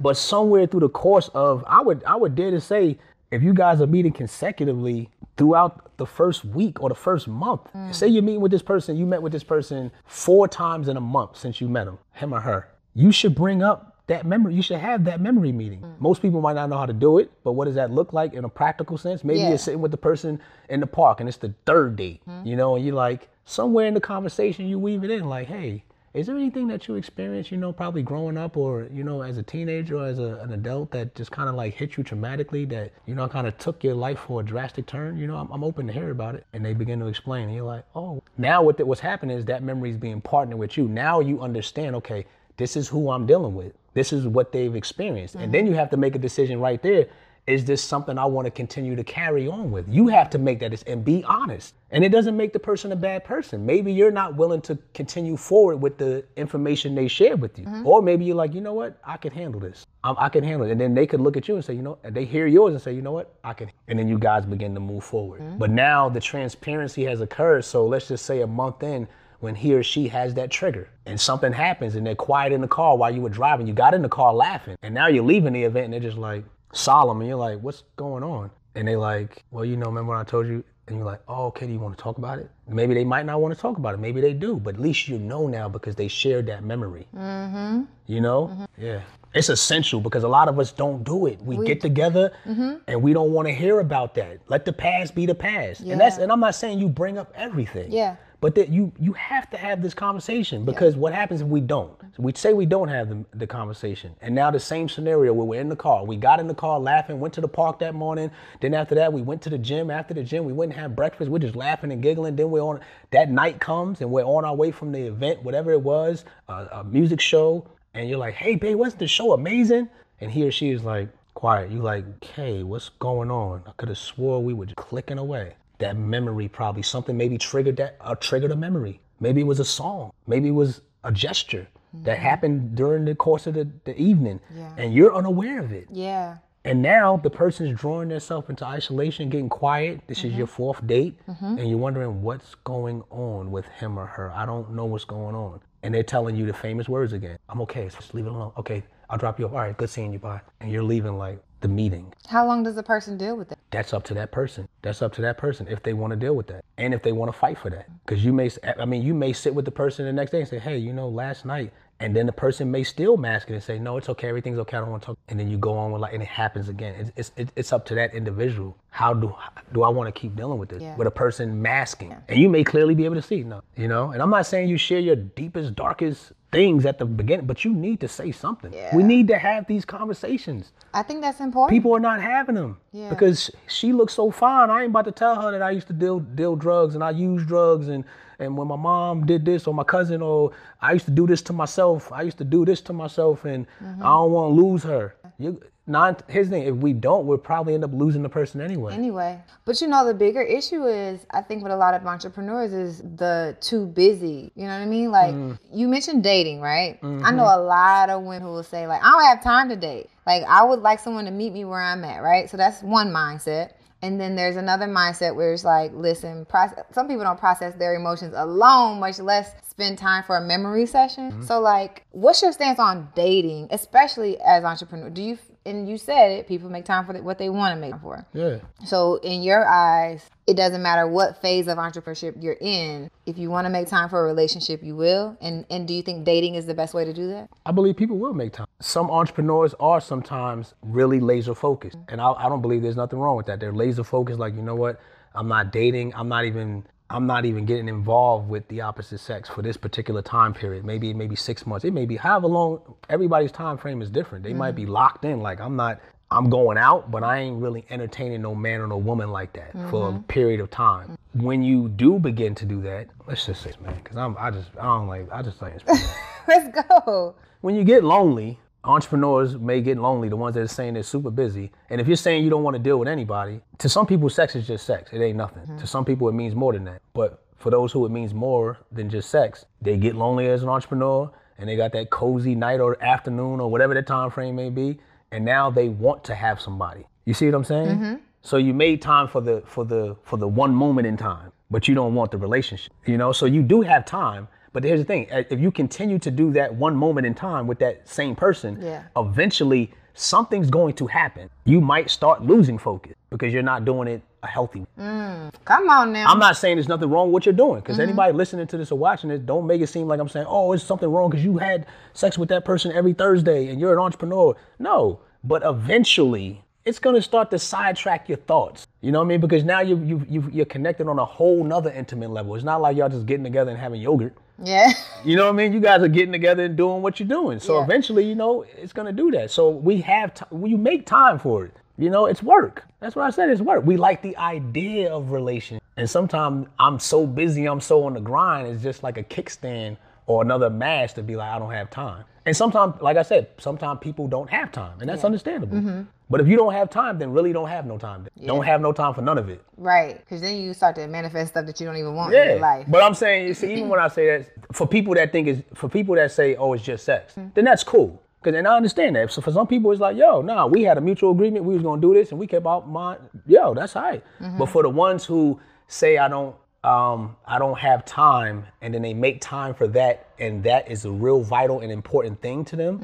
[0.00, 2.98] But somewhere through the course of I would I would dare to say
[3.30, 7.92] if you guys are meeting consecutively throughout the first week or the first month, hmm.
[7.92, 11.00] say you're meeting with this person, you met with this person four times in a
[11.00, 14.54] month since you met him, him or her, you should bring up that memory.
[14.54, 15.80] You should have that memory meeting.
[15.80, 16.00] Mm.
[16.00, 18.34] Most people might not know how to do it, but what does that look like
[18.34, 19.22] in a practical sense?
[19.22, 19.50] Maybe Yeah.
[19.50, 22.42] you're sitting with the person in the park and it's the third date, hmm.
[22.44, 25.84] you know, and you're like, somewhere in the conversation, you weave it in, like, hey,
[26.14, 29.36] is there anything that you experienced, you know, probably growing up or, you know, as
[29.36, 32.68] a teenager or as a, an adult that just kind of like hit you traumatically
[32.70, 35.18] that, you know, kind of took your life for a drastic turn?
[35.18, 36.46] You know, I'm, I'm open to hear about it.
[36.54, 37.44] And they begin to explain.
[37.44, 40.58] And you're like, oh, now what the, what's happening is that memory is being partnered
[40.58, 40.88] with you.
[40.88, 42.24] Now you understand, okay,
[42.56, 43.72] this is who I'm dealing with.
[43.94, 45.34] This is what they've experienced.
[45.34, 45.72] And then mm-hmm.
[45.72, 47.06] you have to make a decision right there.
[47.48, 49.88] Is this something I want to continue to carry on with?
[49.88, 51.74] You have to make that and be honest.
[51.90, 53.64] And it doesn't make the person a bad person.
[53.64, 57.64] Maybe you're not willing to continue forward with the information they shared with you.
[57.64, 57.86] Mm-hmm.
[57.86, 58.98] Or maybe you're like, you know what?
[59.02, 59.86] I can handle this.
[60.04, 60.72] I, I can handle it.
[60.72, 62.74] And then they could look at you and say, you know, and they hear yours
[62.74, 63.34] and say, you know what?
[63.42, 63.70] I can.
[63.88, 65.40] And then you guys begin to move forward.
[65.40, 65.56] Mm-hmm.
[65.56, 67.64] But now the transparency has occurred.
[67.64, 69.08] So let's just say a month in,
[69.40, 72.68] when he or she has that trigger and something happens and they're quiet in the
[72.68, 75.52] car while you were driving, you got in the car laughing, and now you're leaving
[75.52, 78.50] the event and they're just like solemn, and you're like, what's going on?
[78.74, 80.64] And they like, well, you know, remember when I told you?
[80.86, 82.50] And you're like, oh, okay, do you want to talk about it?
[82.66, 83.98] Maybe they might not want to talk about it.
[83.98, 87.06] Maybe they do, but at least you know now because they shared that memory.
[87.14, 87.82] Mm-hmm.
[88.06, 88.66] You know?
[88.78, 89.02] Yeah.
[89.34, 91.42] It's essential because a lot of us don't do it.
[91.42, 94.38] We, get together and we don't want to hear about that.
[94.48, 95.80] Let the past be the past.
[95.80, 97.92] And that's and I'm not saying you bring up everything.
[97.92, 98.16] Yeah.
[98.40, 101.92] But that you you have to have this conversation because what happens if we don't?
[102.16, 105.44] So we say we don't have the, the conversation, and now the same scenario where
[105.44, 106.04] we're in the car.
[106.04, 108.30] We got in the car laughing, went to the park that morning.
[108.60, 109.90] Then after that, we went to the gym.
[109.90, 111.28] After the gym, we went and had breakfast.
[111.28, 112.36] We're just laughing and giggling.
[112.36, 112.78] Then we're on.
[113.10, 116.68] That night comes, and we're on our way from the event, whatever it was, a,
[116.72, 117.66] a music show.
[117.94, 119.88] And you're like, "Hey, babe, wasn't the show amazing?"
[120.20, 123.88] And he or she is like, "Quiet." You're like, "Okay, what's going on?" I could
[123.88, 125.54] have swore we were just clicking away.
[125.78, 129.00] That memory probably something maybe triggered that uh, triggered a memory.
[129.20, 130.12] Maybe it was a song.
[130.26, 131.66] Maybe it was a gesture
[132.04, 132.22] that mm-hmm.
[132.22, 134.72] happened during the course of the, the evening, Yeah.
[134.76, 135.88] and you're unaware of it.
[135.90, 136.38] Yeah.
[136.64, 140.02] And now the person's drawing themselves into isolation, getting quiet.
[140.06, 140.38] This is mm-hmm.
[140.38, 141.58] your fourth date, mm-hmm.
[141.58, 144.30] and you're wondering what's going on with him or her.
[144.32, 145.60] I don't know what's going on.
[145.82, 147.38] And they're telling you the famous words again.
[147.48, 147.88] I'm okay.
[147.88, 148.52] Just leave it alone.
[148.58, 149.52] Okay, I'll drop you off.
[149.52, 150.18] All right, good seeing you.
[150.18, 150.40] Bye.
[150.60, 152.12] And you're leaving like the meeting.
[152.28, 153.58] How long does the person deal with it?
[153.70, 154.68] That's up to that person.
[154.82, 157.12] That's up to that person if they want to deal with that and if they
[157.12, 157.88] want to fight for that.
[158.04, 160.48] Because you may, I mean, you may sit with the person the next day and
[160.48, 163.62] say, hey, you know, last night, and then the person may still mask it and
[163.62, 165.18] say, no, it's okay, everything's okay, I don't want to talk.
[165.28, 166.94] And then you go on with like, and it happens again.
[167.16, 168.78] It's it's, it's, up to that individual.
[168.90, 169.34] How do
[169.72, 170.96] do I want to keep dealing with this Yeah.
[170.96, 172.14] with a person masking?
[172.28, 174.12] And you may clearly be able to see, no, you know.
[174.12, 177.74] And I'm not saying you share your deepest, darkest things at the beginning, but you
[177.74, 178.72] need to say something.
[178.94, 181.70] We need to have these conversations I think that's important.
[181.76, 183.10] people are not having them Yeah.
[183.10, 184.70] because she looks so fine.
[184.70, 187.10] I ain't about to tell her that I used to deal deal drugs and I
[187.10, 188.04] use drugs and
[188.40, 191.42] and when my mom did this or my cousin or I used to do this
[191.42, 192.10] to myself.
[192.12, 194.02] I used to do this to myself and Mm-hmm.
[194.02, 195.14] I don't want to lose her.
[195.38, 196.62] You not his thing.
[196.62, 198.94] If we don't, we'll probably end up losing the person anyway.
[198.94, 202.72] Anyway, but you know the bigger issue is I think with a lot of entrepreneurs
[202.72, 204.52] is the too busy.
[204.54, 205.10] You know what I mean?
[205.10, 205.58] Like Mm.
[205.72, 206.98] you mentioned dating, right?
[207.02, 207.36] I Mm-hmm.
[207.36, 210.10] know a lot of women who will say like I don't have time to date.
[210.26, 212.48] Like I would like someone to meet me where I'm at, right?
[212.50, 213.72] So that's one mindset.
[214.00, 217.96] And then there's another mindset where it's like, listen, process, some people don't process their
[217.96, 221.32] emotions alone, much less spend time for a memory session.
[221.32, 221.42] Mm-hmm.
[221.42, 225.10] So like, what's your stance on dating, especially as entrepreneur?
[225.10, 225.36] Do you
[225.66, 228.26] and you said it, people make time for what they want to make time for.
[228.32, 228.58] Yeah.
[228.84, 233.10] So, in your eyes, it doesn't matter what phase of entrepreneurship you're in.
[233.26, 235.36] If you want to make time for a relationship, you will.
[235.40, 237.50] And and do you think dating is the best way to do that?
[237.66, 238.66] I believe people will make time.
[238.80, 243.36] Some entrepreneurs are sometimes really laser focused, and I, I don't believe there's nothing wrong
[243.36, 243.60] with that.
[243.60, 245.00] They're laser focused, like you know what?
[245.34, 246.14] I'm not dating.
[246.14, 246.84] I'm not even.
[247.10, 250.84] I'm not even getting involved with the opposite sex for this particular time period.
[250.84, 251.84] Maybe maybe six months.
[251.84, 252.96] It may be however long.
[253.08, 254.44] Everybody's time frame is different.
[254.44, 254.92] They might be mm-hmm.
[254.92, 255.40] locked in.
[255.40, 256.00] Like I'm not.
[256.30, 259.72] I'm going out, but I ain't really entertaining no man or no woman like that
[259.88, 260.22] for a mm-hmm.
[260.24, 261.08] period of time.
[261.08, 261.42] Mm-hmm.
[261.42, 264.68] When you do begin to do that, let's just say, man, because I'm I just
[264.78, 265.74] I don't like I just like.
[266.48, 267.34] Let's go.
[267.60, 271.30] when you get lonely, entrepreneurs may get lonely, the ones that are saying they're super
[271.30, 271.72] busy.
[271.90, 274.54] And if you're saying you don't want to deal with anybody, to some people, sex
[274.56, 275.12] is just sex.
[275.12, 275.62] It ain't nothing.
[275.62, 275.78] Mm-hmm.
[275.78, 277.02] To some people, it means more than that.
[277.12, 280.68] But for those who it means more than just sex, they get lonely as an
[280.68, 284.70] entrepreneur and they got that cozy night or afternoon or whatever the time frame may
[284.70, 284.98] be.
[285.32, 287.04] And now they want to have somebody.
[287.24, 287.88] You see what I'm saying?
[287.88, 288.14] Mm-hmm.
[288.40, 291.88] So you made time for the for the for the one moment in time, but
[291.88, 292.92] you don't want the relationship.
[293.04, 294.48] You know, so you do have time.
[294.72, 297.66] But here's the thing: uh, if you continue to do that one moment in time
[297.66, 299.02] with that same person, Yeah.
[299.16, 301.48] eventually something's going to happen.
[301.64, 304.80] You might start losing focus because you're not doing it a healthy.
[304.80, 305.50] way.
[305.64, 306.26] Come on now.
[306.28, 308.90] I'm not saying there's nothing wrong with what you're doing because anybody listening to this
[308.92, 311.44] or watching this, don't make it seem like I'm saying, oh, it's something wrong because
[311.44, 314.56] you had sex with that person every Thursday and you're an entrepreneur.
[314.78, 318.86] No, but eventually it's going to start to sidetrack your thoughts.
[319.00, 319.40] You know what I mean?
[319.40, 322.54] Because now you, you, you, you're connected on a whole nother intimate level.
[322.54, 324.34] It's not like y'all just getting together and having yogurt.
[324.62, 324.92] Yeah.
[325.24, 325.72] You know what I mean?
[325.72, 327.58] You guys are getting together and doing what you're doing.
[327.58, 327.84] So Yeah.
[327.84, 329.50] eventually, you know, it's gonna do that.
[329.50, 331.72] So we have t- you make time for it.
[331.98, 332.84] You know, it's work.
[333.00, 333.50] That's what I said.
[333.50, 333.84] It's work.
[333.84, 338.20] We like the idea of relation, and sometimes I'm so busy, I'm so on the
[338.20, 338.68] grind.
[338.68, 339.96] It's just like a kickstand
[340.28, 342.24] or another mask to be like, I don't have time.
[342.46, 345.76] And sometimes, like I said, sometimes people don't have time, and that's understandable.
[345.78, 346.02] Mm-hmm.
[346.30, 348.26] But if you don't have time, then really don't have no time.
[348.44, 349.62] Don't have no time for none of it.
[349.76, 350.18] Right.
[350.18, 352.60] Because then you start to manifest stuff that you don't even want in your Yeah,
[352.60, 352.86] life.
[352.88, 355.62] but I'm saying, you see, even when I say that, for people that think it's,
[355.74, 357.48] for people that say, oh, it's just sex, mm-hmm.
[357.54, 358.22] then that's cool.
[358.42, 359.32] Cause, and I understand that.
[359.32, 361.82] So for some people, it's like, yo, nah, we had a mutual agreement, we was
[361.82, 363.20] gonna do this, and we kept out mind.
[363.46, 364.24] Yo, that's all right.
[364.40, 364.58] Mm-hmm.
[364.58, 366.54] But for the ones who say, I don't,
[366.84, 371.04] um, I don't have time, and then they make time for that, and that is
[371.04, 373.00] a real vital and important thing to them.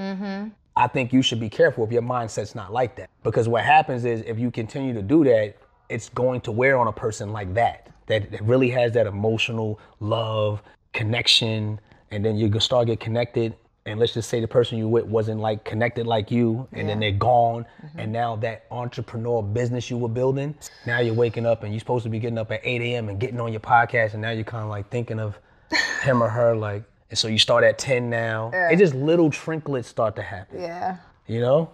[0.77, 3.11] I think you should be careful if your mindset's not like that.
[3.22, 5.57] Because what happens is if you continue to do that,
[5.89, 9.79] it's going to wear on a person like that, that, that really has that emotional
[10.01, 10.62] love,
[10.93, 13.55] connection, and then you start get connected.
[13.87, 17.01] And let's just say the person you with wasn't like connected like you, and then
[17.01, 17.66] they're gone.
[17.85, 17.99] Mm-hmm.
[18.01, 20.55] And now that entrepreneur business you were building,
[20.87, 23.11] now you're waking up and you're supposed to be getting up at 8 a.m.
[23.11, 25.39] and getting on your podcast, and now you're kind of like thinking of
[26.03, 28.51] him or her, like, and so you start at 10 now.
[28.55, 30.61] It's just little trinklets start to happen.
[30.62, 30.97] yeah.
[31.26, 31.70] You know?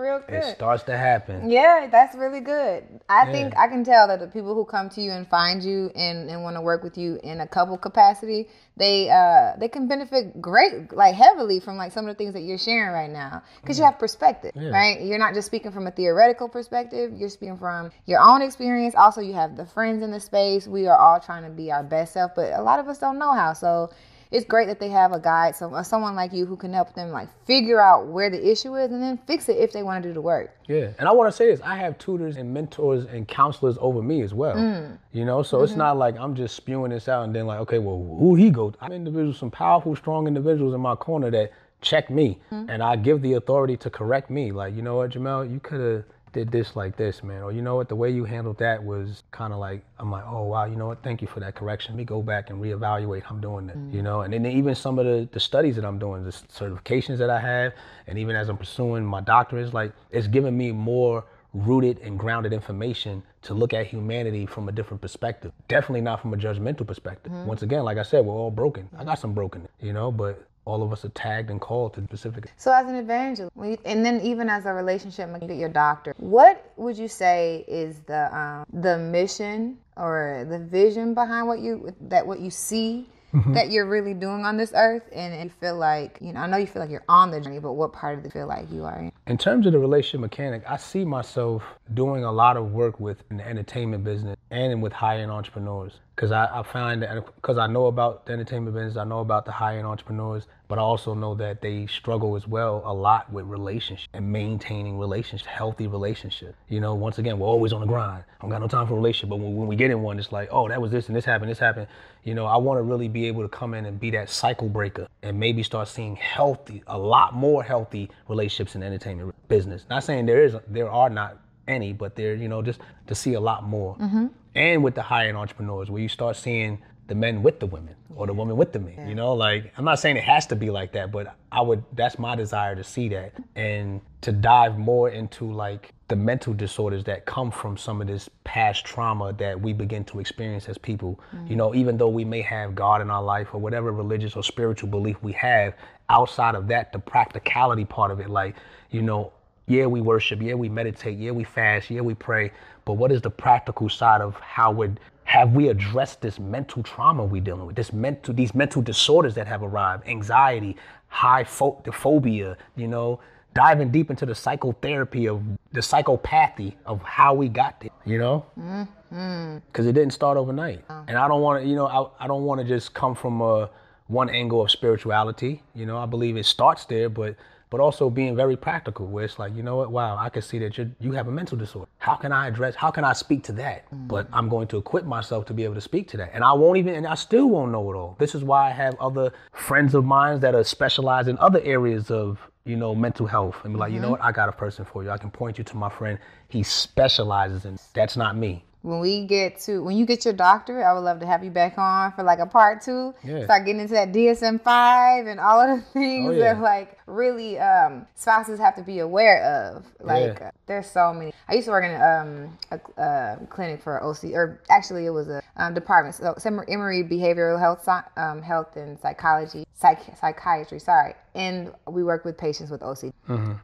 [0.00, 0.36] Real good.
[0.36, 1.50] It starts to happen.
[1.50, 2.84] Yeah, that's really good.
[3.08, 3.32] I Yeah.
[3.32, 6.30] think I can tell that the people who come to you and find you and,
[6.30, 10.40] and want to work with you in a couple capacity, they uh they can benefit
[10.40, 13.78] great like heavily from like some of the things that you're sharing right now because
[13.78, 14.70] you have perspective, Yeah.
[14.70, 15.02] right?
[15.02, 18.94] You're not just speaking from a theoretical perspective, you're speaking from your own experience.
[18.94, 20.66] Also, you have the friends in the space.
[20.66, 23.18] We are all trying to be our best self, but a lot of us don't
[23.18, 23.52] know how.
[23.52, 23.90] So
[24.30, 26.94] it's great that they have a guide, so uh, someone like you who can help
[26.94, 30.02] them like figure out where the issue is and then fix it if they want
[30.02, 30.56] to do the work.
[30.68, 34.02] Yeah, and I want to say this: I have tutors and mentors and counselors over
[34.02, 34.56] me as well.
[34.56, 34.98] Mm.
[35.12, 35.64] You know, so Mm-hmm.
[35.64, 38.50] it's not like I'm just spewing this out and then like, okay, well, who he
[38.50, 38.72] go?
[38.80, 42.70] I have individuals, some powerful, strong individuals in my corner that check me, Mm-hmm.
[42.70, 44.52] and I give the authority to correct me.
[44.52, 47.62] Like, you know what, Jamel, you could have did this like this, man, or you
[47.62, 50.64] know what, the way you handled that was kind of like, I'm like, oh wow,
[50.64, 51.94] you know what, thank you for that correction.
[51.94, 53.22] Let me go back and reevaluate.
[53.22, 53.96] how I'm doing this, Mm-hmm.
[53.96, 57.18] you know, and then even some of the the studies that I'm doing, the certifications
[57.18, 57.72] that I have,
[58.06, 62.52] and even as I'm pursuing my doctorates, like it's giving me more rooted and grounded
[62.52, 65.50] information to look at humanity from a different perspective.
[65.66, 67.32] Definitely not from a judgmental perspective.
[67.32, 68.88] Once again, like I said, we're all broken.
[68.96, 72.02] I got some broken, you know, but all of us are tagged and called to
[72.04, 72.52] specific.
[72.56, 76.14] So as an evangelist, you, and then even as a relationship, you get your doctor,
[76.18, 81.94] what would you say is the um, the mission or the vision behind what you
[82.02, 83.08] that what you see
[83.52, 86.56] that you're really doing on this earth, and you feel like you know, I know
[86.56, 88.84] you feel like you're on the journey, but what part of it feel like you
[88.84, 89.12] are in?
[89.26, 91.62] In terms of the relationship mechanic, I see myself
[91.94, 96.00] doing a lot of work with in the entertainment business and with high-end entrepreneurs.
[96.20, 99.46] Because I, I find that because I know about the entertainment business, I know about
[99.46, 103.46] the high-end entrepreneurs, but I also know that they struggle as well a lot with
[103.46, 106.58] relationships and maintaining relationships, healthy relationships.
[106.68, 108.24] You know, once again, we're always on the grind.
[108.38, 110.18] I don't got no time for a relationship, but when, when we get in one,
[110.18, 111.86] it's like, oh, that was this and this happened, this happened.
[112.22, 114.68] You know, I want to really be able to come in and be that cycle
[114.68, 119.86] breaker and maybe start seeing healthy, a lot more healthy relationships in the entertainment business.
[119.88, 123.32] Not saying there is, there are not any, but there, you know, just to see
[123.32, 123.96] a lot more.
[123.96, 124.26] Mm-hmm.
[124.54, 127.96] And with the high end entrepreneurs, where you start seeing the men with the women
[128.14, 129.08] or the women with the men.
[129.08, 131.82] You know, like I'm not saying it has to be like that, but I would.
[131.92, 137.02] That's my desire to see that and to dive more into like the mental disorders
[137.04, 141.18] that come from some of this past trauma that we begin to experience as people.
[141.48, 144.44] You know, even though we may have God in our life or whatever religious or
[144.44, 145.74] spiritual belief we have,
[146.08, 148.54] outside of that, the practicality part of it, like
[148.90, 149.32] you know,
[149.70, 152.50] yeah, we worship, yeah, we meditate, yeah, we fast, yeah, we pray.
[152.84, 157.24] But what is the practical side of how would have we addressed this mental trauma
[157.24, 160.76] we're dealing with, this mental, these mental disorders that have arrived, anxiety,
[161.06, 163.20] high pho- the phobia, you know,
[163.54, 165.42] diving deep into the psychotherapy of
[165.72, 168.44] the psychopathy of how we got there, you know?
[168.58, 169.58] Mm-hmm.
[169.66, 170.84] Because it didn't start overnight.
[170.90, 171.04] Oh.
[171.06, 173.40] And I don't want to, you know, I, I don't want to just come from
[173.40, 173.70] a,
[174.08, 175.62] one angle of spirituality.
[175.74, 177.36] You know, I believe it starts there, but
[177.70, 180.58] but also being very practical, where it's like, you know what, wow, I can see
[180.58, 181.88] that you you have a mental disorder.
[181.98, 182.74] How can I address?
[182.74, 183.90] How can I speak to that?
[183.90, 184.08] Mm.
[184.08, 186.52] But I'm going to equip myself to be able to speak to that, and I
[186.52, 188.16] won't even, and I still won't know it all.
[188.18, 192.10] This is why I have other friends of mine that are specialized in other areas
[192.10, 194.22] of you know mental health, and be like, you know mm-hmm.
[194.22, 195.10] what, I got a person for you.
[195.10, 196.18] I can point you to my friend.
[196.48, 197.78] He specializes in.
[197.94, 198.64] That's not me.
[198.82, 201.50] When we get to when you get your doctorate, I would love to have you
[201.50, 203.12] back on for like a part two.
[203.22, 203.44] Yeah.
[203.44, 206.54] Start getting into that DSM five and all of the things Oh, yeah.
[206.54, 209.42] that like really um, spouses have to be aware
[209.74, 209.84] of.
[210.00, 210.46] Like Yeah.
[210.46, 211.34] uh, there's so many.
[211.48, 212.58] I used to work in um,
[212.96, 216.14] a clinic for OC, or actually it was a um, department.
[216.14, 216.34] So
[216.68, 217.86] Emory Behavioral Health,
[218.16, 220.78] um, Health and Psychology, Psych- Psychiatry.
[220.78, 223.12] Sorry, and we work with patients with OCD.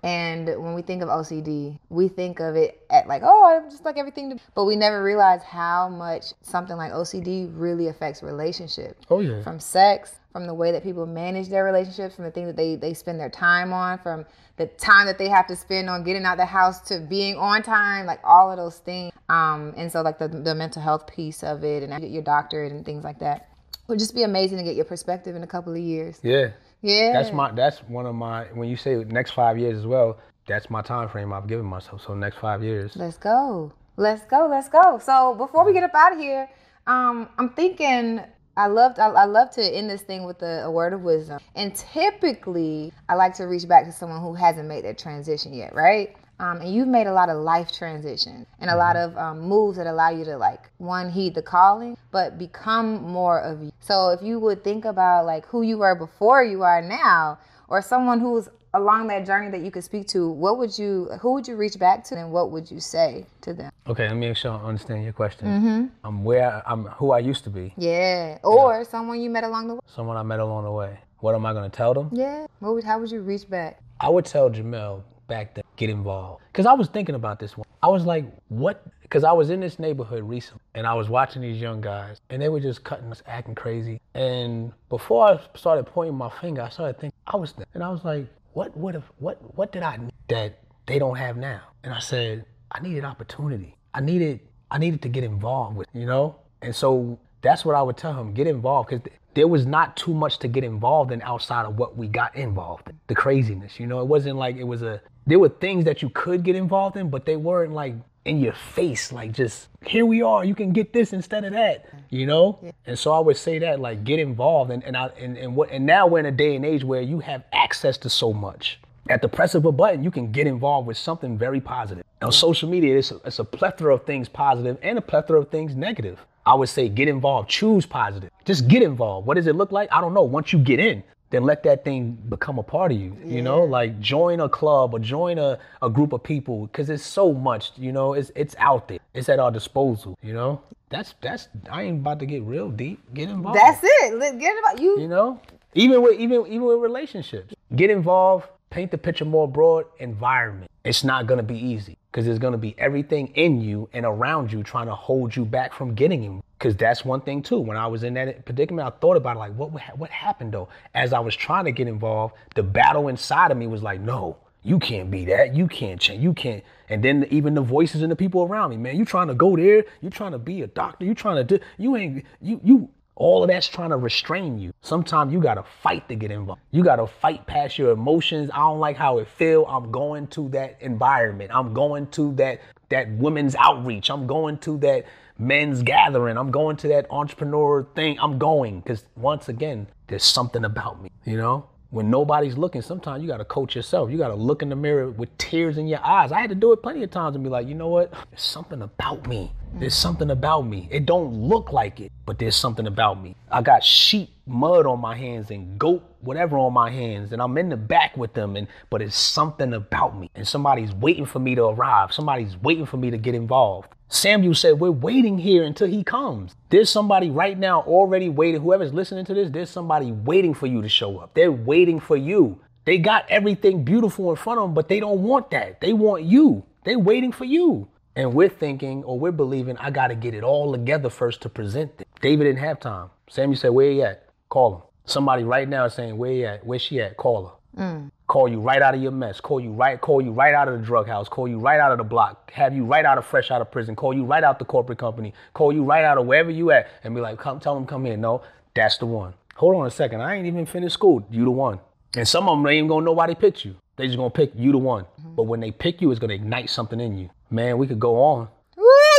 [0.02, 3.84] And when we think of OCD, we think of it at like, oh, I'm just
[3.84, 4.30] like everything.
[4.30, 4.38] To...
[4.55, 9.05] But we never realize how much something like OCD really affects relationships.
[9.10, 9.43] Oh yeah.
[9.43, 12.76] From sex, from the way that people manage their relationships, from the things that they,
[12.76, 14.24] they spend their time on, from
[14.56, 17.62] the time that they have to spend on getting out the house to being on
[17.62, 19.12] time, like all of those things.
[19.28, 22.72] Um, and so like the, the mental health piece of it and get your doctorate
[22.72, 23.48] and things like that.
[23.88, 26.18] Would just be amazing to get your perspective in a couple of years.
[26.22, 26.51] Yeah.
[26.86, 27.12] Yeah.
[27.12, 30.70] That's my that's one of my when you say next five years as well, that's
[30.70, 32.02] my time frame I've given myself.
[32.06, 32.92] So next five years.
[32.94, 33.72] Let's go.
[33.96, 34.46] Let's go.
[34.48, 35.00] Let's go.
[35.02, 36.48] So before we get up out of here,
[36.86, 38.20] um, I'm thinking
[38.56, 41.40] I loved I, I love to end this thing with a, a word of wisdom.
[41.56, 45.74] And typically I like to reach back to someone who hasn't made that transition yet,
[45.74, 46.14] right?
[46.38, 49.78] Um, and you've made a lot of life transitions and a lot of um, moves
[49.78, 53.72] that allow you to like one heed the calling, but become more of you.
[53.80, 57.38] So if you would think about like who you were before you are now,
[57.68, 61.32] or someone who's along that journey that you could speak to, what would you, who
[61.32, 63.72] would you reach back to, and what would you say to them?
[63.88, 65.90] Okay, let me make sure I understand your question.
[66.04, 69.74] I'm where I'm who I used to be, Yeah, or someone you met along the
[69.76, 69.80] way.
[69.86, 70.98] someone I met along the way.
[71.20, 72.10] What am I gonna tell them?
[72.12, 73.80] Yeah, what would, how would you reach back?
[73.98, 76.43] I would tell Jamel back then, get involved.
[76.53, 77.66] Because I was thinking about this one.
[77.82, 78.85] I was like, what?
[79.03, 82.43] Because I was in this neighborhood recently and I was watching these young guys and
[82.43, 84.01] they were just cutting us, acting crazy.
[84.15, 88.05] And before I started pointing my finger, I started thinking, I was, and I was
[88.05, 91.61] like, what would have, what, what did I need that they don't have now?
[91.85, 93.77] And I said, I needed opportunity.
[93.94, 94.40] I needed,
[94.70, 96.36] I needed to get involved with, you know?
[96.62, 98.90] And so that's what I would tell him, get involved.
[98.90, 102.35] Because there was not too much to get involved in outside of what we got
[102.35, 102.98] involved in.
[103.07, 106.11] The craziness, you know, it wasn't like it was a, there were things that you
[106.11, 107.94] could get involved in, but they weren't like
[108.24, 111.86] in your face, like just here we are, you can get this instead of that,
[112.11, 112.59] you know?
[112.61, 112.73] Yeah.
[112.86, 115.70] And so I would say that, like, get involved and, and I and, and what
[115.70, 118.81] and now we're in a day and age where you have access to so much.
[119.09, 122.05] At the press of a button, you can get involved with something very positive.
[122.23, 125.48] On social media, it's a, it's a plethora of things positive and a plethora of
[125.48, 126.19] things negative.
[126.44, 128.31] I would say get involved, choose positive.
[128.44, 129.27] Just get involved.
[129.27, 129.89] What does it look like?
[129.93, 130.24] I don't know.
[130.24, 133.16] Once you get in, then let that thing become a part of you.
[133.24, 133.35] Yeah.
[133.36, 137.05] You know, like join a club or join a, a group of people because it's
[137.05, 138.98] so much, you know, it's it's out there.
[139.15, 140.61] It's at our disposal, you know?
[140.89, 143.01] That's that's I ain't about to get real deep.
[143.12, 143.59] Get involved.
[143.59, 144.15] That's it.
[144.15, 144.81] Let's get involved.
[144.81, 145.40] You You know?
[145.74, 147.55] Even with even even with relationships.
[147.74, 150.70] Get involved, paint the picture more broad, environment.
[150.85, 154.51] It's not gonna be easy because there's going to be everything in you and around
[154.51, 156.43] you trying to hold you back from getting him.
[156.59, 157.60] Because that's one thing too.
[157.60, 160.70] When I was in that predicament, I thought about it, like, what what happened though?
[160.94, 164.38] As I was trying to get involved, the battle inside of me was like, no,
[164.62, 165.55] you can't be that.
[165.55, 166.22] You can't change.
[166.22, 166.64] You can't.
[166.88, 169.55] And then even the voices and the people around me, man, you trying to go
[169.55, 169.84] there.
[170.01, 171.05] You trying to be a doctor.
[171.05, 171.62] You trying to do.
[171.76, 172.24] You ain't.
[172.40, 174.72] You you all of that's trying to restrain you.
[174.82, 176.60] Sometimes you gotta fight to get involved.
[176.70, 178.51] You gotta fight past your emotions.
[178.52, 179.64] I don't like how it feel.
[179.66, 181.51] I'm going to that environment.
[181.52, 182.60] I'm going to that
[182.90, 184.10] that women's outreach.
[184.10, 185.06] I'm going to that
[185.38, 186.36] men's gathering.
[186.38, 188.18] I'm going to that entrepreneur thing.
[188.20, 191.10] I'm going because once again, there's something about me.
[191.24, 194.10] You know, when nobody's looking, sometimes you got to coach yourself.
[194.10, 196.32] You got to look in the mirror with tears in your eyes.
[196.32, 198.12] I had to do it plenty of times and be like, you know what?
[198.30, 199.52] There's something about me.
[199.78, 200.89] There's something about me.
[200.90, 203.36] It don't look like it, but there's something about me.
[203.51, 207.59] I got sheep mud on my hands and goat whatever on my hands and I'm
[207.59, 211.40] in the back with them and but it's something about me and somebody's waiting for
[211.40, 212.12] me to arrive.
[212.12, 213.93] Somebody's waiting for me to get involved.
[214.09, 216.55] Samuel said, We're waiting here until he comes.
[216.70, 218.62] There's somebody right now already waiting.
[218.62, 221.35] Whoever's listening to this, there's somebody waiting for you to show up.
[221.35, 222.61] They're waiting for you.
[222.86, 225.82] They got everything beautiful in front of them, but they don't want that.
[225.82, 226.65] They want you.
[226.85, 227.89] They're waiting for you.
[228.16, 231.48] And we're thinking or we're believing, I got to get it all together first to
[231.51, 232.09] present it.
[232.22, 233.10] David didn't have time.
[233.28, 234.28] Samuel said, Where you at?
[234.48, 234.82] Call him.
[235.05, 236.66] Somebody right now is saying, Where you at?
[236.66, 237.18] Where she at?
[237.18, 237.82] Call her.
[237.82, 238.10] Mm.
[238.26, 239.40] Call you right out of your mess.
[239.40, 241.28] Call you right, call you right out of the drug house.
[241.28, 242.51] Call you right out of the block.
[242.52, 243.94] Have you right out of fresh out of prison.
[243.94, 245.34] Call you right out the corporate company.
[245.52, 248.05] Call you right out of wherever you at and be like, come tell them come
[248.05, 248.16] here.
[248.16, 248.43] No,
[248.74, 249.34] that's the one.
[249.56, 250.22] Hold on a second.
[250.22, 251.26] I ain't even finished school.
[251.30, 251.80] You the one.
[252.16, 253.76] And some of them they ain't gonna nobody pick you.
[253.97, 255.05] They just gonna pick you the one.
[255.05, 255.34] Mm-hmm.
[255.34, 257.30] But when they pick you, it's gonna ignite something in you.
[257.51, 258.48] Man, we could go on.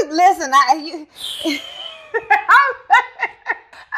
[0.09, 1.07] Listen, I
[1.43, 1.59] you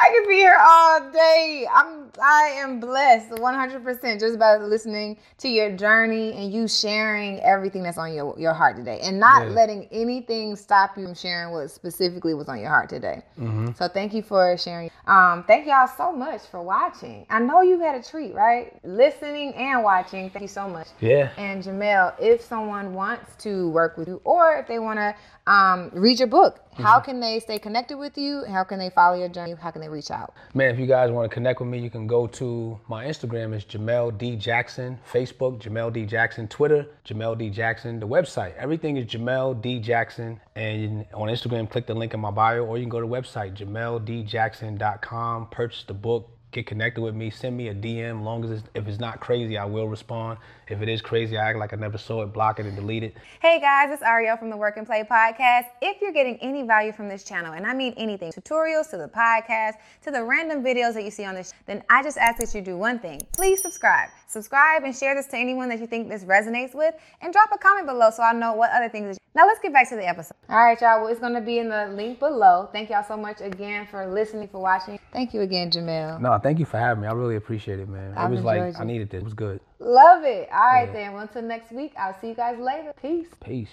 [0.02, 1.68] I could be here all day.
[1.74, 7.84] I'm I am blessed 100% just by listening to your journey and you sharing everything
[7.84, 9.54] that's on your your heart today and not yeah.
[9.54, 13.22] letting anything stop you from sharing what specifically was on your heart today.
[13.40, 13.72] Mm-hmm.
[13.78, 14.90] So thank you for sharing.
[15.06, 17.26] Um thank y'all so much for watching.
[17.30, 18.80] I know you had a treat, right?
[18.86, 20.30] Listening and watching.
[20.30, 20.88] Thank you so much.
[21.02, 21.32] Yeah.
[21.38, 25.16] And Jamel, if someone wants to work with you or if they want to
[25.50, 26.60] um, read your book.
[26.80, 26.88] Mm-hmm.
[26.88, 28.46] How can they stay connected with you?
[28.46, 29.54] How can they follow your journey?
[29.60, 30.34] How can they reach out?
[30.54, 33.54] Man, if you guys want to connect with me, you can go to my Instagram.
[33.54, 34.38] Is Jamel D.
[34.38, 36.06] Jackson, Facebook Jamel D.
[36.06, 37.50] Jackson, Twitter Jamel D.
[37.50, 38.56] Jackson, the website.
[38.56, 39.80] Everything is Jamel D.
[39.80, 43.08] Jackson, and on Instagram click the link in my bio, or you can go to
[43.08, 48.24] the website jameldjackson.com, purchase the book, get connected with me, send me a DM.
[48.24, 50.40] Long as it's, if it's not crazy, I will respond.
[50.68, 53.04] If it is crazy, I act like I never saw it, block it, and delete
[53.04, 53.16] it.
[53.42, 55.66] Hey guys, it's Arylle from the Work and Play podcast.
[55.82, 59.08] If you're getting any value from this channel, and I mean anything, tutorials to the
[59.08, 59.74] podcast,
[60.04, 62.62] to the random videos that you see on this, then I just ask that you
[62.62, 63.22] do one thing.
[63.34, 64.10] Please subscribe.
[64.30, 67.58] Subscribe and share this to anyone that you think this resonates with, and drop a
[67.58, 69.18] comment below so I know what other things.
[69.34, 70.36] Now let's get back to the episode.
[70.50, 71.02] All right, y'all.
[71.02, 72.70] Well, it's gonna be in the link below.
[72.72, 75.00] Thank y'all so much again for listening, for watching.
[75.12, 76.22] Thank you again, Jamel.
[76.22, 77.08] No, thank you for having me.
[77.08, 78.14] I really appreciate it, man.
[78.16, 78.80] I've it was like you.
[78.80, 79.22] I needed this.
[79.22, 79.62] It was good.
[79.80, 80.48] Love it.
[80.54, 80.94] All right, yeah.
[80.94, 81.14] then.
[81.14, 82.94] Well, until next week, I'll see you guys later.
[83.02, 83.30] Peace.
[83.44, 83.70] Peace.